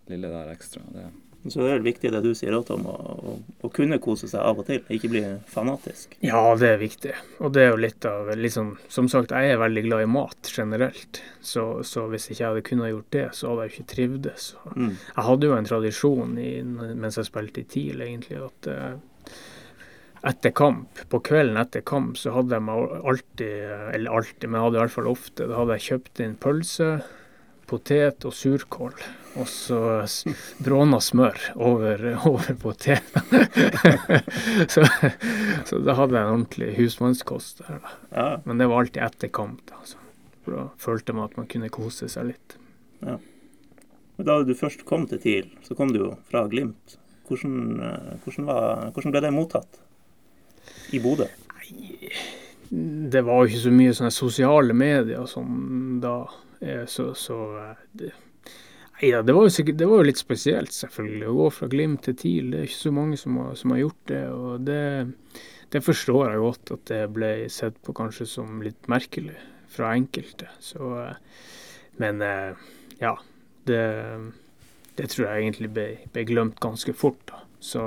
lille 0.09 0.29
der 0.29 0.53
ekstra. 0.55 0.83
Det, 0.93 1.07
Så 1.49 1.63
det 1.63 1.71
er 1.71 1.79
viktig 1.85 2.11
det 2.13 2.21
du 2.25 2.33
sier, 2.35 2.53
Tom, 2.67 2.83
å, 2.91 2.95
å, 2.99 3.35
å 3.63 3.69
kunne 3.73 3.99
kose 4.03 4.27
seg 4.29 4.41
av 4.43 4.59
og 4.59 4.67
til, 4.67 4.81
ikke 4.91 5.09
bli 5.09 5.21
fanatisk. 5.47 6.17
Ja, 6.21 6.41
det 6.59 6.69
er 6.75 6.79
viktig. 6.81 7.13
Og 7.41 7.53
det 7.55 7.63
er 7.63 7.71
jo 7.71 7.77
litt 7.79 8.05
av 8.11 8.33
liksom, 8.37 8.73
Som 8.91 9.07
sagt, 9.09 9.31
jeg 9.31 9.53
er 9.55 9.57
veldig 9.63 9.85
glad 9.87 10.03
i 10.03 10.07
mat 10.11 10.51
generelt. 10.51 11.23
Så, 11.41 11.85
så 11.87 12.09
hvis 12.11 12.27
ikke 12.31 12.43
jeg 12.43 12.49
hadde 12.51 12.65
kunnet 12.67 12.91
gjort 12.91 13.11
det, 13.15 13.27
så 13.39 13.49
hadde 13.53 13.63
jeg 13.69 13.71
jo 13.71 13.77
ikke 13.79 13.95
trivdes. 13.95 14.49
Mm. 14.75 14.91
Jeg 14.99 15.25
hadde 15.31 15.47
jo 15.47 15.55
en 15.57 15.65
tradisjon 15.71 16.39
i, 16.43 16.51
mens 16.99 17.17
jeg 17.17 17.31
spilte 17.31 17.63
i 17.63 17.69
TIL, 17.71 18.03
egentlig, 18.03 18.43
at 18.45 18.67
eh, 18.75 18.99
etter 20.27 20.51
kamp, 20.51 20.99
på 21.09 21.21
kvelden 21.25 21.59
etter 21.61 21.85
kamp, 21.87 22.19
så 22.19 22.33
hadde 22.35 22.59
jeg 22.59 22.89
alltid, 23.13 23.55
eller 23.95 24.19
alltid, 24.19 24.49
men 24.49 24.59
jeg 24.59 24.67
hadde 24.67 24.79
i 24.79 24.83
hvert 24.83 24.97
fall 24.97 25.11
ofte, 25.13 25.47
da 25.47 25.61
hadde 25.61 25.79
jeg 25.79 25.87
kjøpt 25.87 26.23
inn 26.25 26.37
pølse, 26.43 26.91
potet 27.69 28.27
og 28.27 28.35
surkål. 28.35 28.97
Og 29.39 29.47
så 29.47 29.79
bråna 30.65 30.99
smør 31.05 31.39
over, 31.55 32.05
over 32.31 32.57
poteten. 32.59 33.23
så, 34.73 34.87
så 35.69 35.81
da 35.85 35.97
hadde 35.99 36.17
jeg 36.17 36.25
en 36.25 36.35
ordentlig 36.35 36.73
husmannskost 36.81 37.63
der. 37.63 37.83
Ja, 38.11 38.29
Men 38.49 38.63
det 38.63 38.71
var 38.71 38.83
alltid 38.83 39.03
etter 39.05 39.31
kamp, 39.31 39.63
da. 39.71 39.83
Så. 39.87 40.01
For 40.43 40.57
da 40.57 40.69
følte 40.81 41.15
man 41.15 41.29
at 41.29 41.37
man 41.39 41.51
kunne 41.51 41.71
kose 41.71 42.09
seg 42.11 42.33
litt. 42.33 42.57
Men 43.05 43.21
Da 44.27 44.41
du 44.43 44.57
først 44.59 44.83
kom 44.89 45.05
til 45.07 45.21
TIL, 45.23 45.53
så 45.63 45.77
kom 45.79 45.93
du 45.95 46.01
jo 46.01 46.15
fra 46.33 46.49
Glimt. 46.51 46.97
Hvordan, 47.29 47.59
eh, 47.85 48.17
hvordan, 48.25 48.47
var, 48.49 48.89
hvordan 48.97 49.13
ble 49.13 49.21
det 49.21 49.35
mottatt 49.37 49.83
i 50.93 51.01
Bodø? 51.03 51.27
Det 52.71 53.21
var 53.25 53.43
jo 53.43 53.49
ikke 53.49 53.65
så 53.65 53.73
mye 53.73 53.97
sånne 53.97 54.15
sosiale 54.15 54.77
medier 54.77 55.29
sånn 55.29 56.01
da, 56.03 56.17
eh, 56.61 56.85
så, 56.91 57.11
så 57.17 57.39
eh, 57.63 57.85
det, 58.01 58.15
Nei 58.99 59.13
det 59.23 59.35
var 59.35 59.47
sikkert, 59.55 59.77
det 59.79 59.87
var 59.87 60.01
jo 60.01 60.09
litt 60.09 60.19
spesielt, 60.19 60.73
selvfølgelig. 60.75 61.27
Å 61.31 61.37
gå 61.39 61.45
fra 61.55 61.69
Glimt 61.71 62.01
til 62.03 62.17
TIL. 62.19 62.49
Det 62.51 62.59
er 62.59 62.67
ikke 62.67 62.81
så 62.81 62.91
mange 62.97 63.19
som 63.21 63.37
har, 63.39 63.53
som 63.55 63.71
har 63.71 63.79
gjort 63.85 64.01
det. 64.11 64.23
Og 64.35 64.65
det, 64.67 64.81
det 65.71 65.83
forstår 65.87 66.33
jeg 66.33 66.41
godt 66.43 66.73
at 66.75 66.83
det 66.91 66.99
ble 67.15 67.31
sett 67.55 67.79
på 67.87 67.95
kanskje 67.95 68.27
som 68.27 68.59
litt 68.65 68.91
merkelig 68.91 69.37
fra 69.71 69.93
enkelte. 69.95 70.51
Så 70.59 70.91
eh, 71.05 71.45
Men 72.03 72.27
ja. 72.99 73.15
Det, 73.69 73.83
det 74.99 75.07
tror 75.13 75.29
jeg 75.29 75.45
egentlig 75.45 75.71
ble, 75.77 75.87
ble 76.11 76.27
glemt 76.27 76.59
ganske 76.63 76.95
fort, 76.97 77.23
da. 77.31 77.45
Så 77.63 77.85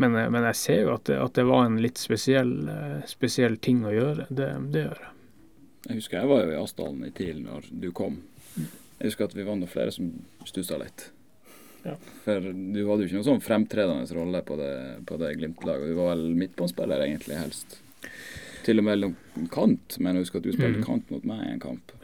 men, 0.00 0.16
eh, 0.16 0.30
men 0.32 0.46
jeg 0.50 0.58
ser 0.58 0.82
jo 0.84 0.94
at 0.94 1.06
det, 1.10 1.20
at 1.20 1.36
det 1.36 1.46
var 1.48 1.66
en 1.66 1.78
litt 1.82 2.00
spesiell, 2.00 2.52
eh, 2.72 2.98
spesiell 3.10 3.58
ting 3.62 3.84
å 3.84 3.94
gjøre. 3.94 4.26
Det, 4.30 4.50
det 4.72 4.84
gjør 4.86 5.00
jeg. 5.04 5.14
jeg 5.86 6.00
husker 6.00 6.20
jeg 6.20 6.32
var 6.32 6.44
jo 6.44 6.52
i 6.52 6.60
Asdalen 6.60 7.06
i 7.08 7.14
TIL 7.16 7.40
når 7.44 7.70
du 7.84 7.90
kom. 7.96 8.20
Jeg 8.56 9.12
husker 9.12 9.28
at 9.28 9.36
vi 9.36 9.46
var 9.46 9.56
noen 9.56 9.70
flere 9.70 9.92
som 9.94 10.10
stussa 10.48 10.76
litt. 10.80 11.10
Ja. 11.84 11.94
For 12.26 12.44
du 12.44 12.80
hadde 12.84 13.04
jo 13.04 13.08
ikke 13.08 13.16
noen 13.16 13.28
sånn 13.30 13.44
fremtredende 13.44 14.16
rolle 14.16 14.42
på 14.44 14.58
det, 14.60 14.74
på 15.08 15.16
det 15.20 15.32
Glimt-laget. 15.38 15.92
Du 15.92 15.96
var 15.96 16.12
vel 16.12 16.26
midtbanespiller 16.36 17.06
egentlig, 17.06 17.38
helst. 17.40 17.78
Til 18.66 18.82
og 18.82 18.84
med 18.84 19.06
kant, 19.54 19.96
men 20.00 20.18
jeg 20.18 20.26
husker 20.26 20.42
at 20.42 20.48
du 20.48 20.52
spilte 20.52 20.82
mm. 20.82 20.86
kant 20.88 21.14
mot 21.14 21.24
meg 21.28 21.46
i 21.46 21.54
en 21.54 21.62
kamp. 21.62 21.94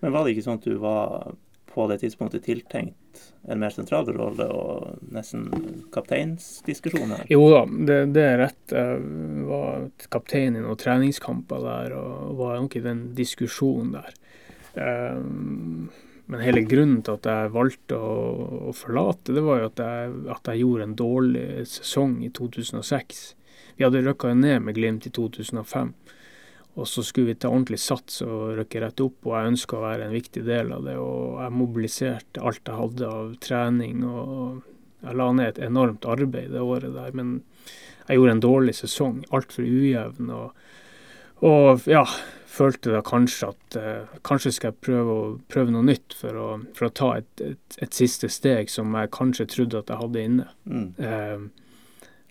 Men 0.00 0.14
var 0.14 0.24
det 0.24 0.32
ikke 0.32 0.46
sånn 0.46 0.60
at 0.62 0.68
du 0.68 0.78
var 0.80 1.34
på 1.70 1.86
det 1.90 2.00
tidspunktet 2.02 2.44
tiltenkt 2.46 3.22
en 3.48 3.60
mer 3.62 3.72
sentral 3.74 4.08
rolle 4.14 4.46
og 4.52 5.00
nesten 5.14 5.46
kapteinsdiskusjon 5.94 7.14
her? 7.14 7.24
Jo 7.30 7.46
da, 7.52 7.62
det, 7.66 7.98
det 8.16 8.26
er 8.26 8.38
rett. 8.44 8.74
Jeg 8.74 9.46
var 9.48 9.88
kaptein 10.12 10.58
i 10.58 10.62
noen 10.62 10.78
treningskamper 10.80 11.64
der 11.64 11.96
og 11.98 12.36
var 12.40 12.60
nok 12.60 12.76
i 12.76 12.84
den 12.84 13.02
diskusjonen 13.18 13.96
der. 13.96 14.14
Um, 14.74 15.90
men 16.30 16.44
hele 16.46 16.62
grunnen 16.62 17.00
til 17.02 17.16
at 17.18 17.26
jeg 17.26 17.50
valgte 17.56 17.96
å 17.98 18.70
forlate, 18.76 19.34
det 19.34 19.42
var 19.42 19.64
jo 19.64 19.70
at 19.72 19.80
jeg, 19.82 20.12
at 20.30 20.50
jeg 20.52 20.62
gjorde 20.62 20.86
en 20.86 20.98
dårlig 20.98 21.46
sesong 21.66 22.20
i 22.22 22.30
2006. 22.36 23.22
Vi 23.78 23.86
hadde 23.86 24.04
røkka 24.04 24.30
ned 24.38 24.62
med 24.62 24.76
Glimt 24.78 25.08
i 25.08 25.14
2005. 25.16 25.90
Og 26.78 26.86
så 26.88 27.02
skulle 27.02 27.32
vi 27.32 27.38
ta 27.40 27.50
ordentlig 27.50 27.80
sats 27.82 28.20
og 28.22 28.56
røkke 28.60 28.82
rett 28.84 29.02
opp, 29.02 29.18
og 29.26 29.34
jeg 29.34 29.52
ønska 29.54 29.76
å 29.76 29.84
være 29.84 30.06
en 30.06 30.14
viktig 30.14 30.44
del 30.46 30.70
av 30.76 30.86
det. 30.86 30.96
Og 31.02 31.40
jeg 31.42 31.56
mobiliserte 31.58 32.44
alt 32.46 32.62
jeg 32.62 32.78
hadde 32.78 33.08
av 33.10 33.32
trening, 33.42 34.04
og 34.06 34.60
jeg 35.02 35.16
la 35.18 35.30
ned 35.34 35.48
et 35.52 35.62
enormt 35.66 36.06
arbeid 36.08 36.52
det 36.54 36.62
året 36.62 36.94
der. 36.94 37.16
Men 37.16 37.40
jeg 38.06 38.20
gjorde 38.20 38.36
en 38.36 38.44
dårlig 38.44 38.76
sesong, 38.78 39.24
altfor 39.34 39.66
ujevn. 39.66 40.30
Og, 40.36 40.62
og 41.46 41.90
ja, 41.90 42.04
følte 42.50 42.94
da 42.94 43.02
kanskje 43.06 43.50
at 43.52 43.78
eh, 43.78 44.18
kanskje 44.26 44.54
skal 44.56 44.72
jeg 44.72 44.82
prøve, 44.86 45.14
å, 45.14 45.28
prøve 45.52 45.74
noe 45.74 45.86
nytt 45.86 46.16
for 46.18 46.38
å, 46.38 46.48
for 46.76 46.88
å 46.88 46.94
ta 47.00 47.10
et, 47.20 47.44
et, 47.44 47.78
et 47.82 47.96
siste 47.96 48.30
steg 48.32 48.70
som 48.72 48.94
jeg 48.98 49.12
kanskje 49.14 49.48
trodde 49.54 49.82
at 49.82 49.92
jeg 49.92 50.02
hadde 50.02 50.24
inne. 50.26 50.48
Mm. 50.66 50.88
Eh, 50.98 51.69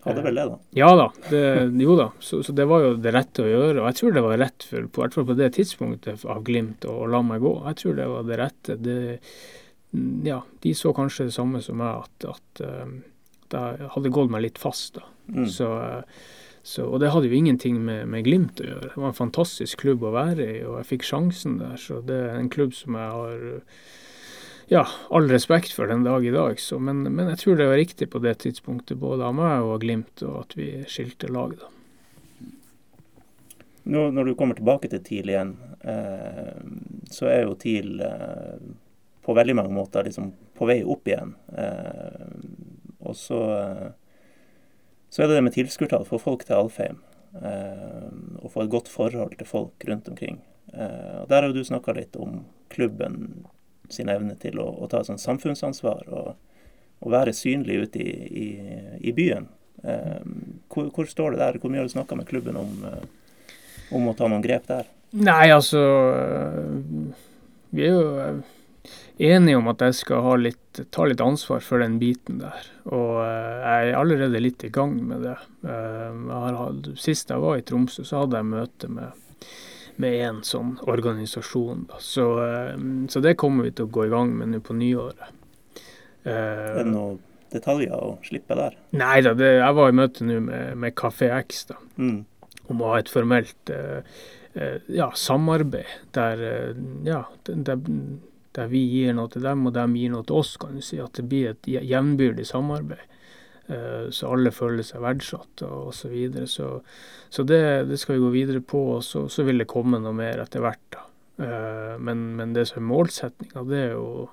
Hadde 0.05 0.23
vel 0.23 0.37
det, 0.39 0.45
da. 0.47 0.57
ja 0.79 0.89
da, 0.95 1.05
det, 1.27 1.43
jo 1.83 1.95
da. 1.99 2.07
Så, 2.23 2.39
så 2.43 2.53
det 2.55 2.65
var 2.69 2.85
jo 2.85 2.91
det 3.03 3.11
rette 3.11 3.43
å 3.43 3.49
gjøre. 3.49 3.81
Og 3.81 3.87
jeg 3.89 3.97
tror 3.99 4.15
det 4.15 4.23
var 4.23 4.39
rett, 4.39 4.65
for, 4.69 4.87
på, 4.87 5.01
i 5.01 5.03
hvert 5.03 5.17
fall 5.17 5.27
på 5.27 5.37
det 5.39 5.49
tidspunktet 5.57 6.23
av 6.23 6.43
Glimt, 6.47 6.87
å, 6.87 7.03
la 7.11 7.19
meg 7.25 7.43
gå. 7.43 7.53
Jeg 7.67 7.79
tror 7.81 7.97
det 7.97 8.09
var 8.13 8.27
det 8.29 8.39
rette. 8.39 8.77
Det, 8.79 8.97
ja, 10.27 10.41
de 10.63 10.75
så 10.77 10.93
kanskje 10.95 11.27
det 11.27 11.35
samme 11.35 11.63
som 11.65 11.81
meg, 11.81 12.05
at, 12.07 12.29
at, 12.31 12.63
um, 12.63 12.99
jeg 13.49 13.89
hadde 13.95 14.13
gått 14.15 14.31
meg 14.31 14.45
litt 14.47 14.61
fast. 14.61 14.95
da. 15.01 15.07
Mm. 15.35 15.49
Så, 15.51 15.67
uh, 15.67 16.27
så, 16.63 16.85
og 16.87 16.99
det 17.03 17.11
hadde 17.11 17.27
jo 17.31 17.35
ingenting 17.35 17.81
med, 17.83 18.05
med 18.11 18.23
Glimt 18.27 18.63
å 18.63 18.69
gjøre. 18.69 18.93
Det 18.93 19.03
var 19.03 19.11
en 19.11 19.19
fantastisk 19.19 19.83
klubb 19.83 20.07
å 20.07 20.15
være 20.15 20.45
i, 20.45 20.59
og 20.63 20.79
jeg 20.79 20.91
fikk 20.93 21.09
sjansen 21.11 21.59
der. 21.59 21.75
Så 21.81 21.99
det 22.07 22.23
er 22.29 22.39
en 22.39 22.51
klubb 22.51 22.75
som 22.77 22.95
jeg 22.99 23.15
har 23.19 23.43
ja, 24.69 24.85
all 25.09 25.29
respekt 25.29 25.73
for 25.75 25.89
den 25.89 26.05
dag 26.05 26.25
i 26.25 26.33
dag. 26.33 26.59
Så, 26.61 26.79
men, 26.79 27.03
men 27.07 27.31
jeg 27.33 27.41
tror 27.43 27.59
det 27.59 27.67
var 27.71 27.81
riktig 27.81 28.09
på 28.13 28.21
det 28.23 28.37
tidspunktet, 28.45 28.99
både 29.01 29.25
av 29.25 29.35
meg 29.37 29.65
og 29.65 29.81
Glimt, 29.83 30.23
og 30.25 30.43
at 30.43 30.55
vi 30.59 30.71
skilte 30.89 31.31
lag. 31.33 31.57
da. 31.59 31.71
Nå, 33.89 34.09
når 34.13 34.29
du 34.29 34.35
kommer 34.37 34.57
tilbake 34.57 34.89
til 34.91 35.01
TIL 35.01 35.31
igjen, 35.31 35.55
eh, 35.81 36.59
så 37.09 37.29
er 37.31 37.47
jo 37.47 37.57
TIL 37.57 38.03
eh, 38.05 38.59
på 39.25 39.33
veldig 39.33 39.55
mange 39.57 39.73
måter 39.73 40.05
liksom 40.05 40.31
på 40.57 40.67
vei 40.69 40.81
opp 40.85 41.09
igjen. 41.09 41.33
Eh, 41.57 42.27
og 42.99 43.17
så, 43.17 43.39
eh, 43.57 43.87
så 45.09 45.23
er 45.23 45.31
det 45.31 45.39
det 45.39 45.45
med 45.47 45.55
tilskuertall. 45.57 46.05
Få 46.05 46.21
folk 46.21 46.45
til 46.45 46.59
Alfheim. 46.59 47.01
Eh, 47.33 48.09
og 48.41 48.51
få 48.53 48.65
et 48.65 48.73
godt 48.73 48.89
forhold 48.91 49.33
til 49.39 49.49
folk 49.49 49.89
rundt 49.89 50.09
omkring. 50.11 50.41
Eh, 50.73 51.21
og 51.23 51.29
Der 51.29 51.41
har 51.41 51.49
jo 51.49 51.57
du 51.57 51.63
snakka 51.63 51.95
litt 51.97 52.15
om 52.19 52.43
klubben 52.69 53.47
sin 53.89 54.09
evne 54.11 54.35
til 54.39 54.59
å, 54.61 54.67
å 54.79 54.89
ta 54.89 55.01
et 55.01 55.09
sånt 55.09 55.23
samfunnsansvar 55.23 56.09
og, 56.09 56.33
og 56.99 57.13
være 57.13 57.35
synlig 57.35 57.79
ute 57.85 58.03
i, 58.03 58.13
i, 58.43 58.49
i 59.09 59.15
byen. 59.15 59.49
Eh, 59.83 60.19
hvor, 60.71 60.91
hvor 60.95 61.09
står 61.09 61.35
det 61.35 61.41
der? 61.41 61.61
Hvor 61.61 61.71
mye 61.71 61.83
har 61.83 61.89
du 61.89 61.95
snakka 61.95 62.17
med 62.19 62.29
klubben 62.29 62.59
om? 62.59 62.75
Eh, 62.89 63.07
om 63.95 64.09
å 64.09 64.15
ta 64.17 64.29
noen 64.29 64.43
grep 64.45 64.69
der? 64.69 64.87
Nei, 65.17 65.49
altså 65.49 65.81
øh, 65.81 67.13
Vi 67.73 67.85
er 67.85 67.95
jo 67.95 68.09
øh, 68.21 68.41
enige 69.19 69.57
om 69.57 69.69
at 69.71 69.81
jeg 69.87 69.97
skal 70.03 70.43
litt, 70.43 70.81
ta 70.93 71.07
litt 71.09 71.23
ansvar 71.23 71.63
for 71.65 71.81
den 71.83 71.97
biten 72.01 72.41
der. 72.43 72.69
Og 72.89 73.17
jeg 73.23 73.89
er 73.89 73.97
allerede 73.97 74.43
litt 74.43 74.65
i 74.65 74.71
gang 74.73 74.95
med 75.09 75.25
det. 75.27 75.37
Øh, 75.65 76.21
jeg 76.29 76.59
har 76.61 76.93
sist 77.01 77.33
jeg 77.33 77.45
var 77.45 77.59
i 77.59 77.65
Tromsø, 77.65 78.05
så 78.07 78.23
hadde 78.23 78.41
jeg 78.41 78.51
møte 78.53 78.91
med, 78.93 79.25
med 79.99 80.15
en 80.25 80.39
sånn 80.47 80.75
organisasjon. 80.87 81.87
Så, 81.99 82.27
eh, 82.43 82.75
så, 83.11 83.21
det 83.23 83.35
kommer 83.39 83.67
vi 83.67 83.73
til 83.75 83.89
å 83.89 83.93
gå 83.97 84.07
i 84.07 84.13
gang 84.13 84.33
med 84.37 84.53
nå 84.53 84.61
på 84.63 84.77
nyåret. 84.77 85.35
er 86.23 86.79
det 86.79 86.87
noen 86.89 87.19
detaljer 87.51 87.95
å 87.95 88.17
slippe 88.23 88.55
der? 88.55 88.75
Nei 88.99 89.19
da, 89.25 89.33
jeg 89.33 89.75
var 89.75 89.89
i 89.89 89.95
møte 89.95 90.27
nå 90.27 90.39
med, 90.45 90.75
med 90.77 90.95
Kafé 90.99 91.31
X 91.39 91.65
da, 91.71 91.79
mm. 91.97 92.19
om 92.69 92.83
å 92.83 92.91
ha 92.93 92.99
et 92.99 93.09
formelt 93.09 93.71
ja, 94.89 95.07
samarbeid 95.15 96.11
der, 96.13 96.41
ja, 97.05 97.21
der, 97.47 97.79
der 98.57 98.69
vi 98.69 98.81
gir 98.91 99.15
noe 99.17 99.31
til 99.31 99.45
dem 99.45 99.65
og 99.69 99.73
de 99.77 99.85
gir 100.01 100.13
noe 100.13 100.25
til 100.27 100.41
oss, 100.41 100.55
kan 100.61 100.75
du 100.75 100.83
si. 100.85 100.99
At 101.01 101.17
det 101.17 101.25
blir 101.31 101.53
et 101.53 101.69
jevnbyrdig 101.69 102.47
samarbeid. 102.49 103.08
Eh, 103.69 104.09
så 104.09 104.31
alle 104.33 104.51
føler 104.53 104.85
seg 104.85 105.03
verdsatt 105.03 105.63
og 105.67 105.91
osv. 105.91 105.99
Så, 106.01 106.09
videre. 106.13 106.47
så 106.47 106.81
Så 107.29 107.43
det, 107.43 107.61
det, 107.89 107.99
skal 108.01 108.17
vi 108.17 108.25
gå 108.25 108.33
videre 108.33 108.61
på, 108.61 108.81
og 108.95 109.03
så, 109.03 109.27
så 109.29 109.45
vil 109.45 109.61
det 109.61 109.69
komme 109.69 110.01
noe 110.01 110.15
mer 110.17 110.41
etter 110.41 110.63
hvert. 110.65 110.85
da. 110.95 111.05
Eh, 111.45 111.95
men, 112.01 112.35
men 112.39 112.53
det 112.53 112.67
som 112.69 112.81
er 112.81 112.89
målsettinga, 112.89 113.63
det 113.69 113.83
er 113.83 113.93
jo 113.93 114.29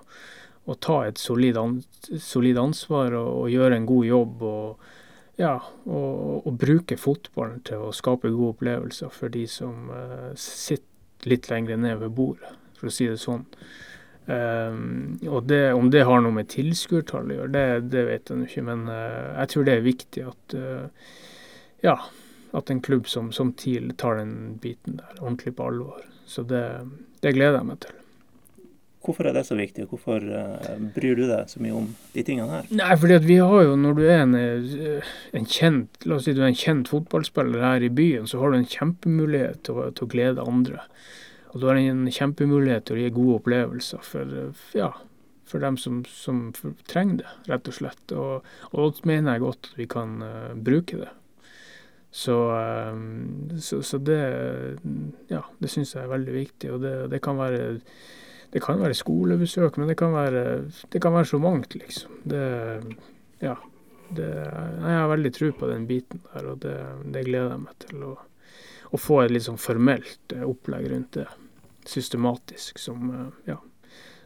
å 0.66 0.74
ta 0.82 1.02
et 1.06 1.20
solid, 1.20 1.58
an, 1.60 1.76
solid 2.18 2.58
ansvar 2.58 3.14
og, 3.14 3.28
og, 3.42 3.50
gjøre 3.52 3.76
en 3.76 3.86
god 3.86 4.06
jobb. 4.08 4.42
og 4.42 4.94
ja, 5.36 5.54
og, 5.84 6.46
og, 6.46 6.52
bruke 6.56 6.96
fotballen 6.96 7.60
til 7.68 7.84
å 7.84 7.92
skape 7.94 8.32
gode 8.32 8.54
opplevelser 8.54 9.12
for 9.12 9.28
de 9.28 9.44
som 9.52 9.90
uh, 9.92 10.32
sitter 10.32 11.28
litt 11.28 11.50
lenger 11.50 11.76
ned 11.76 12.00
ved 12.00 12.14
bordet, 12.16 12.54
for 12.78 12.88
å 12.88 12.94
si 12.94 13.04
det 13.10 13.20
sånn. 13.20 13.44
Um, 14.26 15.18
og 15.30 15.44
det, 15.46 15.72
Om 15.72 15.90
det 15.94 16.02
har 16.02 16.22
noe 16.22 16.34
med 16.34 16.48
tilskuertall 16.50 17.30
å 17.30 17.36
gjøre, 17.36 17.52
det, 17.54 17.66
det, 17.92 18.06
vet 18.08 18.32
jeg 18.32 18.48
ikke. 18.48 18.64
Men 18.66 18.88
uh, 18.90 19.36
jeg 19.42 19.52
tror 19.52 19.66
det 19.66 19.76
er 19.76 19.84
viktig 19.84 20.24
at 20.26 20.56
uh, 20.58 21.12
ja, 21.86 21.94
at 22.56 22.72
en 22.72 22.82
klubb 22.82 23.06
som, 23.10 23.30
som 23.34 23.52
TIL 23.54 23.92
tar 24.00 24.18
den 24.18 24.56
biten 24.62 24.98
der 24.98 25.20
ordentlig 25.20 25.54
på 25.58 25.68
alvor. 25.70 26.02
Så 26.26 26.42
det, 26.42 26.64
det 27.22 27.36
gleder 27.36 27.60
jeg 27.60 27.68
meg 27.68 27.78
til. 27.84 28.02
Hvorfor 29.06 29.28
er 29.30 29.36
det 29.36 29.44
så 29.46 29.54
viktig, 29.54 29.84
hvorfor 29.86 30.24
uh, 30.26 30.72
bryr 30.96 31.14
du 31.14 31.28
deg 31.28 31.52
så 31.52 31.62
mye 31.62 31.76
om 31.78 31.86
de 32.16 32.24
tingene 32.26 32.50
her? 32.50 32.66
Nei, 32.74 32.96
fordi 32.98 33.18
at 33.20 33.28
vi 33.28 33.36
har 33.38 33.68
jo, 33.68 33.76
Når 33.78 33.94
du 33.94 34.02
er 34.08 34.24
en, 34.24 34.34
en 35.38 35.46
kjent 35.46 36.08
la 36.08 36.18
oss 36.18 36.26
si 36.26 36.34
du 36.34 36.42
er 36.42 36.50
en 36.50 36.58
kjent 36.58 36.90
fotballspiller 36.90 37.62
her 37.62 37.86
i 37.86 37.92
byen, 37.94 38.26
så 38.26 38.42
har 38.42 38.50
du 38.50 38.58
en 38.58 38.66
kjempemulighet 38.74 39.62
til 39.68 39.78
å, 39.78 39.86
til 39.94 40.08
å 40.08 40.10
glede 40.16 40.48
andre. 40.50 40.82
Og 41.52 41.60
da 41.62 41.70
er 41.70 41.78
det 41.78 41.90
en 41.90 42.06
kjempemulighet 42.12 42.88
til 42.88 42.96
å 42.96 43.02
gi 43.02 43.12
gode 43.14 43.36
opplevelser 43.40 44.02
for, 44.04 44.32
ja, 44.76 44.90
for 45.46 45.62
dem 45.62 45.78
som, 45.80 46.00
som 46.10 46.50
trenger 46.90 47.22
det, 47.22 47.36
rett 47.50 47.70
og 47.70 47.76
slett. 47.78 48.16
Og, 48.16 48.46
og 48.72 48.98
da 48.98 49.08
mener 49.08 49.36
jeg 49.36 49.44
godt 49.46 49.70
at 49.70 49.78
vi 49.78 49.88
kan 49.90 50.18
uh, 50.24 50.52
bruke 50.58 51.00
det. 51.04 51.12
Så, 52.16 52.34
um, 52.94 53.58
så, 53.60 53.82
så, 53.84 53.98
det 54.00 54.20
ja, 55.28 55.42
det 55.60 55.70
syns 55.70 55.94
jeg 55.94 56.06
er 56.06 56.12
veldig 56.12 56.34
viktig. 56.34 56.72
Og 56.74 56.82
det, 56.82 56.94
det, 57.12 57.20
kan 57.24 57.38
være 57.38 57.76
det 58.52 58.62
kan 58.64 58.80
være 58.80 58.96
skolebesøk, 58.96 59.78
men 59.78 59.90
det 59.90 59.98
kan 60.00 60.14
være, 60.14 60.44
det 60.92 61.02
kan 61.02 61.14
være 61.14 61.30
så 61.32 61.40
mangt, 61.42 61.76
liksom. 61.76 62.20
Det, 62.24 62.44
ja, 63.42 63.56
det, 64.16 64.30
jeg 64.30 64.96
har 64.96 65.10
veldig 65.12 65.32
tro 65.34 65.50
på 65.58 65.68
den 65.70 65.86
biten 65.86 66.22
der, 66.30 66.48
og 66.52 66.62
det, 66.62 66.76
det 67.12 67.26
gleder 67.28 67.52
jeg 67.52 67.64
meg 67.66 67.78
til. 67.84 68.06
Å, 68.06 68.14
å 68.90 69.00
få 69.00 69.22
et 69.22 69.34
litt 69.34 69.46
sånn 69.46 69.60
formelt 69.60 70.34
eh, 70.34 70.44
opplegg 70.46 70.88
rundt 70.92 71.18
det 71.18 71.26
systematisk 71.86 72.80
som, 72.82 73.10
eh, 73.10 73.52
ja, 73.52 73.58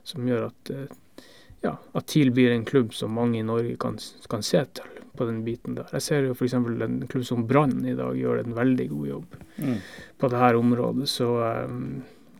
som 0.06 0.28
gjør 0.28 0.48
at, 0.48 0.72
eh, 0.74 1.24
ja, 1.64 1.74
at 1.92 2.08
TIL 2.08 2.32
blir 2.36 2.52
en 2.54 2.64
klubb 2.68 2.94
som 2.96 3.14
mange 3.16 3.40
i 3.40 3.46
Norge 3.46 3.76
kan, 3.80 3.98
kan 4.30 4.44
se 4.46 4.64
til 4.64 4.98
på 5.16 5.26
den 5.28 5.42
biten 5.44 5.76
der. 5.76 5.88
Jeg 5.92 6.06
ser 6.06 6.24
jo 6.24 6.36
f.eks. 6.36 6.54
en 6.54 7.02
klubb 7.10 7.26
som 7.28 7.44
Brann 7.48 7.82
i 7.84 7.96
dag 7.98 8.16
gjør 8.16 8.40
en 8.40 8.56
veldig 8.56 8.86
god 8.92 9.08
jobb 9.08 9.34
mm. 9.58 9.78
på 10.22 10.30
det 10.32 10.40
her 10.40 10.56
området. 10.56 11.08
Så 11.10 11.26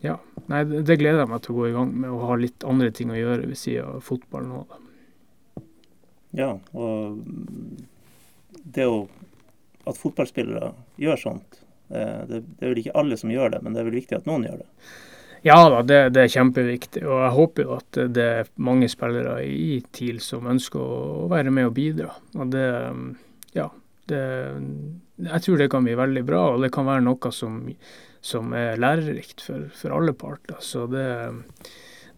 ja, 0.01 0.15
nei, 0.49 0.63
det, 0.65 0.97
gleder 0.97 1.25
jeg 1.25 1.29
meg 1.29 1.43
til 1.45 1.53
å 1.53 1.59
gå 1.59 1.67
i 1.69 1.75
gang 1.75 1.91
med, 1.93 2.09
å 2.15 2.23
ha 2.31 2.39
litt 2.41 2.65
andre 2.65 2.89
ting 2.97 3.11
å 3.13 3.19
gjøre 3.19 3.51
ved 3.51 3.61
siden 3.61 3.99
av 3.99 4.07
fotball 4.07 4.47
nå. 4.49 4.63
Ja, 6.39 6.55
og 6.73 7.19
det 8.63 8.87
å 8.87 9.03
at 9.89 9.99
fotballspillere 9.99 10.73
gjør 11.01 11.21
sånt, 11.21 11.60
det, 11.91 12.43
det 12.59 12.67
er 12.67 12.73
vel 12.73 12.83
ikke 12.85 12.99
alle 13.03 13.19
som 13.21 13.33
gjør 13.33 13.57
det, 13.57 13.63
men 13.65 13.75
det 13.75 13.83
er 13.83 13.89
vel 13.91 13.99
viktig 14.01 14.19
at 14.19 14.29
noen 14.31 14.47
gjør 14.47 14.61
det. 14.63 14.69
Ja 15.43 15.57
da, 15.73 15.81
det, 15.83 16.01
det, 16.15 16.25
er 16.25 16.35
kjempeviktig. 16.35 17.05
Og 17.09 17.23
jeg 17.25 17.37
håper 17.37 17.65
jo 17.65 17.77
at 17.79 18.01
det 18.13 18.27
er 18.43 18.51
mange 18.61 18.91
spillere 18.93 19.39
i 19.47 19.81
TIL 19.93 20.21
som 20.25 20.49
ønsker 20.51 20.81
å 20.81 21.29
være 21.33 21.53
med 21.55 21.71
og 21.71 21.77
bidra. 21.79 22.13
Og 22.37 22.51
det, 22.53 22.67
ja, 23.57 23.71
det, 24.11 24.25
jeg 25.25 25.45
tror 25.47 25.61
det 25.61 25.71
kan 25.73 25.87
bli 25.87 25.97
veldig 25.97 26.25
bra, 26.29 26.43
og 26.55 26.65
det 26.65 26.73
kan 26.75 26.89
være 26.89 27.07
noe 27.07 27.33
som, 27.33 27.63
som 28.21 28.53
er 28.57 28.81
lærerikt 28.81 29.47
for, 29.47 29.71
for, 29.77 29.97
alle 29.97 30.13
parter. 30.13 30.61
Så 30.61 30.85
det, 30.93 31.09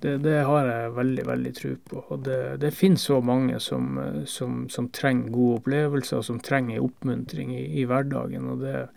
det, 0.03 0.19
det, 0.27 0.41
har 0.49 0.67
jeg 0.67 0.95
veldig 0.99 1.27
veldig 1.31 1.57
tro 1.61 1.75
på. 1.93 2.05
Og 2.09 2.25
det, 2.27 2.41
det 2.65 2.75
finnes 2.75 3.07
så 3.07 3.21
mange 3.23 3.63
som, 3.63 4.01
som, 4.27 4.65
som, 4.67 4.91
trenger 4.91 5.31
gode 5.31 5.63
opplevelser, 5.63 6.27
som 6.27 6.43
trenger 6.43 6.83
oppmuntring 6.83 7.55
i, 7.55 7.69
i 7.79 7.87
hverdagen. 7.87 8.51
og 8.51 8.67
det, 8.67 8.89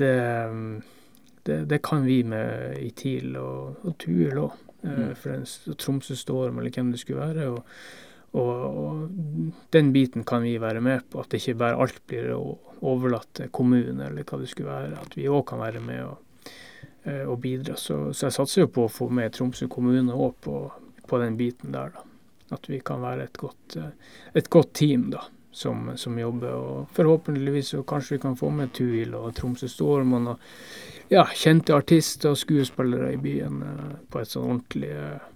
det 0.00 0.14
det, 1.46 1.64
det, 1.64 1.78
kan 1.82 2.04
vi 2.04 2.24
med 2.24 2.78
i 2.82 2.90
TIL 2.90 3.36
og, 3.38 3.84
og 3.86 3.94
TUIL 4.02 4.40
òg. 4.42 4.54
Eh, 4.82 4.98
mm. 4.98 5.12
For 5.20 5.34
en 5.36 5.46
Tromsø 5.78 6.16
Storm 6.18 6.58
eller 6.58 6.74
hvem 6.74 6.90
det 6.92 7.00
skulle 7.02 7.22
være. 7.22 7.46
Og, 7.52 7.60
og, 8.36 8.80
og, 8.82 9.52
den 9.74 9.92
biten 9.94 10.26
kan 10.26 10.42
vi 10.42 10.56
være 10.62 10.82
med 10.82 11.06
på. 11.10 11.22
At 11.22 11.30
det 11.30 11.42
ikke 11.42 11.60
bare 11.62 11.78
alt 11.84 12.00
blir 12.10 12.32
overlatt 12.36 13.30
til 13.38 13.52
kommunen 13.54 14.02
eller 14.08 14.26
hva 14.26 14.40
det 14.42 14.50
skulle 14.50 14.72
være. 14.72 15.04
At 15.06 15.14
vi 15.18 15.28
òg 15.30 15.46
kan 15.52 15.62
være 15.62 15.84
med 15.84 16.02
og, 16.08 16.50
eh, 17.04 17.22
og 17.22 17.38
bidra. 17.44 17.78
Så, 17.78 18.00
så, 18.12 18.26
jeg 18.26 18.38
satser 18.40 18.64
jo 18.66 18.72
på 18.74 18.88
å 18.88 18.92
få 18.92 19.08
med 19.14 19.36
Tromsø 19.36 19.70
kommune 19.70 20.14
òg 20.14 20.36
på, 20.42 20.58
på, 21.06 21.22
den 21.22 21.38
biten 21.38 21.74
der. 21.76 21.94
da. 21.94 22.04
At 22.54 22.68
vi 22.70 22.82
kan 22.82 23.02
være 23.02 23.30
et 23.30 23.38
godt, 23.38 23.78
eh, 23.78 23.94
et 24.34 24.50
godt 24.50 24.74
team 24.82 25.10
da, 25.14 25.22
som, 25.56 25.90
som, 25.96 26.18
jobber. 26.18 26.52
Og 26.52 26.90
forhåpentligvis 26.96 27.72
så 27.74 27.82
kanskje 27.82 28.16
vi 28.16 28.22
kan 28.26 28.36
få 28.36 28.50
med 28.52 28.74
TUIL 28.76 29.14
og 29.16 29.34
Tromsø 29.36 29.68
Storm. 29.68 30.12
og 30.12 30.36
ja, 31.08 31.24
kjente 31.34 31.74
artister 31.76 32.34
og 32.34 32.40
skuespillere 32.40 33.12
i 33.14 33.20
byen 33.22 33.62
eh, 33.62 33.96
på 34.10 34.20
et 34.20 34.32
sånn 34.32 34.50
ordentlig 34.50 34.90
eh, 34.90 35.26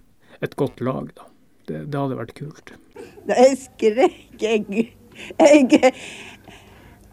et 0.41 0.55
godt 0.59 0.81
lag. 0.83 1.09
da. 1.15 1.27
Det, 1.67 1.85
det 1.87 1.99
hadde 1.99 2.19
vært 2.19 2.35
kult. 2.37 2.73
Jeg 3.29 3.57
skrek, 3.61 4.41
jeg, 4.41 4.87
jeg 5.39 5.93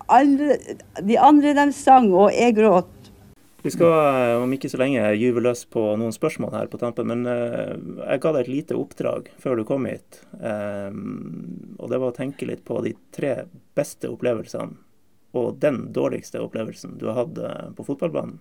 andre, 0.08 0.56
De 1.04 1.18
andre 1.20 1.54
de 1.56 1.66
sang, 1.76 2.10
og 2.12 2.32
jeg 2.34 2.56
gråt. 2.56 2.97
Vi 3.62 3.72
skal 3.74 3.90
eh, 3.90 4.34
om 4.38 4.52
ikke 4.54 4.70
så 4.70 4.78
lenge 4.80 5.02
gyve 5.18 5.42
løs 5.42 5.64
på 5.70 5.82
noen 5.98 6.14
spørsmål 6.14 6.54
her 6.54 6.68
på 6.70 6.80
tampen, 6.80 7.10
men 7.10 7.26
jeg 7.26 8.22
ga 8.22 8.32
deg 8.34 8.44
et 8.44 8.52
lite 8.52 8.76
oppdrag 8.78 9.30
før 9.42 9.58
du 9.58 9.64
kom 9.68 9.88
hit. 9.90 10.20
og 10.38 11.86
det 11.90 11.98
var 11.98 12.10
å 12.10 12.16
tenke 12.16 12.46
litt 12.46 12.64
på 12.64 12.78
de 12.84 12.94
tre 13.14 13.34
beste 13.78 14.10
opplevelsene 14.10 14.78
og 15.36 15.58
den 15.60 15.90
dårligste 15.92 16.40
opplevelsen 16.40 16.96
du 17.00 17.08
har 17.10 17.24
hatt 17.24 17.40
på 17.76 17.84
fotballbanen. 17.84 18.38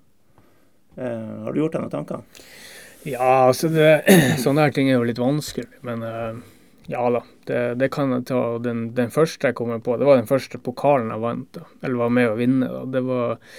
Eh, 0.98 1.34
har 1.44 1.54
du 1.54 1.60
gjort 1.62 1.76
deg 1.76 1.84
noen 1.84 1.94
tanker? 1.94 2.46
Ja, 3.06 3.48
altså 3.50 3.70
det, 3.74 3.90
sånne 4.44 4.68
her 4.68 4.76
ting 4.76 4.92
er 4.92 5.00
jo 5.00 5.10
litt 5.10 5.22
vanskelig. 5.22 5.82
Men 5.86 6.06
ja 6.88 7.04
da, 7.12 7.22
det, 7.44 7.76
det, 7.76 7.90
kan 7.92 8.14
jeg 8.16 8.30
ta. 8.30 8.42
Den, 8.64 8.88
den, 8.96 9.12
første 9.12 9.50
jeg 9.50 9.58
kommer 9.60 9.82
på, 9.84 9.98
det 10.00 10.08
var 10.08 10.20
den 10.20 10.30
første 10.30 10.60
pokalen 10.64 11.12
jeg 11.12 11.24
vant. 11.24 11.50
Da, 11.58 11.68
eller 11.82 12.00
var 12.06 12.14
med 12.16 12.32
å 12.32 12.38
vinne. 12.40 12.70
Da. 12.72 12.84
Det 12.96 13.02
var, 13.04 13.58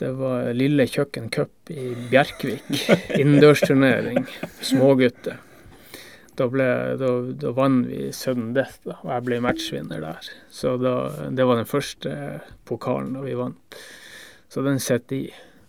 det 0.00 0.10
var 0.16 0.48
Lille 0.56 0.86
Kjøkken 0.88 1.28
Cup 1.32 1.70
i 1.72 1.90
Bjerkvik. 2.10 2.64
Innendørsturnering. 3.20 4.24
Smågutter. 4.64 5.36
Da, 6.40 6.46
ble, 6.48 6.66
da, 6.96 7.10
da 7.36 7.52
vant 7.52 7.84
vi 7.90 8.06
sudden 8.16 8.54
death, 8.56 8.78
da, 8.88 8.96
og 9.04 9.10
jeg 9.12 9.24
ble 9.26 9.40
matchvinner 9.44 10.00
der. 10.00 10.28
Så 10.48 10.78
da, 10.80 10.94
det 11.36 11.44
var 11.44 11.60
den 11.60 11.68
første 11.68 12.14
pokalen 12.68 13.12
da 13.18 13.24
vi 13.26 13.36
vant. 13.36 13.76
Så 14.48 14.64
den 14.64 14.80
sitter 14.80 15.18
i 15.18 15.24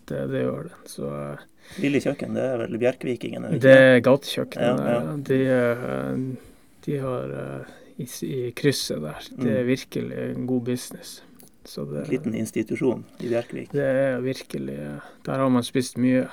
det, 0.07 0.21
det 0.31 0.45
gjør 0.45 0.69
den. 0.69 0.77
Så, 0.89 1.09
eh, 1.11 1.47
Lille 1.83 2.01
kjøkken, 2.03 2.35
det 2.35 2.45
er 2.45 2.63
vel 2.63 2.79
Bjerkvikingene? 2.79 3.51
Det 3.63 3.73
er 3.75 3.99
gatekjøkkenet. 4.03 4.85
Ja, 4.87 4.95
ja. 4.95 5.17
de, 5.27 5.41
eh, 5.57 6.55
de, 6.87 6.95
har 7.03 7.35
eh, 7.41 7.75
i, 7.97 8.07
i, 8.27 8.39
krysset 8.55 9.03
der. 9.03 9.27
Det 9.35 9.51
er 9.57 9.65
mm. 9.65 9.69
virkelig 9.73 10.23
en 10.29 10.47
god 10.49 10.65
business. 10.71 11.19
Så 11.65 11.85
det, 11.85 12.05
en 12.05 12.11
liten 12.11 12.35
institusjon 12.35 13.03
i 13.19 13.29
Bjerkvik? 13.29 13.71
Det 13.71 13.85
er 13.85 14.21
virkelig 14.23 14.77
Der 15.25 15.43
har 15.43 15.49
man 15.49 15.63
spist 15.63 15.99
mye. 16.01 16.25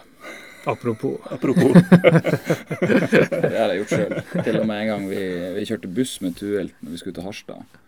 Apropos. 0.69 1.19
Apropos. 1.35 1.73
det 2.81 3.59
har 3.59 3.73
jeg 3.73 3.83
gjort 3.83 3.93
sjøl. 3.95 4.17
Til 4.45 4.61
og 4.61 4.67
med 4.69 4.83
en 4.83 4.89
gang 4.93 5.05
vi, 5.11 5.21
vi 5.59 5.67
kjørte 5.69 5.91
buss 5.93 6.19
med 6.25 6.39
Tuelt 6.41 6.75
når 6.81 6.97
vi 6.97 7.03
skulle 7.03 7.19
til 7.19 7.29
Harstad. 7.29 7.79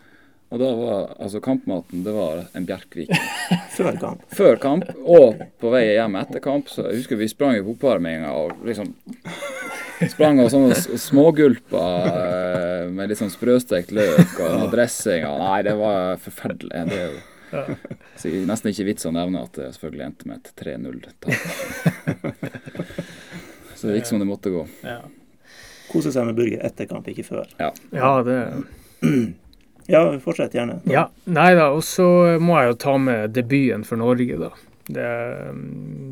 Og 0.51 0.59
da 0.59 0.69
var 0.75 1.13
altså 1.23 1.39
kampmaten 1.43 2.03
det 2.03 2.13
var 2.15 2.43
en 2.59 2.65
Bjerkvik. 2.67 3.11
Før 3.77 3.99
kamp? 4.01 4.25
Før 4.35 4.57
kamp, 4.59 4.89
og 5.07 5.39
på 5.63 5.71
vei 5.71 5.85
hjem 5.93 6.17
etter 6.19 6.43
kamp. 6.43 6.71
Så 6.73 6.89
jeg 6.89 7.03
husker 7.03 7.21
vi 7.21 7.31
sprang 7.31 7.59
i 7.59 7.63
oppvarminga 7.63 8.33
og 8.35 8.65
liksom 8.67 8.91
sprang 10.11 10.41
av 10.43 10.51
sånne 10.51 10.75
smågulper 10.99 12.09
eh, 12.11 12.89
med 12.91 13.13
litt 13.13 13.21
sånn 13.21 13.31
sprøstekt 13.31 13.95
løk 13.95 14.41
og 14.43 14.67
dressing. 14.75 15.29
Nei, 15.29 15.61
det 15.69 15.77
var 15.79 16.19
forferdelig. 16.25 16.83
Det, 16.91 17.07
Så 18.21 18.29
det 18.29 18.43
er 18.43 18.49
nesten 18.51 18.73
ikke 18.73 18.89
vits 18.91 19.09
å 19.09 19.13
nevne 19.15 19.43
at 19.47 19.57
det 19.59 19.71
selvfølgelig 19.75 20.07
endte 20.07 20.31
med 20.31 20.41
et 20.41 20.53
3-0-tap. 20.61 21.33
Så 23.77 23.89
det 23.89 24.01
gikk 24.01 24.11
som 24.11 24.21
det 24.21 24.29
måtte 24.29 24.53
gå. 24.53 24.67
Ja, 24.85 25.01
Kose 25.91 26.13
seg 26.15 26.29
med 26.29 26.37
burger 26.39 26.61
etter 26.67 26.87
kamp, 26.87 27.09
ikke 27.11 27.25
før. 27.27 27.49
ja 27.59 28.11
det 28.27 28.41
Ja, 29.91 30.05
fortsett 30.23 30.55
gjerne. 30.55 30.77
Ja, 30.87 31.09
nei 31.27 31.49
da, 31.59 31.73
og 31.75 31.83
så 31.83 32.05
må 32.39 32.61
jeg 32.61 32.69
jo 32.71 32.77
ta 32.85 32.93
med 33.03 33.33
debuten 33.35 33.83
for 33.89 33.99
Norge, 33.99 34.37
da. 34.39 34.51
Det, 34.87 35.07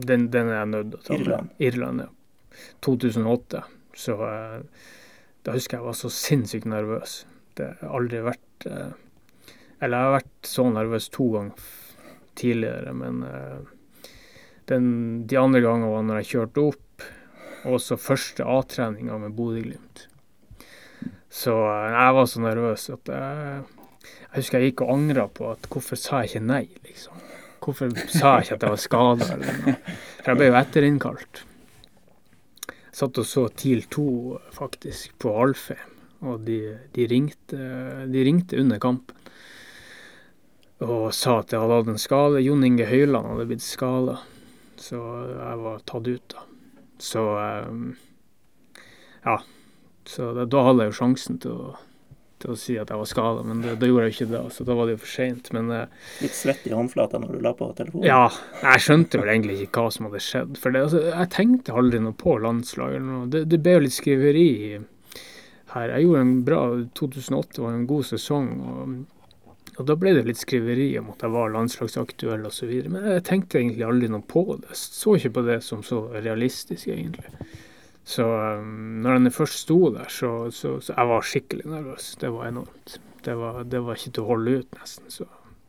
den, 0.08 0.24
den 0.32 0.50
er 0.50 0.56
jeg 0.64 0.70
nødt 0.72 0.90
til 0.90 0.98
å 0.98 1.02
ta 1.04 1.12
med. 1.12 1.20
Irland. 1.22 1.52
Irland, 1.68 2.02
ja. 2.02 2.08
2008. 2.86 3.60
Så 3.98 4.16
eh, 4.26 4.56
da 5.46 5.54
husker 5.54 5.76
jeg 5.76 5.82
jeg 5.82 5.86
var 5.86 5.98
så 6.00 6.10
sinnssykt 6.14 6.66
nervøs. 6.70 7.20
Det 7.58 7.68
har 7.80 7.94
aldri 8.00 8.24
vært 8.26 8.66
eh, 8.70 8.90
Eller 9.80 9.94
jeg 9.94 10.08
har 10.08 10.16
vært 10.18 10.50
så 10.50 10.66
nervøs 10.74 11.08
to 11.14 11.28
ganger 11.36 11.66
tidligere, 12.38 12.94
men 12.94 13.22
eh, 13.26 13.58
den, 14.70 14.86
de 15.30 15.38
andre 15.38 15.62
gangene 15.64 15.90
var 15.92 16.06
når 16.06 16.20
jeg 16.22 16.30
kjørte 16.32 16.66
opp, 16.72 17.08
og 17.68 17.80
så 17.82 17.98
første 17.98 18.46
A-treninga 18.46 19.18
med 19.22 19.34
Bodø-Glimt. 19.38 20.06
Så 21.30 21.54
eh, 21.54 21.90
jeg 21.94 22.16
var 22.18 22.30
så 22.30 22.44
nervøs 22.44 22.88
at 22.94 23.12
jeg, 23.12 23.64
jeg 24.28 24.36
husker 24.36 24.62
jeg 24.62 24.72
gikk 24.72 24.84
og 24.86 24.94
angra 24.96 25.26
på 25.30 25.50
at 25.52 25.68
hvorfor 25.72 26.00
sa 26.00 26.22
jeg 26.22 26.32
ikke 26.32 26.46
nei, 26.46 26.64
liksom. 26.86 27.26
Hvorfor 27.58 27.92
sa 28.08 28.38
jeg 28.38 28.46
ikke 28.48 28.58
at 28.58 28.64
jeg 28.64 28.74
var 28.74 28.82
skada 28.82 29.30
eller 29.34 29.60
noe? 29.60 29.76
For 30.22 30.32
jeg 30.32 30.40
ble 30.40 30.48
jo 30.48 30.58
etterinnkalt. 30.62 31.44
Satt 32.98 33.20
og 33.20 33.26
så 33.28 33.44
TIL 33.54 33.84
2 33.92 34.08
faktisk 34.56 35.18
på 35.22 35.34
Alfheim, 35.42 35.94
og 36.26 36.42
de, 36.46 36.58
de, 36.96 37.04
ringte, 37.10 37.58
de 38.10 38.24
ringte 38.26 38.58
under 38.58 38.80
kampen. 38.82 39.17
Og 40.84 41.08
sa 41.16 41.40
at 41.40 41.50
jeg 41.52 41.58
hadde 41.58 41.78
hatt 41.80 41.88
en 41.90 41.98
skade. 41.98 42.42
Jon 42.44 42.62
Inge 42.66 42.86
Høyland 42.86 43.26
hadde 43.32 43.48
blitt 43.50 43.64
skada, 43.66 44.20
så 44.78 45.00
jeg 45.32 45.58
var 45.64 45.80
tatt 45.90 46.06
ut 46.06 46.34
da. 46.34 46.44
Så 47.02 47.24
eh, 47.42 48.86
ja. 49.26 49.38
Så 50.08 50.32
da, 50.36 50.46
da 50.48 50.62
hadde 50.68 50.86
jeg 50.86 50.92
jo 50.94 50.98
sjansen 51.00 51.36
til 51.42 51.52
å, 51.52 51.72
til 52.40 52.54
å 52.54 52.56
si 52.56 52.78
at 52.80 52.88
jeg 52.88 53.00
var 53.02 53.08
skada, 53.10 53.42
men 53.44 53.58
det, 53.60 53.74
det 53.82 53.90
gjorde 53.90 54.06
jeg 54.06 54.14
jo 54.14 54.16
ikke 54.16 54.30
da, 54.30 54.44
så 54.54 54.64
da 54.64 54.76
var 54.78 54.88
det 54.88 54.94
jo 54.94 55.00
for 55.02 55.12
seint. 55.18 55.50
Men 55.52 55.68
eh, 55.74 55.98
Litt 56.22 56.38
svett 56.38 56.64
i 56.70 56.72
håndflata 56.72 57.20
når 57.20 57.34
du 57.34 57.42
la 57.44 57.52
på 57.58 57.68
telefonen. 57.76 58.06
ja, 58.08 58.22
jeg 58.62 58.86
skjønte 58.86 59.20
vel 59.20 59.34
egentlig 59.34 59.58
ikke 59.66 59.84
hva 59.84 59.92
som 59.98 60.08
hadde 60.08 60.22
skjedd. 60.24 60.56
For 60.62 60.72
det, 60.72 60.86
altså, 60.86 61.02
jeg 61.10 61.32
tenkte 61.34 61.74
aldri 61.76 62.00
noe 62.06 62.16
på 62.22 62.38
landslaget. 62.46 63.02
eller 63.02 63.10
noe. 63.18 63.28
Det, 63.34 63.44
det 63.50 63.60
ble 63.66 63.76
jo 63.76 63.84
litt 63.88 63.98
skriveri 63.98 64.48
her. 65.74 65.92
Jeg 65.92 66.06
gjorde 66.06 66.24
en 66.24 66.34
bra 66.46 66.62
2008 67.02 67.66
var 67.66 67.74
en 67.76 67.86
god 67.90 68.10
sesong. 68.14 68.50
og 68.62 68.96
og 69.78 69.86
da 69.86 69.94
ble 69.98 70.12
det 70.16 70.26
litt 70.26 70.40
skriveri 70.40 70.88
om 70.98 71.12
at 71.12 71.22
jeg 71.22 71.30
var 71.30 71.52
landslagsaktuell 71.54 72.46
osv. 72.48 72.72
Men 72.90 73.06
jeg 73.14 73.24
tenkte 73.28 73.60
egentlig 73.60 73.86
aldri 73.86 74.10
noe 74.10 74.26
på 74.26 74.44
det. 74.56 74.72
Jeg 74.72 74.80
så 74.82 75.14
ikke 75.18 75.36
på 75.38 75.44
det 75.46 75.58
som 75.66 75.84
så 75.86 76.00
realistisk, 76.16 76.90
egentlig. 76.90 77.30
Så 78.08 78.24
um, 78.24 78.98
når 79.04 79.20
den 79.20 79.34
først 79.34 79.62
sto 79.66 79.78
der, 79.94 80.08
så, 80.10 80.32
så, 80.54 80.78
så 80.82 80.94
jeg 80.96 81.10
var 81.12 81.28
skikkelig 81.30 81.68
nervøs. 81.70 82.10
Det 82.18 82.32
var 82.34 82.48
enormt. 82.48 82.98
Det 83.22 83.36
var, 83.38 83.60
det 83.68 83.82
var 83.84 84.00
ikke 84.00 84.14
til 84.16 84.24
å 84.24 84.32
holde 84.32 84.56
ut, 84.62 84.80
nesten. 84.80 85.12
så... 85.12 85.28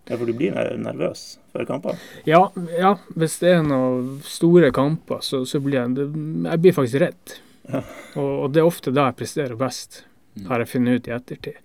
Ja, 0.10 0.16
for 0.18 0.26
du 0.26 0.34
blir 0.34 0.56
nervøs 0.82 1.24
før 1.54 1.68
kamper. 1.70 2.00
Ja, 2.26 2.40
ja, 2.80 2.96
hvis 3.14 3.36
det 3.44 3.52
er 3.54 3.60
noen 3.62 4.16
store 4.26 4.72
kamper, 4.74 5.20
så, 5.22 5.44
så 5.46 5.62
blir 5.62 5.84
jeg 5.84 6.08
Jeg 6.50 6.62
blir 6.64 6.74
faktisk 6.74 7.04
redd. 7.04 7.36
Ja. 7.70 7.84
Og, 8.16 8.32
og 8.32 8.48
det 8.56 8.64
er 8.64 8.70
ofte 8.72 8.94
da 8.96 9.12
jeg 9.12 9.20
presterer 9.20 9.60
best, 9.60 10.02
har 10.50 10.64
jeg 10.64 10.72
funnet 10.72 10.98
ut 10.98 11.12
i 11.12 11.14
ettertid. 11.14 11.60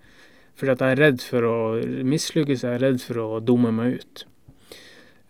Fordi 0.54 0.74
at 0.74 0.84
jeg 0.84 0.94
er 0.94 1.02
redd 1.02 1.24
for 1.24 1.48
å 1.48 1.56
mislykkes, 2.06 2.62
jeg 2.62 2.78
er 2.78 2.84
redd 2.84 3.02
for 3.02 3.20
å 3.22 3.28
dumme 3.42 3.72
meg 3.74 3.98
ut. 3.98 4.24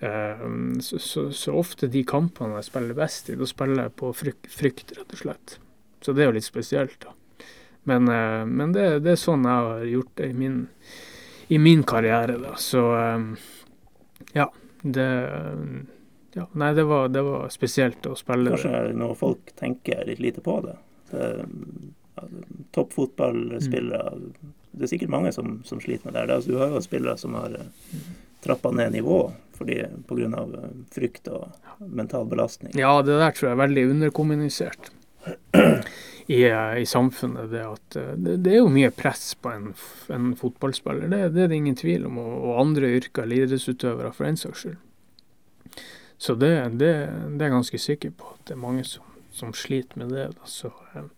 Ehm, 0.05 0.81
så, 0.85 0.99
så, 0.99 1.31
så 1.33 1.55
ofte 1.57 1.89
de 1.89 2.03
kampene 2.05 2.59
jeg 2.59 2.69
spiller 2.69 2.97
best 2.99 3.31
i, 3.33 3.39
da 3.41 3.49
spiller 3.49 3.87
jeg 3.87 3.95
på 4.01 4.13
frykt, 4.17 4.51
frykt, 4.53 4.93
rett 4.99 5.17
og 5.17 5.23
slett. 5.23 5.59
Så 6.05 6.13
det 6.13 6.25
er 6.25 6.29
jo 6.29 6.37
litt 6.37 6.49
spesielt, 6.49 6.99
da. 7.07 7.15
Men, 7.89 8.09
eh, 8.13 8.45
men 8.49 8.73
det, 8.77 8.87
det 9.05 9.15
er 9.15 9.21
sånn 9.21 9.47
jeg 9.49 9.69
har 9.69 9.89
gjort 9.89 10.13
det 10.21 10.29
i 10.33 10.37
min, 10.37 10.61
i 11.49 11.61
min 11.61 11.85
karriere, 11.89 12.37
da. 12.43 12.55
Så 12.61 12.85
ehm, 12.99 13.35
ja, 14.37 14.51
det 14.83 15.09
ja, 16.35 16.49
Nei, 16.59 16.73
det 16.75 16.83
var, 16.91 17.09
det 17.15 17.23
var 17.23 17.47
spesielt 17.55 18.07
å 18.11 18.17
spille 18.19 18.57
Kanskje 18.57 18.89
når 18.99 19.13
folk 19.15 19.53
tenker 19.55 20.01
litt 20.09 20.19
lite 20.19 20.43
på 20.43 20.57
det. 20.65 20.75
det 21.13 21.29
ja, 22.17 22.25
Toppfotballspillere 22.75 24.17
Det 24.75 24.87
er 24.87 24.93
sikkert 24.95 25.15
mange 25.15 25.33
som, 25.33 25.57
som 25.65 25.81
sliter 25.83 26.09
med 26.09 26.17
det. 26.17 26.25
her. 26.25 26.35
Altså, 26.37 26.51
du 26.53 26.61
har 26.61 26.75
jo 26.75 26.83
spillere 26.85 27.17
som 27.21 27.37
har 27.39 27.55
uh, 27.55 27.99
trappa 28.45 28.75
ned 28.75 28.97
nivå 28.99 29.21
fordi 29.55 29.79
pga. 30.09 30.43
Uh, 30.43 30.69
frykt 30.95 31.31
og 31.31 31.49
mental 31.79 32.27
belastning. 32.31 32.75
Ja, 32.79 32.97
det 33.03 33.19
der 33.21 33.35
tror 33.35 33.51
jeg 33.51 33.57
er 33.57 33.65
veldig 33.65 33.89
underkommunisert 33.95 34.91
i, 36.27 36.45
eh, 36.45 36.79
i 36.79 36.87
samfunnet. 36.87 37.51
Det, 37.51 37.67
at, 37.67 37.97
eh, 37.97 38.13
det, 38.17 38.37
det 38.37 38.53
er 38.55 38.63
jo 38.63 38.73
mye 38.73 38.91
press 38.91 39.35
på 39.35 39.53
en, 39.53 39.73
en 40.13 40.33
fotballspiller, 40.37 41.09
det, 41.09 41.29
det 41.35 41.45
er 41.45 41.53
det 41.53 41.61
ingen 41.61 41.77
tvil 41.77 42.07
om. 42.09 42.19
Og, 42.23 42.35
og 42.49 42.61
andre 42.65 42.95
yrker, 42.99 43.25
eller 43.25 43.45
idrettsutøvere 43.45 44.13
for 44.15 44.29
den 44.29 44.41
saks 44.41 44.65
skyld. 44.65 44.81
Så 46.19 46.37
det, 46.39 46.55
det, 46.79 46.93
det 47.35 47.43
er 47.43 47.49
jeg 47.49 47.57
ganske 47.59 47.83
sikker 47.83 48.15
på 48.17 48.31
at 48.37 48.47
det 48.49 48.57
er 48.57 48.63
mange 48.63 48.85
som, 48.89 49.05
som 49.35 49.53
sliter 49.57 50.01
med 50.01 50.15
det. 50.15 50.29
Så, 50.49 50.73
eh, 50.95 51.09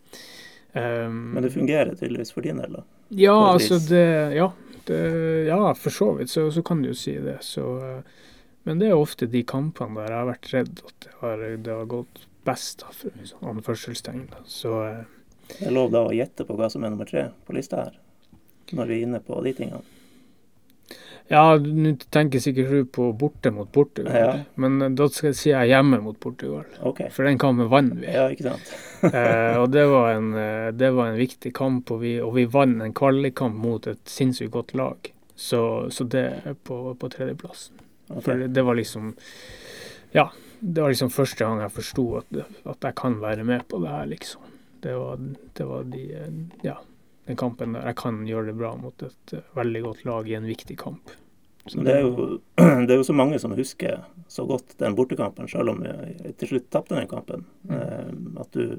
eh, 0.73 1.09
Men 1.11 1.43
det 1.45 1.55
fungerer 1.55 1.95
tydeligvis 1.95 2.35
for 2.35 2.47
din 2.47 2.63
del, 2.63 2.81
da. 2.81 2.87
Ja, 3.09 3.53
altså 3.53 3.79
det 3.89 4.35
Ja, 4.35 4.53
det, 4.87 5.01
ja 5.47 5.75
for 5.75 5.95
så 5.95 6.13
vidt 6.19 6.31
så, 6.31 6.49
så 6.51 6.63
kan 6.63 6.83
du 6.83 6.91
jo 6.91 6.95
si 6.99 7.17
det. 7.23 7.39
Så, 7.47 7.67
eh, 7.83 8.01
men 8.67 8.81
det 8.83 8.91
er 8.91 8.99
ofte 8.99 9.29
de 9.31 9.43
kampene 9.47 10.01
der 10.01 10.15
jeg 10.15 10.23
har 10.23 10.31
vært 10.31 10.53
redd 10.55 10.81
at 10.87 10.97
det 11.07 11.19
har, 11.21 11.45
det 11.57 11.75
har 11.75 11.91
gått 11.91 12.27
best, 12.47 12.83
da, 12.83 12.95
for 12.95 13.27
sånn 13.27 13.53
anførselstegn. 13.57 14.27
Så 14.47 14.75
eh, 14.87 15.05
Det 15.51 15.69
er 15.69 15.75
lov 15.75 15.93
da 15.95 16.07
å 16.07 16.15
gjette 16.15 16.47
på 16.47 16.57
hva 16.59 16.71
som 16.71 16.85
er 16.85 16.95
nummer 16.95 17.09
tre 17.09 17.29
på 17.47 17.55
lista 17.55 17.85
her, 17.85 18.01
når 18.73 18.91
vi 18.91 18.99
er 18.99 19.07
inne 19.07 19.23
på 19.23 19.39
de 19.47 19.55
tingene. 19.55 19.96
Ja, 21.29 21.43
nå 21.59 21.93
tenker 22.15 22.39
sikkert 22.43 22.71
du 22.71 22.85
på 22.99 23.09
borte 23.19 23.51
mot 23.51 23.71
Portugal, 23.73 24.15
Ja. 24.15 24.33
men 24.63 24.77
eh, 24.83 24.93
da 24.95 25.09
skal 25.11 25.33
jeg 25.33 25.39
si 25.41 25.51
jeg 25.51 25.73
hjemme 25.73 25.99
mot 26.05 26.19
Portugal. 26.23 26.65
Okay. 26.87 27.11
For 27.11 27.27
den 27.27 27.39
kampen 27.43 27.69
vant 27.73 27.97
vi. 27.99 28.07
Ja, 28.07 28.29
ikke 28.31 28.53
sant. 28.53 28.73
eh, 29.15 29.57
og 29.59 29.71
det 29.75 29.87
var, 29.91 30.13
en, 30.15 30.33
eh, 30.39 30.71
det 30.77 30.93
var 30.95 31.11
en 31.11 31.19
viktig 31.19 31.53
kamp, 31.57 31.91
og 31.91 32.01
vi, 32.05 32.17
og 32.23 32.35
vi 32.39 32.47
vant 32.51 32.83
en 32.85 32.95
kvalikkamp 32.97 33.59
mot 33.59 33.87
et 33.91 34.03
sinnssykt 34.07 34.55
godt 34.55 34.75
lag. 34.79 35.13
Så, 35.37 35.61
så 35.93 36.07
det 36.09 36.25
er 36.49 36.55
på, 36.65 36.81
på 36.97 37.09
tredjeplassen. 37.13 37.75
Okay. 38.09 38.23
For 38.23 38.39
det, 38.41 38.53
det 38.55 38.63
var 38.65 38.79
liksom 38.79 39.15
Ja, 40.15 40.29
det 40.61 40.81
var 40.81 40.93
liksom 40.93 41.11
første 41.11 41.43
gang 41.45 41.59
jeg 41.61 41.73
forsto 41.75 42.05
at, 42.21 42.37
at 42.71 42.87
jeg 42.87 42.95
kan 42.97 43.19
være 43.21 43.45
med 43.45 43.67
på 43.69 43.81
det 43.83 43.91
her, 43.91 44.07
liksom. 44.07 44.47
Det 44.87 44.95
var, 44.95 45.19
det 45.59 45.67
var 45.67 45.89
de 45.91 46.05
eh, 46.15 46.39
Ja, 46.65 46.77
den 47.27 47.39
kampen 47.39 47.77
der 47.77 47.87
jeg 47.91 47.99
kan 48.01 48.25
gjøre 48.29 48.51
det 48.51 48.59
bra 48.59 48.75
mot 48.81 49.07
et 49.07 49.37
eh, 49.37 49.47
veldig 49.59 49.83
godt 49.87 50.05
lag 50.09 50.29
i 50.29 50.37
en 50.39 50.49
viktig 50.49 50.79
kamp. 50.81 51.15
Så 51.67 51.83
Det 51.83 51.97
er, 51.97 52.05
jo, 52.07 52.27
det 52.87 52.95
er 52.95 53.01
jo 53.01 53.07
så 53.09 53.17
mange 53.17 53.41
som 53.43 53.57
husker 53.59 54.05
så 54.31 54.47
godt 54.47 54.77
den 54.79 54.95
bortekampen, 54.99 55.49
selv 55.51 55.75
om 55.75 55.83
vi 55.83 56.33
til 56.39 56.55
slutt 56.55 56.71
tapte 56.71 56.95
den 56.95 57.11
kampen. 57.11 57.47
Mm. 57.67 58.37
at 58.39 58.53
du 58.55 58.79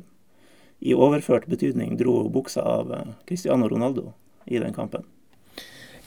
i 0.79 0.93
overført 0.93 1.47
betydning 1.49 1.97
dro 1.97 2.27
buksa 2.29 2.61
av 2.61 2.91
eh, 2.93 3.13
Cristiano 3.27 3.69
Ronaldo 3.69 4.11
i 4.45 4.59
den 4.61 4.73
kampen. 4.73 5.05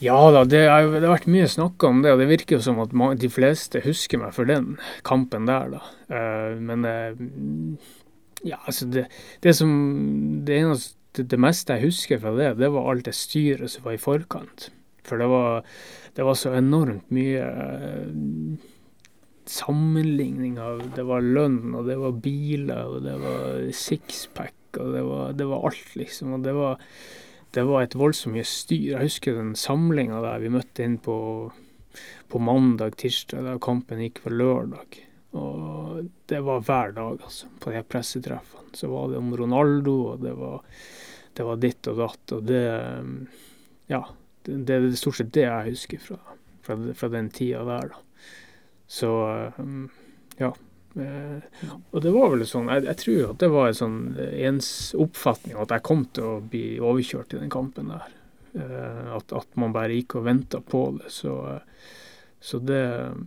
Ja 0.00 0.16
da, 0.32 0.46
det, 0.48 0.62
er, 0.64 0.86
det 0.94 1.04
har 1.04 1.12
vært 1.18 1.28
mye 1.28 1.48
snakk 1.50 1.82
om 1.84 2.00
det, 2.00 2.14
og 2.14 2.22
det 2.22 2.30
virker 2.30 2.56
jo 2.56 2.64
som 2.64 2.78
at 2.80 2.94
de 3.20 3.28
fleste 3.28 3.82
husker 3.84 4.22
meg 4.22 4.32
for 4.32 4.48
den 4.48 4.78
kampen 5.04 5.48
der, 5.50 5.74
da. 5.74 5.82
Eh, 6.08 6.54
men 6.56 6.86
eh, 6.88 7.18
ja, 8.46 8.56
altså 8.64 8.88
det, 8.88 9.04
det 9.44 9.52
som 9.58 9.68
Det 10.46 10.56
eneste 10.56 10.96
det, 11.18 11.38
meste 11.40 11.76
jeg 11.76 11.90
husker 11.90 12.20
fra 12.22 12.34
det, 12.36 12.52
det 12.60 12.70
var 12.74 12.90
alt 12.90 13.08
det 13.08 13.16
styret 13.18 13.72
som 13.72 13.86
var 13.86 13.96
i 13.96 14.02
forkant. 14.02 14.68
For 15.06 15.18
det 15.18 15.30
var, 15.30 15.64
det 16.14 16.26
var 16.26 16.36
så 16.38 16.52
enormt 16.58 17.08
mye 17.14 17.46
eh, 17.46 18.60
sammenligning 19.50 20.60
av 20.62 20.84
Det 20.94 21.02
var 21.08 21.24
lønn, 21.24 21.72
og 21.74 21.88
det 21.88 21.96
var 21.98 22.20
biler, 22.22 22.84
og 22.86 23.02
det 23.08 23.16
var 23.18 23.64
sixpack, 23.74 24.78
og 24.78 24.94
det 24.94 25.02
var, 25.08 25.34
det 25.34 25.48
var 25.50 25.66
alt, 25.70 25.96
liksom. 25.98 26.36
Og 26.36 26.46
det 26.46 26.54
var 26.54 26.78
det 27.50 27.66
var 27.66 27.82
et 27.82 27.96
voldsomt 27.98 28.36
mye 28.36 28.46
styr. 28.46 28.92
Jeg 28.92 29.08
husker 29.08 29.34
den 29.34 29.56
samlinga 29.58 30.20
der 30.22 30.42
vi 30.42 30.52
møtte 30.54 30.84
inn 30.86 31.00
på, 31.02 31.16
på 32.30 32.42
mandag, 32.46 32.94
tirsdag, 33.00 33.42
da 33.46 33.56
kampen 33.62 34.02
gikk 34.04 34.22
på 34.22 34.30
lørdag. 34.30 35.00
Og 35.38 36.06
det 36.30 36.40
var 36.46 36.62
hver 36.66 36.94
dag, 36.94 37.18
altså, 37.26 37.50
på 37.62 37.74
de 37.74 37.82
pressetreffene. 37.86 38.70
Så 38.78 38.90
var 38.90 39.10
det 39.10 39.18
om 39.18 39.32
Ronaldo, 39.34 39.96
og 40.12 40.22
det 40.22 40.36
var, 40.38 40.62
det 41.40 41.46
var 41.48 41.60
ditt 41.60 41.88
og 41.88 42.02
datt. 42.04 42.36
Og 42.36 42.44
det 42.48 42.64
Ja. 43.90 44.04
Det, 44.44 44.54
det 44.64 44.76
er 44.76 44.92
stort 44.96 45.18
sett 45.18 45.34
det 45.36 45.42
jeg 45.44 45.72
husker 45.74 46.00
fra, 46.00 46.16
fra, 46.64 46.76
fra 46.96 47.08
den 47.12 47.26
tida 47.28 47.60
der, 47.68 47.90
da. 47.92 47.98
Så 48.88 49.10
um, 49.58 49.90
ja. 50.40 50.48
Eh, 50.96 51.66
og 51.92 52.00
det 52.02 52.10
var 52.14 52.32
vel 52.32 52.46
sånn, 52.48 52.70
jeg, 52.72 52.86
jeg 52.88 52.98
tror 53.02 53.20
at 53.28 53.42
det 53.42 53.50
var 53.52 53.68
en 53.68 53.76
sånn 53.78 53.98
ens 54.18 54.70
oppfatning 54.98 55.60
at 55.60 55.74
jeg 55.76 55.84
kom 55.86 56.06
til 56.16 56.24
å 56.26 56.40
bli 56.40 56.64
overkjørt 56.80 57.36
i 57.36 57.42
den 57.42 57.52
kampen 57.52 57.92
der. 57.92 58.08
Eh, 58.56 59.12
at, 59.18 59.36
at 59.36 59.60
man 59.60 59.76
bare 59.76 59.94
gikk 60.00 60.16
og 60.18 60.26
venta 60.26 60.62
på 60.64 60.82
det. 60.96 61.12
Så, 61.14 61.36
eh, 61.52 61.88
så 62.40 62.62
det 62.64 62.84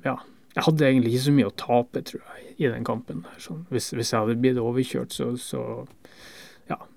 Ja. 0.07 0.17
Jeg 0.53 0.67
hadde 0.67 0.85
egentlig 0.85 1.15
ikke 1.15 1.25
så 1.25 1.31
mye 1.33 1.49
å 1.49 1.55
tape, 1.57 2.01
tror 2.05 2.21
jeg, 2.21 2.49
i 2.61 2.67
den 2.69 2.83
kampen. 2.85 3.23
der. 3.25 3.37
Sånn, 3.41 3.63
hvis, 3.73 3.87
hvis 3.95 4.11
jeg 4.13 4.21
hadde 4.21 4.35
blitt 4.37 4.59
overkjørt, 4.61 5.15
så, 5.15 5.31
så 5.41 5.63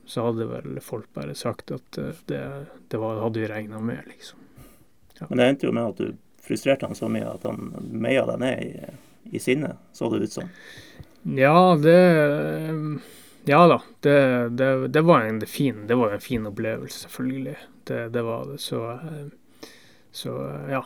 så 0.07 0.29
hadde 0.29 0.47
vel 0.47 0.81
folk 0.81 1.09
bare 1.15 1.35
sagt 1.35 1.73
at 1.75 1.99
eh, 1.99 2.23
det, 2.31 2.43
det 2.89 3.01
var, 3.03 3.21
hadde 3.23 3.43
vi 3.43 3.51
regna 3.51 3.81
med, 3.81 4.07
liksom. 4.07 4.39
Men 5.29 5.39
det 5.39 5.47
endte 5.49 5.67
jo 5.67 5.73
med 5.73 5.95
at 5.95 6.01
du 6.01 6.17
frustrerte 6.47 6.87
han 6.87 6.95
så 6.95 7.09
mye 7.11 7.27
at 7.27 7.47
han 7.49 7.73
meia 7.91 8.27
deg 8.29 8.43
ned 8.43 8.63
i, 8.63 8.97
i 9.37 9.41
sinnet, 9.43 9.81
så 9.97 10.11
det 10.13 10.29
ut 10.29 10.37
som. 10.39 10.51
Ja, 11.37 11.75
det 11.83 11.97
Ja 13.47 13.63
da. 13.71 13.81
Det, 14.01 14.49
det, 14.59 14.89
det 14.89 15.03
var 15.07 15.25
en 15.27 15.41
fin, 15.47 15.87
det 15.87 15.95
var 15.95 16.15
en 16.15 16.21
fin 16.21 16.47
opplevelse, 16.47 17.07
selvfølgelig. 17.07 17.57
Det, 17.85 18.09
det 18.15 18.23
var 18.23 18.47
det. 18.47 18.59
Så, 18.59 18.81
eh, 18.91 19.27
så 20.11 20.37
eh, 20.49 20.71
ja. 20.71 20.85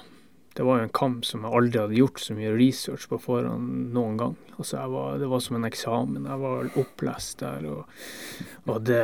Det 0.61 0.65
var 0.67 0.77
jo 0.77 0.85
en 0.85 0.93
kamp 0.93 1.25
som 1.25 1.45
jeg 1.47 1.57
aldri 1.57 1.79
hadde 1.81 1.97
gjort 1.97 2.21
så 2.21 2.35
mye 2.37 2.51
research 2.53 3.07
på 3.09 3.17
forhånd 3.25 3.95
noen 3.95 4.19
gang. 4.21 4.35
Altså 4.59 4.83
var, 4.93 5.15
det 5.17 5.31
var 5.31 5.41
som 5.41 5.57
en 5.57 5.65
eksamen. 5.65 6.27
Jeg 6.29 6.43
var 6.43 6.67
opplest 6.83 7.41
der, 7.41 7.65
og, 7.65 7.95
og 8.69 8.83
det 8.85 8.99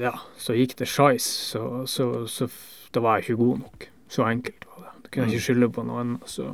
Ja, 0.00 0.14
så 0.40 0.56
gikk 0.56 0.72
det 0.78 0.88
skeis, 0.88 1.26
så, 1.50 1.82
så, 1.84 2.06
så, 2.24 2.48
da 2.96 3.02
var 3.04 3.20
jeg 3.20 3.26
ikke 3.26 3.42
god 3.42 3.60
nok. 3.66 3.86
Så 4.16 4.24
enkelt 4.30 4.64
var 4.70 4.86
det. 4.86 4.94
Da 4.94 5.12
kunne 5.12 5.26
jeg 5.26 5.36
ikke 5.36 5.46
skylde 5.50 5.68
på 5.76 5.84
noe 5.90 6.00
annet. 6.06 6.32
Så, 6.38 6.48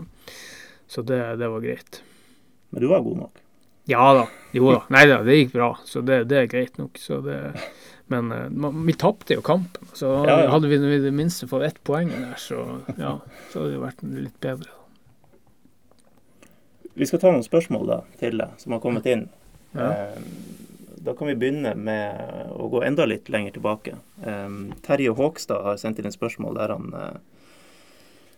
så 0.91 1.07
det, 1.07 1.21
det 1.39 1.53
var 1.55 1.63
greit. 1.69 2.03
Men 2.75 2.83
du 2.83 2.91
var 2.91 3.07
god 3.07 3.21
nok. 3.23 3.45
Ja 3.95 4.11
da. 4.19 4.27
Jo 4.59 4.75
da. 4.75 4.83
Nei 4.97 5.05
da, 5.13 5.21
det 5.31 5.39
gikk 5.45 5.55
bra. 5.61 5.71
Så 5.87 6.03
det, 6.03 6.25
det 6.35 6.43
er 6.43 6.51
greit 6.51 6.83
nok. 6.83 6.99
Så 6.99 7.23
det 7.23 7.39
men 8.11 8.33
uh, 8.35 8.71
vi 8.87 8.93
tapte 8.99 9.37
jo 9.39 9.43
kampen. 9.47 9.89
Så 9.95 10.11
Ja, 10.27 10.41
ja. 10.45 10.51
hadde 10.53 10.69
vi 10.71 10.77
i 10.81 10.99
det 11.03 11.13
minste 11.15 11.47
fått 11.51 11.63
ett 11.69 11.81
poeng 11.87 12.11
der, 12.11 12.35
så 12.39 12.61
ja, 12.99 13.17
så 13.53 13.63
hadde 13.63 13.73
det 13.77 13.83
vært 13.87 14.03
litt 14.03 14.41
bedre. 14.43 14.71
Vi 16.95 17.07
skal 17.07 17.21
ta 17.23 17.31
noen 17.33 17.47
spørsmål 17.47 17.87
da, 17.89 18.01
til 18.21 18.41
deg 18.43 18.57
som 18.61 18.75
har 18.75 18.83
kommet 18.83 19.07
inn. 19.09 19.29
Eh, 19.79 20.19
Da 21.01 21.15
kan 21.17 21.31
vi 21.31 21.35
begynne 21.41 21.71
med 21.81 22.51
å 22.61 22.67
gå 22.69 22.83
enda 22.85 23.07
litt 23.09 23.31
lenger 23.33 23.55
tilbake. 23.55 23.95
Eh, 24.21 24.49
Terje 24.85 25.15
Håkstad 25.17 25.63
har 25.65 25.79
sendt 25.81 25.99
inn 26.03 26.11
et 26.11 26.17
spørsmål 26.17 26.59
der 26.59 26.75
han, 26.75 26.91
eh, 26.93 27.17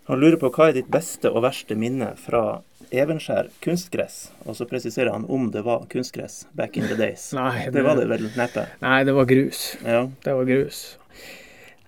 han 0.07 0.21
lurer 0.21 0.37
på 0.39 0.51
hva 0.55 0.69
er 0.69 0.77
ditt 0.77 0.91
beste 0.93 1.33
og 1.33 1.43
verste 1.43 1.75
minne 1.75 2.13
fra 2.17 2.61
Evenskjær 2.93 3.49
kunstgress? 3.65 4.19
Og 4.45 4.57
så 4.59 4.67
presiserer 4.69 5.13
han 5.15 5.25
om 5.33 5.49
det 5.55 5.65
var 5.67 5.87
kunstgress 5.93 6.47
back 6.57 6.77
in 6.77 6.89
the 6.91 6.99
days. 6.99 7.31
Nei, 7.39 7.71
Det 7.73 7.85
var 7.87 7.97
det 8.01 8.09
vel 8.11 8.29
neppe? 8.37 8.67
Nei, 8.85 9.01
det 9.09 9.17
var 9.17 9.29
grus. 9.31 9.65
Ja. 9.87 10.05
Det 10.25 10.37
var 10.39 10.49
grus. 10.49 10.83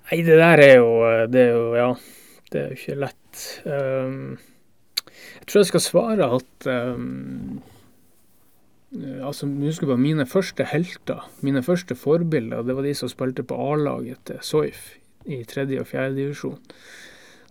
Nei, 0.08 0.22
det 0.24 0.40
der 0.40 0.60
er 0.60 0.74
jo 0.76 0.90
Det 1.32 1.44
er 1.44 1.54
jo 1.54 1.68
Ja, 1.78 1.92
det 2.52 2.60
er 2.60 2.66
jo 2.72 2.80
ikke 2.80 2.98
lett. 3.04 3.44
Um, 3.64 4.34
jeg 5.14 5.46
tror 5.50 5.64
jeg 5.64 5.72
skal 5.72 5.84
svare 5.84 6.28
at 6.38 6.68
um, 6.70 7.62
Altså, 8.94 9.48
husker 9.48 9.90
på 9.90 9.96
mine 9.98 10.22
første 10.26 10.64
helter, 10.70 11.24
mine 11.42 11.64
første 11.66 11.96
forbilder, 11.98 12.62
det 12.62 12.76
var 12.76 12.86
de 12.86 12.92
som 12.94 13.10
spilte 13.10 13.42
på 13.42 13.56
A-laget 13.72 14.20
til 14.28 14.38
Soif 14.46 14.92
i 15.26 15.40
tredje 15.48 15.80
og 15.80 15.88
fjerde 15.88 16.14
divisjon. 16.14 16.60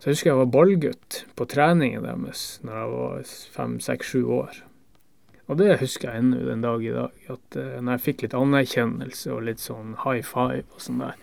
Så 0.03 0.09
jeg 0.09 0.17
husker 0.17 0.29
jeg 0.33 0.39
var 0.41 0.49
ballgutt 0.51 1.17
på 1.39 1.45
treningen 1.47 2.03
deres 2.03 2.39
når 2.67 2.73
jeg 2.75 2.87
var 2.91 3.29
fem, 3.53 3.75
seks, 3.79 4.09
sju 4.11 4.25
år. 4.35 4.57
Og 5.47 5.61
det 5.61 5.77
husker 5.79 6.09
jeg 6.09 6.25
ennå 6.25 6.41
den 6.43 6.65
dag 6.65 6.83
i 6.83 6.91
dag. 6.91 7.21
At 7.31 7.55
uh, 7.55 7.77
når 7.79 7.93
jeg 7.93 8.03
fikk 8.09 8.25
litt 8.25 8.35
anerkjennelse 8.35 9.31
og 9.31 9.45
litt 9.47 9.63
sånn 9.63 9.95
high 10.03 10.19
five 10.27 10.65
og 10.75 10.83
sånn 10.83 10.99
der, 11.05 11.15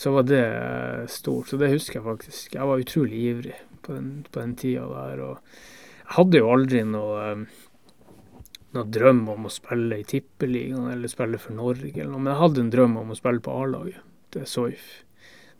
så 0.00 0.14
var 0.16 0.24
det 0.30 0.40
eh, 0.40 1.04
stort. 1.12 1.52
Så 1.52 1.60
det 1.60 1.70
husker 1.74 1.98
jeg 1.98 2.06
faktisk. 2.08 2.56
Jeg 2.56 2.68
var 2.72 2.80
utrolig 2.80 3.20
ivrig 3.34 3.54
på 3.84 3.92
den, 3.98 4.10
på 4.32 4.40
den 4.40 4.56
tida 4.60 4.88
der. 4.88 5.22
Og 5.24 5.52
jeg 6.00 6.16
hadde 6.16 6.40
jo 6.40 6.50
aldri 6.56 6.82
noe, 6.88 7.22
eh, 7.28 8.10
noe 8.76 8.92
drøm 8.96 9.26
om 9.36 9.48
å 9.48 9.52
spille 9.52 10.00
i 10.00 10.08
Tippeligaen 10.08 10.88
eller 10.92 11.12
spille 11.12 11.40
for 11.40 11.56
Norge, 11.56 11.92
eller 12.00 12.12
noe, 12.12 12.24
men 12.24 12.32
jeg 12.32 12.42
hadde 12.46 12.64
en 12.64 12.72
drøm 12.78 13.00
om 13.00 13.12
å 13.12 13.20
spille 13.20 13.44
på 13.44 13.60
A-laget 13.60 14.00
til 14.32 14.48
Soif. 14.48 14.88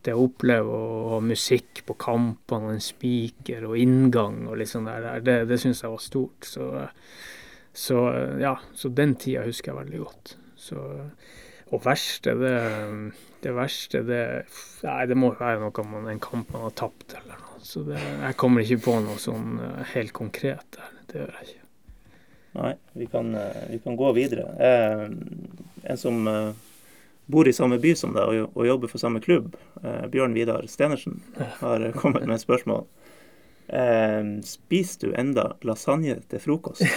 Det 0.06 0.14
å 0.14 0.26
oppleve 0.28 0.70
å 0.70 0.98
ha 1.14 1.20
musikk 1.24 1.82
på 1.88 1.96
kampene, 1.98 2.70
og 2.70 2.76
en 2.76 2.84
spiker 2.84 3.66
og 3.66 3.78
inngang 3.80 4.44
og 4.46 4.60
litt 4.60 4.70
sånn 4.70 4.86
der, 4.88 5.08
det, 5.24 5.40
det 5.50 5.58
syns 5.62 5.82
jeg 5.82 5.92
var 5.92 6.04
stort. 6.04 6.46
Så, 6.46 6.68
så 7.76 8.02
ja, 8.42 8.54
så 8.76 8.92
den 8.94 9.16
tida 9.20 9.46
husker 9.46 9.72
jeg 9.72 9.80
veldig 9.82 10.04
godt. 10.04 10.36
Så, 10.66 10.86
og 11.74 11.82
verste, 11.82 12.36
det, 12.38 12.54
det 13.42 13.52
verste, 13.56 14.02
det 14.06 14.22
Nei, 14.86 15.02
det 15.10 15.18
må 15.18 15.32
være 15.34 15.60
noe 15.64 15.86
man, 15.90 16.08
en 16.10 16.22
kamp 16.22 16.52
man 16.54 16.68
har 16.68 16.74
tapt 16.78 17.16
eller 17.18 17.42
noe. 17.42 17.60
Så 17.66 17.82
det, 17.88 17.98
jeg 17.98 18.38
kommer 18.38 18.62
ikke 18.62 18.84
på 18.86 18.98
noe 19.02 19.18
sånn 19.18 19.58
eh, 19.58 19.86
helt 19.96 20.14
konkret 20.14 20.76
der. 20.76 20.92
Det 21.10 21.18
gjør 21.18 21.32
jeg 21.40 21.48
ikke. 21.48 21.62
Nei, 22.56 22.72
vi 22.92 23.06
kan, 23.10 23.34
eh, 23.34 23.64
vi 23.72 23.78
kan 23.82 23.96
gå 23.98 24.12
videre. 24.16 24.46
Eh, 24.68 25.02
en 25.90 25.98
som 26.00 26.28
eh, 26.30 26.52
bor 27.26 27.48
i 27.48 27.52
samme 27.56 27.78
by 27.82 27.94
som 27.98 28.12
deg 28.14 28.22
og, 28.44 28.52
og 28.56 28.66
jobber 28.68 28.88
for 28.92 29.02
samme 29.02 29.20
klubb, 29.24 29.56
eh, 29.82 30.04
Bjørn 30.12 30.34
Vidar 30.36 30.66
Stenersen, 30.70 31.20
har 31.60 31.88
kommet 31.98 32.26
med 32.26 32.36
et 32.38 32.44
spørsmål. 32.44 32.84
Eh, 33.68 34.28
spiser 34.46 35.08
du 35.08 35.14
enda 35.18 35.48
lasagne 35.66 36.20
til 36.30 36.38
frokost? 36.44 36.82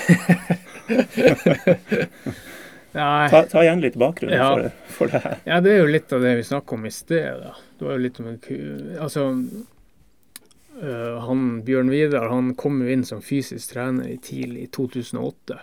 Ta, 2.92 3.44
ta 3.52 3.62
igjen 3.64 3.82
litt 3.84 3.96
bakgrunn 4.02 4.34
Ja. 4.34 4.48
for, 4.56 4.70
for 4.96 5.12
det 5.14 5.20
her. 5.24 5.36
Ja, 5.46 5.60
det 5.62 5.74
er 5.76 5.84
jo 5.84 5.90
litt 5.94 6.14
av 6.16 6.24
det 6.26 6.32
vi 6.40 6.46
snakka 6.48 6.74
om 6.76 6.88
i 6.90 6.92
sted. 6.92 7.28
da. 7.44 7.52
Det 7.78 7.86
var 7.86 7.94
jo 7.98 8.02
litt 8.06 8.18
om 8.20 8.30
en 8.32 8.40
ku... 8.42 8.56
Altså, 9.00 9.26
øh, 10.82 11.18
han 11.28 11.44
Bjørn 11.68 11.92
Vidar 11.94 12.30
han 12.34 12.56
kom 12.58 12.82
jo 12.82 12.90
inn 12.90 13.06
som 13.06 13.22
fysisk 13.22 13.76
trener 13.76 14.10
i 14.10 14.18
tidlig 14.18 14.64
i 14.66 14.72
2008. 14.74 15.60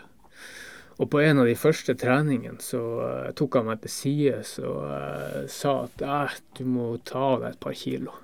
Og 0.96 1.10
på 1.12 1.20
en 1.20 1.42
av 1.42 1.48
de 1.48 1.56
første 1.58 1.92
treningene 1.98 2.62
så 2.64 2.82
uh, 3.02 3.32
tok 3.36 3.58
han 3.58 3.66
meg 3.68 3.82
til 3.82 3.92
sides 3.92 4.54
og 4.64 4.78
uh, 4.88 5.42
sa 5.52 5.82
at 5.84 6.54
du 6.56 6.62
må 6.68 6.94
ta 7.04 7.34
av 7.34 7.42
deg 7.42 7.50
et 7.52 7.60
par 7.66 7.76
kilo. 7.76 8.14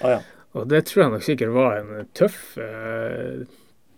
Ah, 0.00 0.18
ja. 0.18 0.20
Og 0.58 0.68
det 0.70 0.84
tror 0.86 1.04
jeg 1.04 1.14
nok 1.14 1.26
sikkert 1.26 1.54
var 1.54 1.80
en 1.80 2.06
tøff, 2.14 2.38
uh, 2.58 3.42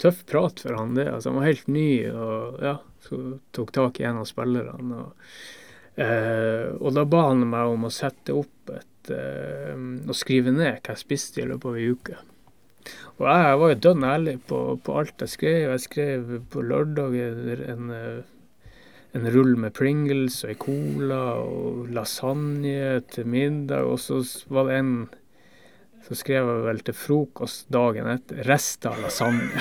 tøff 0.00 0.24
prat 0.28 0.64
for 0.64 0.80
han 0.80 0.96
det. 0.96 1.10
Altså, 1.12 1.30
han 1.30 1.42
var 1.42 1.50
helt 1.50 1.68
ny 1.72 1.88
og 2.08 2.64
ja, 2.64 2.78
så 3.08 3.38
tok 3.50 3.72
tak 3.72 4.00
i 4.00 4.04
en 4.04 4.20
av 4.22 4.28
spillerne. 4.28 5.04
Og, 5.04 5.12
eh, 6.00 6.68
og 6.78 6.94
da 6.96 7.04
ba 7.08 7.28
han 7.30 7.46
meg 7.48 7.74
om 7.74 7.88
å 7.88 7.94
sette 7.94 8.34
opp 8.36 8.72
et 8.74 9.12
eh, 9.12 9.74
og 9.76 10.14
skrive 10.16 10.54
ned 10.54 10.78
hva 10.80 10.94
jeg 10.94 11.02
spiste 11.02 11.42
i 11.42 11.48
løpet 11.48 11.70
av 11.70 11.80
ei 11.80 11.88
uke. 11.90 12.18
Og 13.18 13.26
jeg, 13.28 13.56
var 13.60 13.72
jo 13.72 13.80
dønn 13.86 14.04
ærlig 14.08 14.36
på, 14.48 14.60
på 14.82 14.98
alt 15.00 15.24
jeg 15.24 15.34
skrev. 15.34 15.70
Jeg 15.70 15.84
skrev 15.86 16.36
på 16.52 16.64
lørdag 16.66 17.16
en, 17.20 17.90
eh, 17.96 18.20
en 19.18 19.32
rull 19.34 19.56
med 19.60 19.74
Pringles 19.76 20.42
og 20.44 20.54
ei 20.54 20.60
cola 20.60 21.22
og 21.42 21.90
lasagne 21.92 23.02
til 23.12 23.28
middag, 23.28 23.84
og 23.86 24.00
så 24.00 24.22
var 24.52 24.70
det 24.70 24.78
en 24.80 24.94
så 26.02 26.16
skrev 26.18 26.48
jeg 26.50 26.62
vel 26.64 26.80
til 26.82 26.96
frokost 26.98 27.68
dagen 27.70 28.08
etter 28.10 28.42
'rester 28.42 28.90
av 28.90 28.98
lasagne'. 29.04 29.60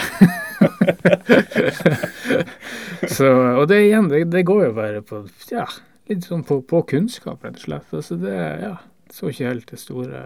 så, 3.16 3.28
og 3.62 3.68
det 3.70 3.82
igjen, 3.86 4.10
det, 4.10 4.24
det 4.34 4.46
går 4.50 4.64
jo 4.66 4.72
bare 4.74 5.04
på 5.06 5.22
ja, 5.52 5.68
litt 6.10 6.26
sånn 6.26 6.44
på, 6.48 6.62
på 6.66 6.82
kunnskap, 6.90 7.46
rett 7.46 7.60
og 7.62 7.66
slett. 7.68 7.94
Altså 7.94 8.18
det 8.22 8.38
ja, 8.64 8.74
så 9.14 9.30
ikke 9.30 9.52
helt 9.52 9.70
det 9.70 9.80
store 9.82 10.24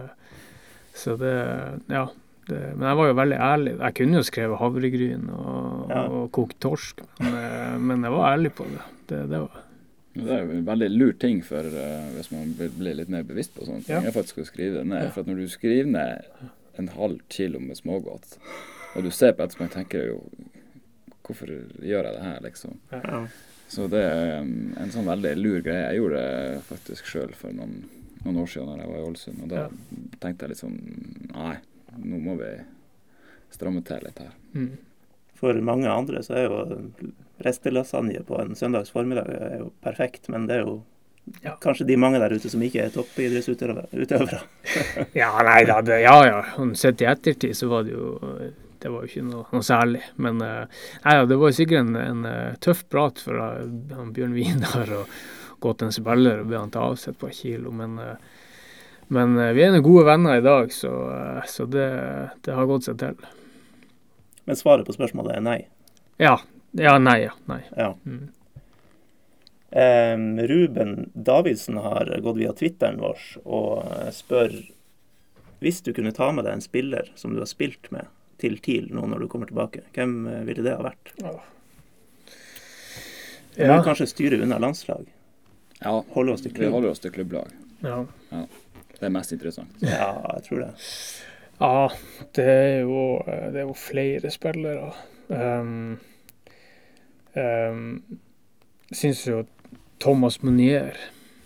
Så 0.95 1.17
det 1.19 1.35
ja. 1.91 2.07
Det, 2.47 2.59
men 2.77 2.87
jeg 2.87 2.97
var 2.99 3.07
jo 3.09 3.13
veldig 3.17 3.37
ærlig. 3.41 3.71
Jeg 3.79 3.93
kunne 3.97 4.19
jo 4.19 4.25
skrevet 4.27 4.59
havregryn 4.61 5.29
og, 5.33 5.89
Ja. 5.89 6.01
og 6.07 6.31
kokt 6.31 6.59
torsk, 6.61 7.01
men, 7.19 7.33
eh, 7.39 7.77
men 7.81 8.03
jeg 8.05 8.11
var 8.11 8.35
ærlig 8.37 8.51
på 8.53 8.67
det. 8.69 8.81
Det, 9.09 9.21
det 9.31 9.39
var 9.41 9.61
Det 10.15 10.29
er 10.31 10.41
en 10.53 10.65
veldig 10.65 10.89
lur 10.93 11.11
ting 11.19 11.41
for 11.43 11.59
uh, 11.59 12.05
hvis 12.15 12.29
man 12.31 12.53
blir 12.55 12.95
litt 12.95 13.09
mer 13.11 13.23
bevisst 13.27 13.53
på 13.57 13.65
sånne 13.67 13.83
ting. 13.83 13.95
Ja. 13.97 14.01
Jeg 14.07 14.13
faktisk 14.15 14.37
å 14.39 14.45
skrive 14.47 14.77
det 14.77 14.85
ned. 14.87 15.03
Ja. 15.03 15.09
For 15.11 15.21
at 15.25 15.27
når 15.27 15.41
du 15.41 15.47
skriver 15.51 15.89
ned 15.91 16.23
en 16.79 16.87
halv 16.93 17.19
kilo 17.29 17.59
med 17.59 17.75
smågodt, 17.75 18.37
og 18.95 19.03
du 19.03 19.09
ser 19.11 19.33
på 19.35 19.43
etterpå, 19.43 19.67
tenker 19.73 20.07
jo 20.13 20.21
Hvorfor 21.25 21.49
gjør 21.81 22.05
jeg 22.05 22.13
det 22.13 22.21
her, 22.21 22.39
liksom? 22.45 22.75
Ja. 22.93 23.23
Så 23.67 23.87
det 23.89 24.01
er 24.05 24.41
um, 24.43 24.75
en 24.77 24.91
sånn 24.93 25.07
veldig 25.09 25.31
lur 25.39 25.59
greie. 25.65 25.87
Jeg 25.89 25.97
gjorde 25.97 26.19
det 26.21 26.59
faktisk 26.67 27.07
sjøl 27.09 27.31
for 27.33 27.49
noen, 27.51 27.79
noen 28.23 28.37
år 28.43 28.51
siden 28.51 28.67
da 28.69 28.83
jeg 28.83 28.91
var 28.91 28.99
i 28.99 29.07
Ålesund. 29.07 29.39
Og 29.41 29.49
da 29.49 29.63
Ja. 29.63 29.69
tenkte 30.21 30.45
jeg 30.45 30.49
litt 30.53 30.61
sånn 30.61 30.77
Nei, 31.33 31.55
nå 32.01 32.19
må 32.23 32.35
vi 32.39 32.49
stramme 33.55 33.83
til 33.87 34.03
litt 34.03 34.19
her. 34.19 34.33
mm. 34.55 34.73
For 35.35 35.53
mange 35.61 35.89
andre 35.91 36.21
så 36.23 36.33
er 36.39 36.45
jo 36.47 36.59
restelasagne 37.43 38.21
på 38.27 38.37
en 38.39 38.55
søndags 38.55 38.91
formiddag 38.93 39.27
er 39.35 39.57
jo 39.59 39.71
perfekt, 39.83 40.29
men 40.31 40.47
det 40.47 40.55
er 40.61 40.67
jo 40.67 40.83
Ja. 41.41 41.55
kanskje 41.59 41.87
de 41.89 41.95
mange 41.97 42.19
der 42.21 42.29
ute 42.37 42.49
som 42.49 42.61
ikke 42.61 42.83
er 42.85 42.89
toppidrettsutøvere. 42.93 44.39
Ja, 45.17 45.31
nei 45.43 45.63
da, 45.65 45.79
det, 45.81 46.01
ja 46.03 46.19
ja. 46.25 46.43
Og 46.61 46.75
Sett 46.77 47.01
i 47.01 47.05
ettertid 47.09 47.55
så 47.57 47.67
var 47.71 47.83
det 47.83 47.95
jo 47.95 48.19
Det 48.79 48.91
var 48.93 49.01
jo 49.01 49.07
ikke 49.09 49.23
noe, 49.25 49.45
noe 49.51 49.63
særlig. 49.65 50.01
Men 50.21 50.41
eh, 50.45 50.67
nei 51.05 51.15
det 51.25 51.37
var 51.41 51.51
sikkert 51.57 51.79
en, 51.87 51.95
en 51.97 52.25
eh, 52.29 52.55
tøff 52.61 52.83
prat 52.91 53.17
for 53.19 53.39
eh, 53.41 53.65
Bjørn 54.13 54.35
Wiener 54.37 54.91
å 54.99 55.05
gå 55.59 55.73
til 55.73 55.87
en 55.87 55.95
spiller 55.95 56.43
og 56.43 56.47
be 56.51 56.59
han 56.59 56.69
ta 56.69 56.83
av 56.91 56.95
seg 57.01 57.15
et 57.15 57.19
par 57.23 57.33
kilo. 57.33 57.71
Men, 57.73 57.97
eh, 57.97 58.15
men 59.07 59.37
eh, 59.39 59.51
vi 59.53 59.63
er 59.65 59.71
noen 59.73 59.85
gode 59.85 60.05
venner 60.07 60.39
i 60.39 60.43
dag, 60.45 60.71
så, 60.73 60.91
eh, 61.13 61.41
så 61.49 61.65
det, 61.69 61.87
det 62.45 62.55
har 62.57 62.65
gått 62.69 62.87
seg 62.87 62.97
til. 63.01 63.15
Men 64.45 64.55
svaret 64.59 64.85
på 64.87 64.93
spørsmålet 64.95 65.37
er 65.37 65.45
nei. 65.45 65.59
Ja. 66.21 66.37
Ja, 66.77 66.97
nei, 66.99 67.19
ja. 67.25 67.31
Nei. 67.49 67.61
Ja. 67.77 67.93
Mm. 68.05 68.27
Um, 69.75 70.25
Ruben 70.47 71.09
Davidsen 71.13 71.77
har 71.83 72.07
gått 72.23 72.37
via 72.37 72.53
Twitteren 72.55 72.99
vår 73.01 73.19
og 73.43 73.81
eh, 73.91 74.11
spør 74.15 74.53
hvis 75.63 75.81
du 75.83 75.89
kunne 75.95 76.13
ta 76.15 76.29
med 76.35 76.45
deg 76.45 76.53
en 76.57 76.63
spiller 76.63 77.09
som 77.19 77.33
du 77.33 77.41
har 77.41 77.49
spilt 77.49 77.89
med 77.91 78.07
til 78.39 78.57
TIL 78.63 78.87
nå 78.93 79.05
når 79.09 79.23
du 79.25 79.27
kommer 79.31 79.49
tilbake, 79.49 79.81
hvem 79.95 80.13
ville 80.47 80.63
det 80.63 80.75
ha 80.77 80.83
vært? 80.85 81.11
Du 83.55 83.63
Ja. 83.63 83.71
må 83.77 83.83
kanskje 83.87 84.07
styre 84.11 84.41
unna 84.43 84.59
landslag. 84.59 85.05
Ja, 85.79 86.03
Holde 86.11 86.35
oss 86.35 86.43
til 86.43 86.51
vi 86.55 86.67
holder 86.71 86.91
oss 86.91 86.99
til 87.03 87.11
klubblag. 87.15 87.51
Ja. 87.83 88.01
ja. 88.31 88.41
Det 88.99 89.05
er 89.09 89.13
mest 89.13 89.31
interessant. 89.35 89.75
Ja, 89.83 90.11
jeg 90.35 90.43
tror 90.49 90.59
det. 90.65 90.71
Ja, 91.59 91.87
det 92.35 92.45
er 92.51 92.79
jo, 92.83 93.01
det 93.25 93.61
er 93.61 93.67
jo 93.69 93.75
flere 93.79 94.31
spillere. 94.33 94.89
Um, 95.29 95.97
um, 97.35 98.19
Syns 98.93 99.23
jo 99.27 99.41
Thomas 100.03 100.41
Monier, 100.43 100.97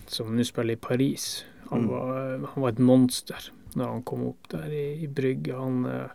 som 0.10 0.34
nå 0.36 0.44
spiller 0.48 0.76
i 0.76 0.82
Paris, 0.82 1.46
han, 1.70 1.86
Mm. 1.86 1.90
var, 1.90 2.50
han 2.54 2.64
var 2.64 2.70
et 2.74 2.80
monster 2.82 3.52
når 3.78 3.92
han 3.94 4.04
kom 4.04 4.24
opp 4.28 4.48
der 4.50 4.72
i, 4.74 5.04
i 5.06 5.08
Brygge. 5.08 5.54
Han, 5.54 5.86
eh, 5.86 6.10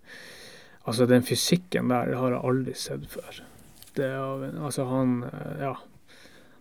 altså 0.84 1.06
den 1.06 1.22
fysikken 1.22 1.88
der 1.92 2.10
har 2.18 2.34
jeg 2.34 2.42
aldri 2.42 2.74
sett 2.74 3.06
før. 3.06 3.38
Det, 3.94 4.08
altså 4.58 4.84
han, 4.90 5.22
eh, 5.30 5.60
ja, 5.62 5.74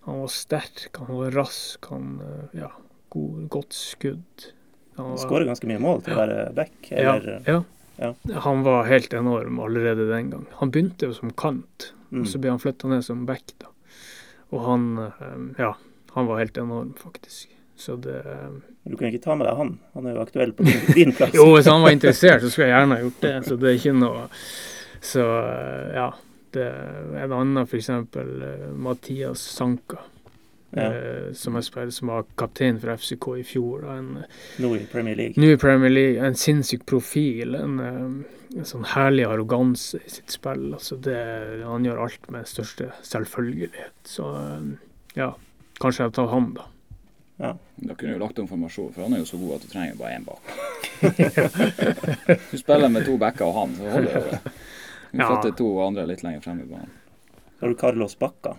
han 0.06 0.20
var 0.22 0.30
sterk, 0.30 0.86
han 1.02 1.10
var 1.18 1.34
rask, 1.34 1.90
han, 1.90 2.20
eh, 2.22 2.60
ja, 2.62 2.70
god, 3.10 3.48
godt 3.50 3.74
skudd. 3.74 4.52
Han 5.00 5.16
Skårer 5.22 5.48
ganske 5.50 5.70
mye 5.70 5.82
mål 5.82 6.04
til 6.06 6.16
å 6.16 6.20
være 6.22 6.42
back. 6.58 6.76
ja, 6.92 7.16
Eller, 7.16 7.40
ja. 7.50 7.62
ja. 7.98 8.12
Han 8.46 8.66
var 8.66 8.86
helt 8.90 9.14
enorm 9.18 9.60
allerede 9.64 10.10
den 10.12 10.30
gang. 10.34 10.46
Han 10.60 10.74
begynte 10.74 11.10
jo 11.10 11.18
som 11.18 11.34
kant, 11.38 11.92
mm. 12.12 12.22
og 12.22 12.30
så 12.30 12.42
ble 12.42 12.54
han 12.54 12.62
flytta 12.62 12.92
ned 12.92 13.06
som 13.06 13.26
back. 13.30 13.56
da. 13.64 13.72
Og 14.54 14.62
han 14.68 14.86
eh, 15.08 15.34
ja, 15.64 15.74
han 16.14 16.30
var 16.30 16.44
helt 16.44 16.58
enorm, 16.62 16.94
faktisk. 16.98 17.50
Så 17.76 17.96
det 17.96 18.22
Du 18.84 18.98
kan 18.98 19.08
ikke 19.08 19.24
ta 19.24 19.36
med 19.36 19.48
deg 19.48 19.58
han. 19.58 19.72
Han 19.96 20.06
er 20.06 20.18
jo 20.18 20.22
aktuell 20.22 20.54
på 20.54 20.66
din, 20.68 20.84
din 20.94 21.14
plass. 21.18 21.34
Jo, 21.34 21.48
hvis 21.56 21.70
han 21.72 21.82
var 21.82 21.96
interessert, 21.96 22.44
så 22.44 22.52
skulle 22.52 22.70
jeg 22.70 22.78
gjerne 22.78 23.00
ha 23.00 23.06
gjort 23.08 23.26
det. 23.26 23.34
Så 23.48 23.58
det 23.58 23.72
er 23.72 23.80
ikke 23.80 23.96
noe 23.98 24.28
Så 25.02 25.26
eh, 25.26 25.90
ja. 25.98 26.12
Det 26.54 26.68
er 26.70 27.24
en 27.24 27.32
annen, 27.34 27.64
f.eks. 27.66 27.88
Uh, 27.90 28.68
Mathias 28.78 29.42
Sanka. 29.56 30.04
Ja. 30.76 30.88
eh, 30.94 31.34
som, 31.38 31.56
jeg 31.56 31.64
spiller, 31.68 31.92
som 31.94 32.08
var 32.10 32.24
kaptein 32.40 32.80
for 32.82 32.96
FCK 32.98 33.28
i 33.40 33.44
fjor. 33.46 33.84
En, 33.94 34.24
Nå 34.60 34.72
i 34.76 34.86
Premier 34.92 35.16
League. 35.20 35.38
Nå 35.38 35.52
i 35.54 35.58
Premier 35.62 35.90
League, 35.94 36.18
en 36.26 36.36
sinnssyk 36.36 36.86
profil. 36.90 37.56
En, 37.56 37.80
eh, 37.80 38.58
en 38.58 38.66
sånn 38.70 38.84
herlig 38.86 39.26
arroganse 39.26 39.98
i 40.06 40.10
sitt 40.10 40.30
spill. 40.34 40.72
Altså 40.74 40.98
det, 41.02 41.18
han 41.66 41.86
gjør 41.86 42.04
alt 42.08 42.30
med 42.34 42.46
største 42.50 42.92
selvfølgelighet. 43.06 43.94
Så 44.06 44.28
eh, 44.40 44.68
ja, 45.18 45.32
kanskje 45.82 46.06
jeg 46.10 46.14
tar 46.20 46.28
han, 46.34 46.54
da. 46.58 46.70
Da 47.44 47.96
kunne 47.98 48.14
du 48.14 48.20
lagt 48.22 48.38
om 48.40 48.48
formasjon, 48.48 48.94
for 48.94 49.04
han 49.04 49.14
er 49.18 49.24
jo 49.24 49.26
så 49.28 49.38
god 49.42 49.56
at 49.58 49.64
du 49.66 49.72
trenger 49.74 49.96
bare 50.00 50.16
én 50.16 50.24
bak. 50.24 50.42
Du 52.52 52.58
spiller 52.58 52.90
med 52.90 53.06
to 53.06 53.18
backer 53.18 53.46
og 53.50 53.54
han, 53.58 53.74
så 53.76 53.90
holder 53.90 54.14
det. 54.30 54.40
Du 55.14 55.20
Ja. 55.22 55.28
flytter 55.30 55.52
to 55.58 55.68
andre 55.84 56.06
litt 56.10 56.24
lenger 56.24 56.42
frem 56.42 56.62
i 56.64 56.66
banen. 56.66 56.90
Så 57.60 57.66
har 57.66 57.70
du 57.70 57.76
Carlos 57.78 58.16
Bacca. 58.18 58.56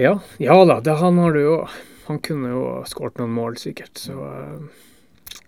Ja, 0.00 0.14
ja 0.40 0.56
da, 0.64 0.78
det, 0.80 0.94
han 1.00 1.18
har 1.20 1.32
du 1.36 1.40
jo. 1.44 1.56
Han 2.08 2.18
kunne 2.24 2.48
jo 2.50 2.62
skåret 2.88 3.20
noen 3.20 3.34
mål, 3.36 3.58
sikkert. 3.60 4.00
Så 4.00 4.16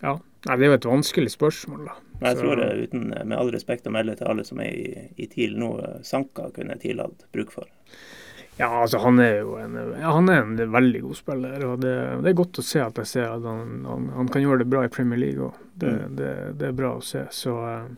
ja. 0.02 0.18
Nei, 0.42 0.56
det 0.58 0.64
er 0.66 0.72
jo 0.72 0.78
et 0.80 0.86
vanskelig 0.90 1.30
spørsmål, 1.36 1.84
da. 1.86 1.94
Men 2.20 2.28
jeg 2.28 2.36
Så- 2.36 2.42
tror 2.42 2.56
det, 2.58 2.68
uten, 2.88 3.04
med 3.28 3.38
all 3.38 3.50
respekt 3.54 3.86
å 3.86 3.92
melde 3.94 4.16
til 4.18 4.26
alle 4.30 4.44
som 4.44 4.58
er 4.60 4.70
i, 4.74 5.08
i 5.18 5.26
TIL 5.30 5.56
nå, 5.58 5.70
Sanka 6.06 6.50
kunne 6.54 6.76
TIL 6.82 6.98
hatt 7.02 7.24
bruk 7.32 7.50
for. 7.54 7.64
Ja, 8.58 8.68
altså 8.82 8.98
han 9.00 9.18
er 9.22 9.38
jo 9.40 9.54
en, 9.56 9.74
ja, 9.98 10.10
han 10.12 10.28
er 10.28 10.42
en 10.42 10.56
veldig 10.56 11.00
god 11.02 11.16
spiller. 11.16 11.64
og 11.64 11.80
Det, 11.80 12.22
det 12.22 12.30
er 12.30 12.36
godt 12.42 12.58
å 12.60 12.62
se 12.66 12.80
at 12.84 12.98
jeg 13.00 13.06
ser 13.06 13.30
at 13.30 13.42
han, 13.42 13.84
han, 13.88 14.08
han 14.18 14.28
kan 14.28 14.42
gjøre 14.42 14.58
det 14.58 14.68
bra 14.70 14.82
i 14.84 14.88
Premier 14.92 15.18
League 15.18 15.40
òg. 15.48 15.54
Det, 15.74 15.88
Mm. 15.92 16.16
det, 16.16 16.58
det 16.58 16.68
er 16.68 16.72
bra 16.72 16.90
å 16.98 17.02
se. 17.02 17.24
Så, 17.30 17.54
eh, 17.64 17.88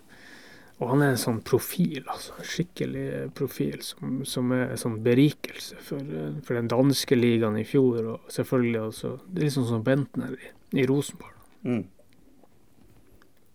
og 0.84 0.90
han 0.90 1.00
er 1.00 1.14
en 1.14 1.20
sånn 1.20 1.38
profil, 1.46 2.02
altså. 2.02 2.34
En 2.36 2.48
skikkelig 2.48 3.04
profil 3.38 3.80
som, 3.84 4.18
som 4.28 4.50
er 4.52 4.74
en 4.74 4.80
sånn 4.80 4.98
berikelse 5.04 5.78
for, 5.80 6.04
eh, 6.04 6.34
for 6.44 6.58
den 6.58 6.68
danske 6.68 7.16
ligaen 7.16 7.56
i 7.56 7.64
fjor. 7.64 8.02
Og 8.12 8.32
selvfølgelig 8.32 8.80
også 8.82 9.12
Det 9.24 9.40
er 9.40 9.46
liksom 9.46 9.68
som 9.70 9.84
Bentner 9.86 10.34
i, 10.36 10.50
i 10.82 10.84
Rosenborg. 10.90 11.38
Mm. 11.64 11.84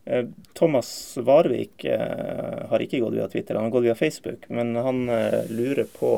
Eh, 0.10 0.26
Thomas 0.58 0.90
Varvik 1.22 1.86
eh, 1.86 2.66
har 2.72 2.86
ikke 2.86 3.04
gått 3.04 3.18
via 3.20 3.28
Twitter, 3.30 3.60
han 3.60 3.68
har 3.70 3.76
gått 3.78 3.86
via 3.86 3.98
Facebook. 4.00 4.50
Men 4.50 4.74
han 4.76 5.06
lurer 5.54 5.86
på 6.00 6.14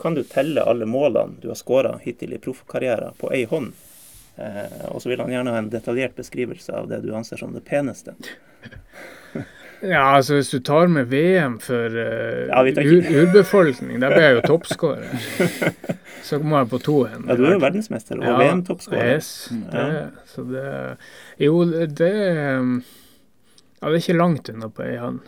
Kan 0.00 0.16
du 0.16 0.24
telle 0.26 0.64
alle 0.64 0.88
målene 0.88 1.36
du 1.40 1.50
har 1.52 1.58
skåra 1.60 1.98
hittil 2.02 2.32
i 2.34 2.40
proffkarrieren 2.42 3.14
på 3.20 3.28
ei 3.32 3.44
hånd? 3.48 3.76
Og 4.90 4.98
så 5.00 5.12
vil 5.12 5.20
han 5.22 5.30
gjerne 5.30 5.52
ha 5.54 5.60
en 5.62 5.70
detaljert 5.70 6.16
beskrivelse 6.18 6.74
av 6.74 6.88
det 6.90 6.98
du 7.04 7.12
anser 7.14 7.38
som 7.38 7.54
det 7.54 7.62
peneste. 7.64 8.16
Ja, 9.84 10.04
altså 10.16 10.38
hvis 10.38 10.50
du 10.52 10.58
tar 10.64 10.88
med 10.92 11.10
VM 11.12 11.58
for 11.62 11.92
uh, 11.92 12.46
Ja, 12.48 12.62
ur, 12.64 13.08
urbefolkning, 13.24 14.00
der 14.00 14.14
ble 14.14 14.22
jeg 14.22 14.36
jo 14.38 14.42
toppskårer. 14.48 15.26
Så 16.24 16.38
må 16.40 16.56
jeg 16.56 16.70
på 16.72 16.80
to 16.80 16.96
hender. 17.04 17.34
Ja, 17.34 17.36
du 17.36 17.44
er 17.44 17.56
jo 17.56 17.60
verdensmester 17.60 18.20
og 18.20 18.38
VM-toppskårer. 18.40 19.10
Yes, 19.12 19.30
det, 19.72 19.88
så 20.30 20.44
det 20.48 20.68
Jo, 21.42 21.58
det 21.68 22.12
um, 22.56 22.78
Ja, 23.82 23.90
det 23.90 23.98
er 23.98 24.00
ikke 24.00 24.16
langt 24.16 24.48
unna 24.48 24.70
på 24.72 24.86
ei 24.86 24.94
hånd. 25.02 25.20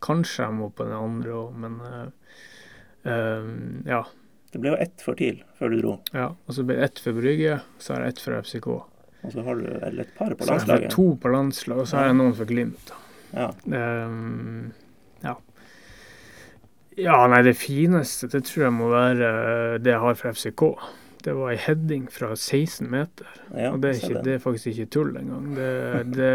Kanskje 0.00 0.46
jeg 0.46 0.56
må 0.56 0.70
på 0.72 0.86
den 0.88 0.96
andre 0.96 1.34
òg, 1.42 1.58
men 1.60 1.76
uh, 1.84 2.38
um, 3.04 3.82
ja. 3.84 4.00
Det 4.50 4.62
ble 4.62 4.72
jo 4.72 4.80
ett 4.80 5.04
for 5.04 5.18
TIL 5.18 5.42
før 5.60 5.74
du 5.74 5.82
dro. 5.82 5.98
ja. 6.16 6.30
Og 6.32 6.56
så 6.56 6.64
ble 6.64 6.78
det 6.80 6.88
ett 6.88 7.04
for 7.04 7.20
Brygge, 7.20 7.60
så 7.78 7.94
har 7.94 8.06
jeg 8.06 8.16
ett 8.16 8.24
for 8.24 8.40
FCK. 8.40 8.70
Og 9.20 9.36
så 9.36 9.44
har 9.44 9.60
du 9.60 9.68
et 9.68 10.16
par 10.16 10.32
på 10.32 10.48
landslaget. 10.48 10.64
Så 10.64 10.72
har 10.72 10.86
jeg 10.86 10.94
to 10.96 11.06
på 11.20 11.36
landslaget, 11.36 11.84
og 11.84 11.92
så 11.92 12.00
har 12.00 12.08
jeg 12.08 12.20
noen 12.22 12.36
for 12.40 12.48
Glimt. 12.48 12.88
da. 12.88 12.96
Ja. 13.34 13.50
Um, 13.64 14.72
ja. 15.22 15.36
Ja, 16.98 17.18
nei, 17.30 17.42
det 17.46 17.54
fineste, 17.60 18.28
det 18.32 18.44
tror 18.48 18.66
jeg 18.66 18.74
må 18.76 18.90
være 18.92 19.28
eh, 19.28 19.76
det 19.82 19.94
jeg 19.94 20.02
har 20.02 20.18
fra 20.18 20.32
FCK. 20.34 20.64
Det 21.24 21.34
var 21.36 21.52
ei 21.52 21.60
heading 21.60 22.08
fra 22.12 22.32
16 22.34 22.88
meter. 22.90 23.28
ja, 23.54 23.70
og 23.70 23.82
det 23.82 23.90
er, 23.90 24.00
ikke, 24.00 24.22
det 24.24 24.34
er 24.34 24.42
faktisk 24.42 24.72
ikke 24.72 24.90
tull 24.96 25.16
engang. 25.20 25.50
Det, 25.56 25.70
det, 26.16 26.32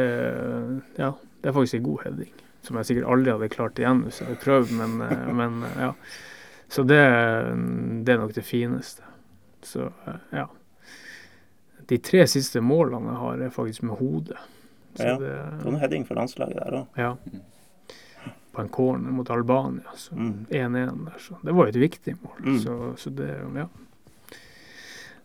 ja, 1.01 1.11
det 1.41 1.49
er 1.49 1.57
faktisk 1.57 1.79
ei 1.79 1.85
god 1.85 2.05
heading. 2.05 2.31
Som 2.65 2.79
jeg 2.79 2.89
sikkert 2.89 3.09
aldri 3.13 3.33
hadde 3.33 3.51
klart 3.53 3.81
igjen 3.81 4.05
hvis 4.05 4.21
jeg 4.21 4.29
hadde 4.29 4.43
prøvd, 4.45 4.73
men, 4.79 4.95
eh, 5.05 5.27
men 5.41 5.59
eh, 5.67 5.81
ja. 5.87 5.91
Så 6.71 6.81
det, 6.87 7.01
det 8.05 8.13
er 8.13 8.21
nok 8.21 8.33
det 8.33 8.45
fineste. 8.45 9.05
Så 9.65 9.89
ja. 10.33 10.47
De 11.89 11.97
tre 12.01 12.23
siste 12.29 12.61
målene 12.65 13.11
jeg 13.11 13.21
har, 13.21 13.43
er 13.45 13.53
faktisk 13.53 13.83
med 13.85 13.99
hodet. 13.99 14.39
Så 14.95 15.03
Ja. 15.03 15.17
det, 15.17 15.63
Det 15.63 15.79
heading 15.79 16.05
for 16.07 16.15
landslaget 16.15 16.55
der 16.55 16.71
òg. 16.71 16.87
ja. 16.97 17.17
På 18.55 18.61
en 18.61 18.69
corner 18.69 19.11
mot 19.11 19.29
Albania. 19.29 19.91
Så 19.95 20.15
Mm. 20.15 20.45
1-1 20.49 21.05
der. 21.05 21.19
Så 21.19 21.35
det 21.43 21.53
var 21.53 21.65
jo 21.65 21.69
et 21.69 21.75
viktig 21.91 22.15
mål. 22.23 22.37
Mm. 22.45 22.59
Så, 22.59 22.93
så 22.97 23.09
det, 23.15 23.41
ja. 23.55 23.67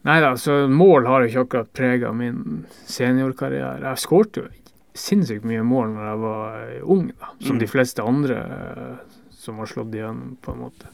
Nei 0.02 0.20
da, 0.20 0.32
så 0.36 0.66
mål 0.68 1.06
har 1.06 1.20
jo 1.22 1.28
ikke 1.28 1.44
akkurat 1.44 1.72
prega 1.76 2.12
min 2.12 2.66
seniorkarriere. 2.88 3.82
Jeg 3.84 3.96
skårte 4.00 4.40
jo 4.40 4.48
sinnssykt 4.96 5.44
mye 5.44 5.62
mål 5.62 5.92
når 5.94 6.06
jeg 6.08 6.18
var 6.24 6.90
ung, 6.94 7.10
da. 7.20 7.26
Som 7.40 7.56
Mm. 7.56 7.60
de 7.60 7.66
fleste 7.66 8.02
andre 8.02 8.36
eh, 8.36 8.96
som 9.30 9.58
har 9.58 9.66
slått 9.66 9.92
igjennom, 9.94 10.36
på 10.42 10.52
en 10.52 10.58
måte. 10.58 10.86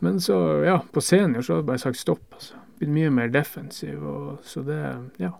Men 0.00 0.20
så, 0.20 0.64
ja, 0.64 0.78
på 0.92 1.00
senior 1.02 1.42
så 1.42 1.54
har 1.54 1.62
jeg 1.62 1.66
bare 1.66 1.78
sagt 1.78 1.96
stopp, 1.96 2.20
altså. 2.32 2.54
Blitt 2.78 2.90
mye 2.90 3.10
mer 3.10 3.28
defensiv, 3.28 4.02
og 4.04 4.38
så 4.44 4.62
det, 4.64 5.10
ja. 5.18 5.30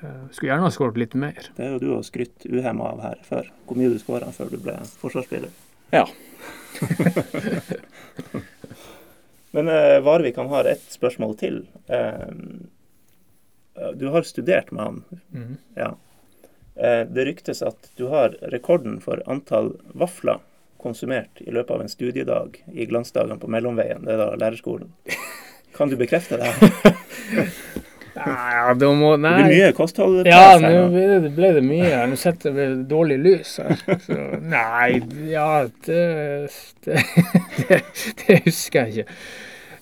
Det, 0.00 0.12
skulle 0.30 0.52
gjerne 0.52 0.66
ha 0.66 0.72
skåret 0.74 0.98
litt 1.00 1.14
mer. 1.18 1.50
Det 1.56 1.64
er 1.64 1.74
jo 1.74 1.82
du 1.82 1.88
har 1.94 2.02
skrytt 2.06 2.46
uhemma 2.48 2.92
av 2.92 3.02
her 3.04 3.20
før. 3.24 3.50
Hvor 3.66 3.78
mye 3.80 3.92
du 3.92 3.98
skåra 4.02 4.28
før 4.34 4.52
du 4.52 4.58
ble 4.60 4.76
forsvarsspiller. 5.00 5.52
Ja. 5.94 6.04
Men 9.56 9.68
eh, 9.72 10.00
Varvik 10.04 10.36
han 10.36 10.52
har 10.52 10.68
ett 10.68 10.84
spørsmål 10.92 11.36
til. 11.40 11.62
Eh, 11.86 12.28
du 13.94 14.06
har 14.12 14.22
studert 14.22 14.70
med 14.70 14.84
han. 14.84 15.04
Mm. 15.32 15.56
Ja. 15.74 15.94
Eh, 16.76 17.06
det 17.08 17.24
ryktes 17.24 17.62
at 17.62 17.90
du 17.96 18.06
har 18.12 18.36
rekorden 18.52 19.00
for 19.00 19.22
antall 19.26 19.78
vafler 19.96 20.44
konsumert 20.82 21.40
i 21.40 21.50
løpet 21.50 21.72
av 21.74 21.82
en 21.82 21.88
studiedag 21.88 22.60
i 22.72 22.86
glansdagene 22.86 23.40
på 23.40 23.48
Mellomveien, 23.50 24.04
det 24.04 24.12
er 24.12 24.20
da 24.20 24.28
lærerskolen. 24.36 24.92
Kan 25.76 25.90
du 25.90 25.96
bekrefte 25.96 26.36
det? 26.40 26.52
Ja, 28.16 28.74
da 28.74 28.90
må 28.96 29.12
Det 29.16 29.22
Nei. 29.24 29.34
blir 29.42 29.64
mye 29.66 29.72
kosthold. 29.76 30.26
Ja, 30.28 30.56
nå 30.62 30.86
ble 30.92 31.06
det, 31.26 31.32
ble 31.36 31.50
det 31.58 31.64
mye. 31.66 32.04
Nå 32.10 32.16
setter 32.20 32.54
vi 32.56 32.68
dårlig 32.88 33.18
lys 33.24 33.56
her. 33.62 33.76
Så, 34.04 34.20
nei, 34.40 35.02
ja, 35.30 35.50
det 35.86 36.06
det, 36.86 37.02
det 37.60 37.82
det 38.22 38.40
husker 38.46 38.86
jeg 38.86 39.04
ikke. 39.04 39.18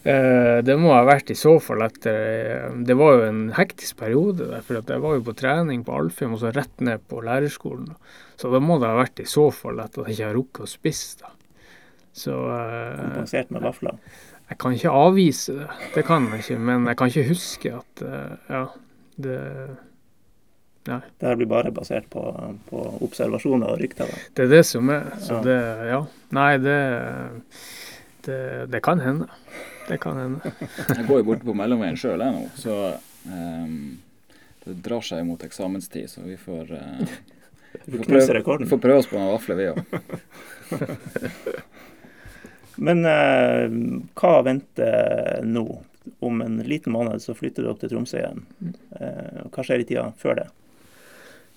Eh, 0.04 0.58
det 0.66 0.74
må 0.76 0.90
ha 0.92 1.04
vært 1.08 1.30
i 1.32 1.36
så 1.38 1.54
fall 1.64 1.80
etter 1.86 2.74
Det 2.84 2.92
var 3.00 3.14
jo 3.14 3.22
en 3.24 3.38
hektisk 3.56 4.02
periode 4.02 4.50
der, 4.50 4.60
for 4.60 4.76
jeg 4.76 5.00
var 5.00 5.14
jo 5.16 5.22
på 5.24 5.36
trening 5.38 5.80
på 5.86 5.94
Alfheim 5.96 6.34
og 6.36 6.42
så 6.42 6.52
rett 6.52 6.84
ned 6.84 7.06
på 7.08 7.22
lærerskolen. 7.24 7.94
Så 8.36 8.50
da 8.52 8.60
må 8.60 8.76
det 8.82 8.90
ha 8.90 8.98
vært 8.98 9.22
i 9.24 9.28
så 9.30 9.46
fall 9.54 9.80
etter 9.80 10.02
at 10.02 10.10
jeg 10.12 10.18
ikke 10.18 10.28
har 10.28 10.36
rukket 10.36 10.66
å 10.66 10.70
spise, 10.74 11.22
da. 11.22 11.32
Så 12.14 12.34
eh, 12.36 13.00
Kompensert 13.00 13.50
med 13.54 13.64
vafler. 13.64 13.96
Jeg 14.50 14.58
kan 14.60 14.74
ikke 14.76 14.90
avvise 14.92 15.54
det. 15.56 15.66
Det 15.94 16.04
kan 16.06 16.28
jeg 16.30 16.44
ikke. 16.44 16.58
Men 16.60 16.86
jeg 16.90 16.96
kan 17.00 17.10
ikke 17.12 17.28
huske 17.30 17.72
at 17.78 18.02
eh, 18.04 18.36
Ja, 18.50 18.64
det 19.16 19.38
Det 20.84 21.00
her 21.24 21.36
blir 21.40 21.48
bare 21.48 21.70
basert 21.72 22.10
på, 22.12 22.20
på 22.68 22.82
observasjoner 23.06 23.72
og 23.72 23.80
rykter. 23.80 24.04
da. 24.10 24.18
Det 24.36 24.44
er 24.44 24.50
det 24.52 24.64
som 24.68 24.90
er. 24.92 25.06
Så 25.18 25.38
Ja. 25.38 25.42
det 25.42 25.88
Ja. 25.88 26.02
Nei, 26.30 26.58
det 26.58 26.78
det, 28.24 28.66
det 28.72 28.80
kan 28.82 29.00
hende. 29.00 29.26
Det 29.88 29.98
kan 30.00 30.16
hende. 30.16 30.40
Jeg 30.96 31.06
går 31.08 31.18
jo 31.18 31.24
borte 31.24 31.44
på 31.44 31.54
mellomveien 31.56 31.96
sjøl 31.96 32.20
jeg 32.24 32.32
nå, 32.32 32.46
så 32.56 32.76
um, 33.28 33.98
det 34.64 34.76
drar 34.84 35.04
seg 35.04 35.26
mot 35.28 35.42
eksamenstid, 35.44 36.08
så 36.08 36.24
vi 36.24 36.36
får, 36.40 36.72
uh, 36.72 37.04
Vi 37.84 37.98
får, 37.98 38.06
prøve, 38.06 38.58
vi 38.62 38.68
får 38.70 38.80
prøve 38.80 39.02
oss 39.02 39.10
på 39.10 39.18
noen 39.18 39.34
vafler, 39.34 39.56
vi 39.60 39.66
òg. 39.74 39.78
Men 42.76 43.04
eh, 43.08 43.66
hva 44.18 44.36
venter 44.46 45.42
nå? 45.46 45.66
Om 46.20 46.42
en 46.44 46.58
liten 46.68 46.92
måned 46.92 47.22
så 47.24 47.32
flytter 47.32 47.64
du 47.64 47.70
opp 47.70 47.78
til 47.80 47.88
Tromsø 47.94 48.18
igjen. 48.20 48.42
Eh, 48.98 49.46
hva 49.48 49.64
skjer 49.64 49.80
i 49.80 49.86
tida 49.88 50.10
før 50.20 50.42
det? 50.42 50.50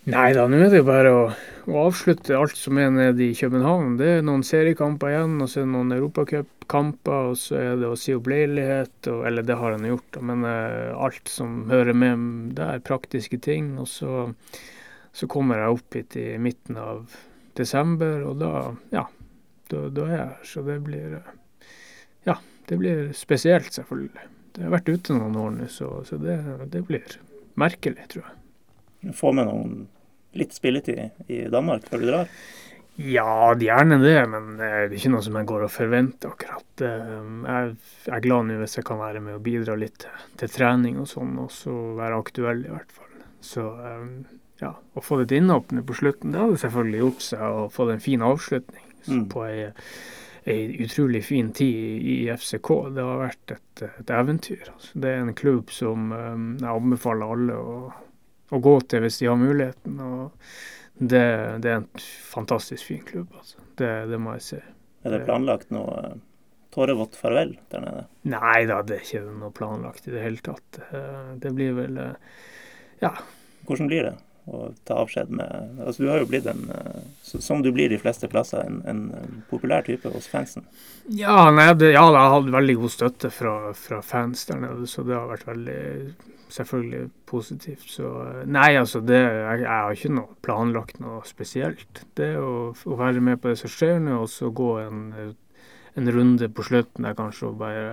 Nei 0.07 0.29
da, 0.31 0.45
nå 0.47 0.61
er 0.63 0.69
det 0.71 0.79
jo 0.79 0.85
bare 0.87 1.09
å, 1.11 1.23
å 1.67 1.81
avslutte 1.89 2.37
alt 2.37 2.55
som 2.55 2.77
er 2.79 2.93
nede 2.95 3.25
i 3.25 3.33
København. 3.35 3.97
Det 3.99 4.07
er 4.07 4.21
noen 4.23 4.45
seriekamper 4.47 5.11
igjen, 5.11 5.33
og 5.43 5.51
så 5.51 5.59
er 5.59 5.65
det 5.65 5.73
noen 5.73 5.91
europacupkamper, 5.97 7.33
og 7.33 7.35
så 7.41 7.57
er 7.59 7.81
det 7.81 7.89
å 7.91 7.97
si 7.99 8.15
opp 8.15 8.29
leilighet, 8.31 8.95
og, 9.11 9.25
eller 9.27 9.43
det 9.43 9.57
har 9.59 9.75
han 9.75 9.89
gjort, 9.89 10.21
men 10.29 10.47
eh, 10.47 10.95
alt 10.95 11.27
som 11.27 11.65
hører 11.67 11.97
med 12.05 12.23
der, 12.55 12.79
praktiske 12.87 13.41
ting. 13.43 13.73
Og 13.83 13.91
så, 13.91 14.29
så 15.11 15.27
kommer 15.27 15.59
jeg 15.59 15.75
opp 15.75 15.99
hit 15.99 16.15
i 16.23 16.29
midten 16.39 16.79
av 16.79 17.19
desember, 17.59 18.23
og 18.29 18.39
da, 18.39 18.53
ja, 18.95 19.09
da, 19.71 19.83
da 19.93 20.05
er 20.07 20.15
jeg 20.15 20.23
her. 20.25 20.47
Så 20.51 20.63
det 20.67 20.79
blir 20.85 21.19
eh, 21.19 21.33
Ja, 22.27 22.37
det 22.69 22.79
blir 22.81 23.11
spesielt, 23.17 23.71
selvfølgelig. 23.75 24.27
Det 24.57 24.65
har 24.65 24.73
vært 24.73 24.89
ute 24.89 25.15
noen 25.15 25.35
år 25.37 25.51
nå, 25.59 25.67
så, 25.71 25.91
så 26.07 26.17
det, 26.21 26.37
det 26.73 26.81
blir 26.87 27.17
merkelig, 27.59 28.07
tror 28.13 28.25
jeg. 28.25 29.13
Få 29.15 29.31
med 29.37 29.47
noen 29.47 29.83
litt 30.37 30.55
spilletid 30.55 31.29
i 31.31 31.43
Danmark 31.53 31.85
før 31.89 32.01
du 32.01 32.07
drar? 32.09 32.31
Ja, 32.97 33.53
gjerne 33.53 33.99
det, 34.01 34.15
men 34.31 34.55
det 34.57 34.67
er 34.73 34.93
ikke 34.97 35.11
noe 35.13 35.21
som 35.21 35.35
jeg 35.37 35.45
går 35.51 35.67
og 35.67 35.69
forventer 35.69 36.33
akkurat. 36.33 36.81
Eh, 36.81 37.13
Jeg 37.45 37.75
jeg 38.07 38.15
er 38.15 38.23
glad 38.25 38.47
nå 38.49 38.57
hvis 38.63 38.79
jeg 38.79 38.87
kan 38.89 38.97
være 38.97 39.21
med 39.21 39.37
og 39.37 39.43
bidra 39.45 39.75
litt 39.77 39.99
til, 40.01 40.25
til 40.41 40.49
trening 40.49 40.97
og 41.03 41.05
sånn, 41.11 41.35
og 41.43 41.51
så 41.53 41.75
være 41.99 42.17
aktuell 42.17 42.65
i 42.65 42.73
hvert 42.73 42.91
fall. 42.97 43.13
Så 43.45 43.67
eh, 43.85 44.09
ja, 44.63 44.73
å 44.73 45.05
få 45.05 45.21
et 45.21 45.35
innhopp 45.37 45.69
på 45.69 45.99
slutten, 46.01 46.33
det 46.33 46.41
hadde 46.41 46.57
selvfølgelig 46.65 47.03
gjort 47.03 47.25
seg, 47.29 47.45
og 47.45 47.71
fått 47.77 47.93
en 47.93 48.01
fin 48.01 48.25
avslutning 48.25 48.86
Mm. 49.07 49.25
på 49.29 49.43
ei, 49.47 49.67
ei 50.47 50.63
utrolig 50.83 51.21
fin 51.27 51.51
tid 51.55 52.07
i 52.13 52.17
FCK. 52.33 52.71
Det 52.95 53.05
har 53.05 53.21
vært 53.21 53.53
et, 53.57 53.83
et 54.01 54.09
eventyr. 54.17 54.65
Altså. 54.73 54.91
Det 55.03 55.11
er 55.13 55.21
en 55.25 55.33
klubb 55.37 55.71
som 55.75 56.11
um, 56.11 56.47
jeg 56.59 56.71
anbefaler 56.71 57.35
alle 57.37 57.59
å, 57.61 57.77
å 58.49 58.61
gå 58.63 58.75
til 58.89 59.05
hvis 59.05 59.19
de 59.21 59.29
har 59.31 59.39
muligheten. 59.41 59.99
og 60.03 60.49
det, 60.97 61.25
det 61.61 61.69
er 61.69 61.81
en 61.83 61.89
fantastisk 62.31 62.87
fin 62.89 63.03
klubb, 63.05 63.29
altså. 63.37 63.61
Det, 63.77 63.91
det 64.09 64.17
må 64.17 64.33
jeg 64.39 64.45
si. 64.47 64.61
Er 65.05 65.13
det 65.13 65.25
planlagt 65.27 65.69
noe 65.71 65.97
eh, 66.01 66.15
tårevått 66.73 67.15
farvel 67.19 67.51
der 67.71 67.83
nede? 67.83 68.05
Nei 68.33 68.63
da, 68.65 68.79
det 68.81 68.95
er 68.97 69.03
ikke 69.05 69.21
noe 69.29 69.53
planlagt 69.55 70.07
i 70.09 70.15
det 70.15 70.23
hele 70.23 70.41
tatt. 70.43 70.79
Eh, 70.89 71.35
Det 71.43 71.51
blir 71.53 71.75
vel 71.77 71.99
eh, 72.01 72.15
Ja. 73.05 73.13
Hvordan 73.67 73.91
blir 73.91 74.07
det 74.07 74.15
å 74.47 74.69
ta 74.87 75.01
avskjed 75.03 75.31
med 75.33 75.81
Altså, 75.83 76.03
du 76.03 76.09
har 76.11 76.21
jo 76.21 76.29
blitt 76.29 76.47
en, 76.49 76.63
eh, 76.71 77.01
som 77.23 77.61
du 77.63 77.71
blir 77.75 77.91
de 77.91 77.99
fleste 78.01 78.29
plasser, 78.31 78.63
en, 78.63 78.81
en 78.87 79.43
populær 79.51 79.85
type 79.87 80.09
hos 80.13 80.29
fansen. 80.31 80.65
Ja, 81.11 81.49
nei, 81.51 81.69
det, 81.75 81.91
ja, 81.93 82.05
jeg 82.07 82.19
har 82.19 82.33
hatt 82.37 82.49
veldig 82.55 82.77
god 82.81 82.93
støtte 82.93 83.31
fra, 83.33 83.55
fra 83.77 84.01
fans 84.05 84.45
der 84.49 84.61
nede, 84.63 84.87
så 84.89 85.05
det 85.07 85.17
har 85.17 85.29
vært 85.31 85.47
veldig 85.47 85.81
selvfølgelig 86.53 87.09
positivt. 87.29 87.89
Så 87.91 88.11
eh, 88.23 88.43
nei, 88.47 88.69
altså, 88.79 89.01
det, 89.03 89.19
jeg, 89.19 89.65
jeg 89.65 89.73
har 89.73 89.97
ikke 89.97 90.13
noe 90.15 90.39
planlagt 90.45 91.01
noe 91.03 91.21
spesielt. 91.27 92.05
Det 92.19 92.33
å, 92.39 92.71
å 92.71 92.99
være 92.99 93.23
med 93.23 93.41
på 93.41 93.51
det 93.51 93.59
som 93.61 93.73
skjer 93.73 93.99
nå, 94.03 94.21
og 94.23 94.31
så 94.31 94.51
gå 94.55 94.71
en, 94.85 95.03
en 95.97 96.13
runde 96.15 96.49
på 96.49 96.65
slutten 96.67 97.07
der 97.07 97.17
kanskje 97.17 97.51
og 97.51 97.59
bare 97.61 97.87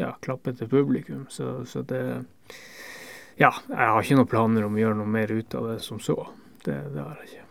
ja, 0.00 0.14
klappe 0.24 0.54
til 0.56 0.70
publikum. 0.70 1.26
Så, 1.32 1.60
så 1.68 1.84
det 1.84 2.04
Ja, 3.40 3.50
jeg 3.70 3.76
har 3.88 4.02
ikke 4.04 4.18
noen 4.18 4.28
planer 4.28 4.66
om 4.66 4.74
å 4.76 4.80
gjøre 4.82 4.98
noe 4.98 5.08
mer 5.08 5.30
ut 5.32 5.54
av 5.56 5.70
det 5.72 5.78
som 5.84 6.00
så. 6.02 6.16
Det, 6.64 6.74
det 6.92 7.00
har 7.00 7.16
jeg 7.22 7.30
ikke. 7.30 7.46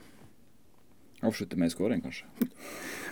Avslutte 1.29 1.57
med 1.59 1.67
ei 1.67 1.73
skåring, 1.73 2.01
kanskje. 2.05 2.27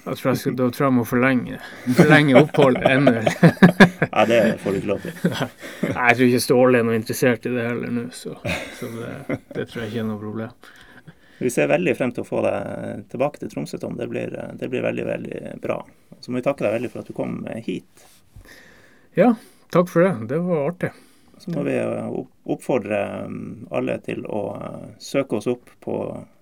Da 0.05 0.13
tror 0.15 0.29
jeg, 0.29 0.37
skal- 0.39 0.53
da 0.55 0.67
tror 0.71 0.85
jeg 0.85 0.95
må 0.95 1.03
forlenge, 1.09 1.57
forlenge 1.97 2.37
oppholdet 2.39 2.85
ennå. 2.87 3.15
Nei, 3.17 4.25
det 4.31 4.37
får 4.61 4.71
du 4.71 4.77
ikke 4.79 4.91
lov 4.93 5.01
til. 5.03 5.17
Nei, 5.97 6.05
jeg 6.05 6.19
tror 6.19 6.27
ikke 6.29 6.43
Ståle 6.45 6.79
er 6.79 6.85
noe 6.87 6.95
interessert 6.99 7.49
i 7.49 7.51
det 7.57 7.65
heller 7.65 7.91
nå, 7.97 8.05
så, 8.15 8.37
så 8.77 8.91
det, 8.93 9.39
det 9.57 9.65
tror 9.67 9.83
jeg 9.83 9.91
ikke 9.91 10.03
er 10.05 10.07
noe 10.13 10.21
problem. 10.21 10.53
Vi 11.41 11.51
ser 11.53 11.67
veldig 11.69 11.97
frem 11.99 12.13
til 12.15 12.23
å 12.23 12.29
få 12.29 12.39
deg 12.45 13.03
tilbake 13.11 13.41
til 13.41 13.51
Tromsø, 13.51 13.77
Tom. 13.81 13.97
Det 13.99 14.07
blir, 14.09 14.31
det 14.57 14.69
blir 14.71 14.85
veldig, 14.85 15.03
veldig 15.09 15.41
bra. 15.65 15.81
Så 16.23 16.31
må 16.31 16.39
vi 16.39 16.45
takke 16.47 16.63
deg 16.65 16.77
veldig 16.77 16.93
for 16.93 17.03
at 17.03 17.11
du 17.11 17.17
kom 17.17 17.35
hit. 17.65 18.07
Ja, 19.19 19.33
takk 19.75 19.91
for 19.91 20.05
det. 20.07 20.13
Det 20.31 20.39
var 20.47 20.63
artig. 20.71 20.93
Så 21.47 21.53
må 21.55 21.63
vi 21.63 21.77
oppfordre 22.51 22.97
mm, 23.31 23.67
alle 23.71 23.93
til 24.03 24.25
å 24.27 24.41
eh, 24.59 24.87
søke 24.99 25.37
oss 25.37 25.45
opp 25.47 25.69
på 25.79 25.93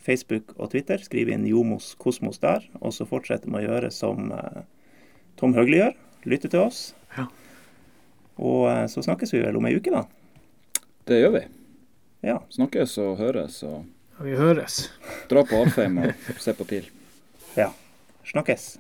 Facebook 0.02 0.56
og 0.58 0.72
Twitter. 0.72 0.98
Skrive 0.98 1.36
inn 1.36 1.46
Jomos 1.46 1.92
Kosmos 2.02 2.42
der, 2.42 2.66
og 2.82 2.96
så 2.96 3.06
fortsette 3.06 3.46
med 3.46 3.62
å 3.62 3.68
gjøre 3.68 3.92
som 3.94 4.32
eh, 4.34 4.64
Tom 5.38 5.54
Høgli 5.54 5.78
gjør. 5.78 5.94
Lytte 6.26 6.50
til 6.50 6.64
oss. 6.64 6.80
Ja. 7.14 7.28
Og 8.42 8.66
eh, 8.72 8.88
så 8.90 9.04
snakkes 9.06 9.36
vi 9.36 9.44
vel 9.44 9.60
om 9.60 9.70
ei 9.70 9.76
uke, 9.78 9.94
da. 9.94 10.02
Det 11.06 11.20
gjør 11.22 11.36
vi. 11.38 11.44
Ja. 12.26 12.40
Snakkes 12.58 12.98
og 13.06 13.20
høres, 13.22 13.60
og 13.68 13.84
Ja, 14.16 14.26
vi 14.26 14.34
høres. 14.40 14.88
dra 15.30 15.44
på 15.46 15.60
Alfheim 15.62 16.00
og 16.02 16.42
se 16.42 16.56
på 16.58 16.66
TIL. 16.66 16.90
ja. 17.62 17.70
Snakkes. 18.26 18.80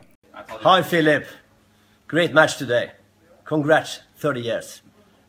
Hi, 0.65 0.81
Philip. 0.81 1.29
Great 2.09 2.33
match 2.33 2.57
today. 2.57 2.89
Congrats, 3.45 4.01
30 4.21 4.41
years. 4.41 4.81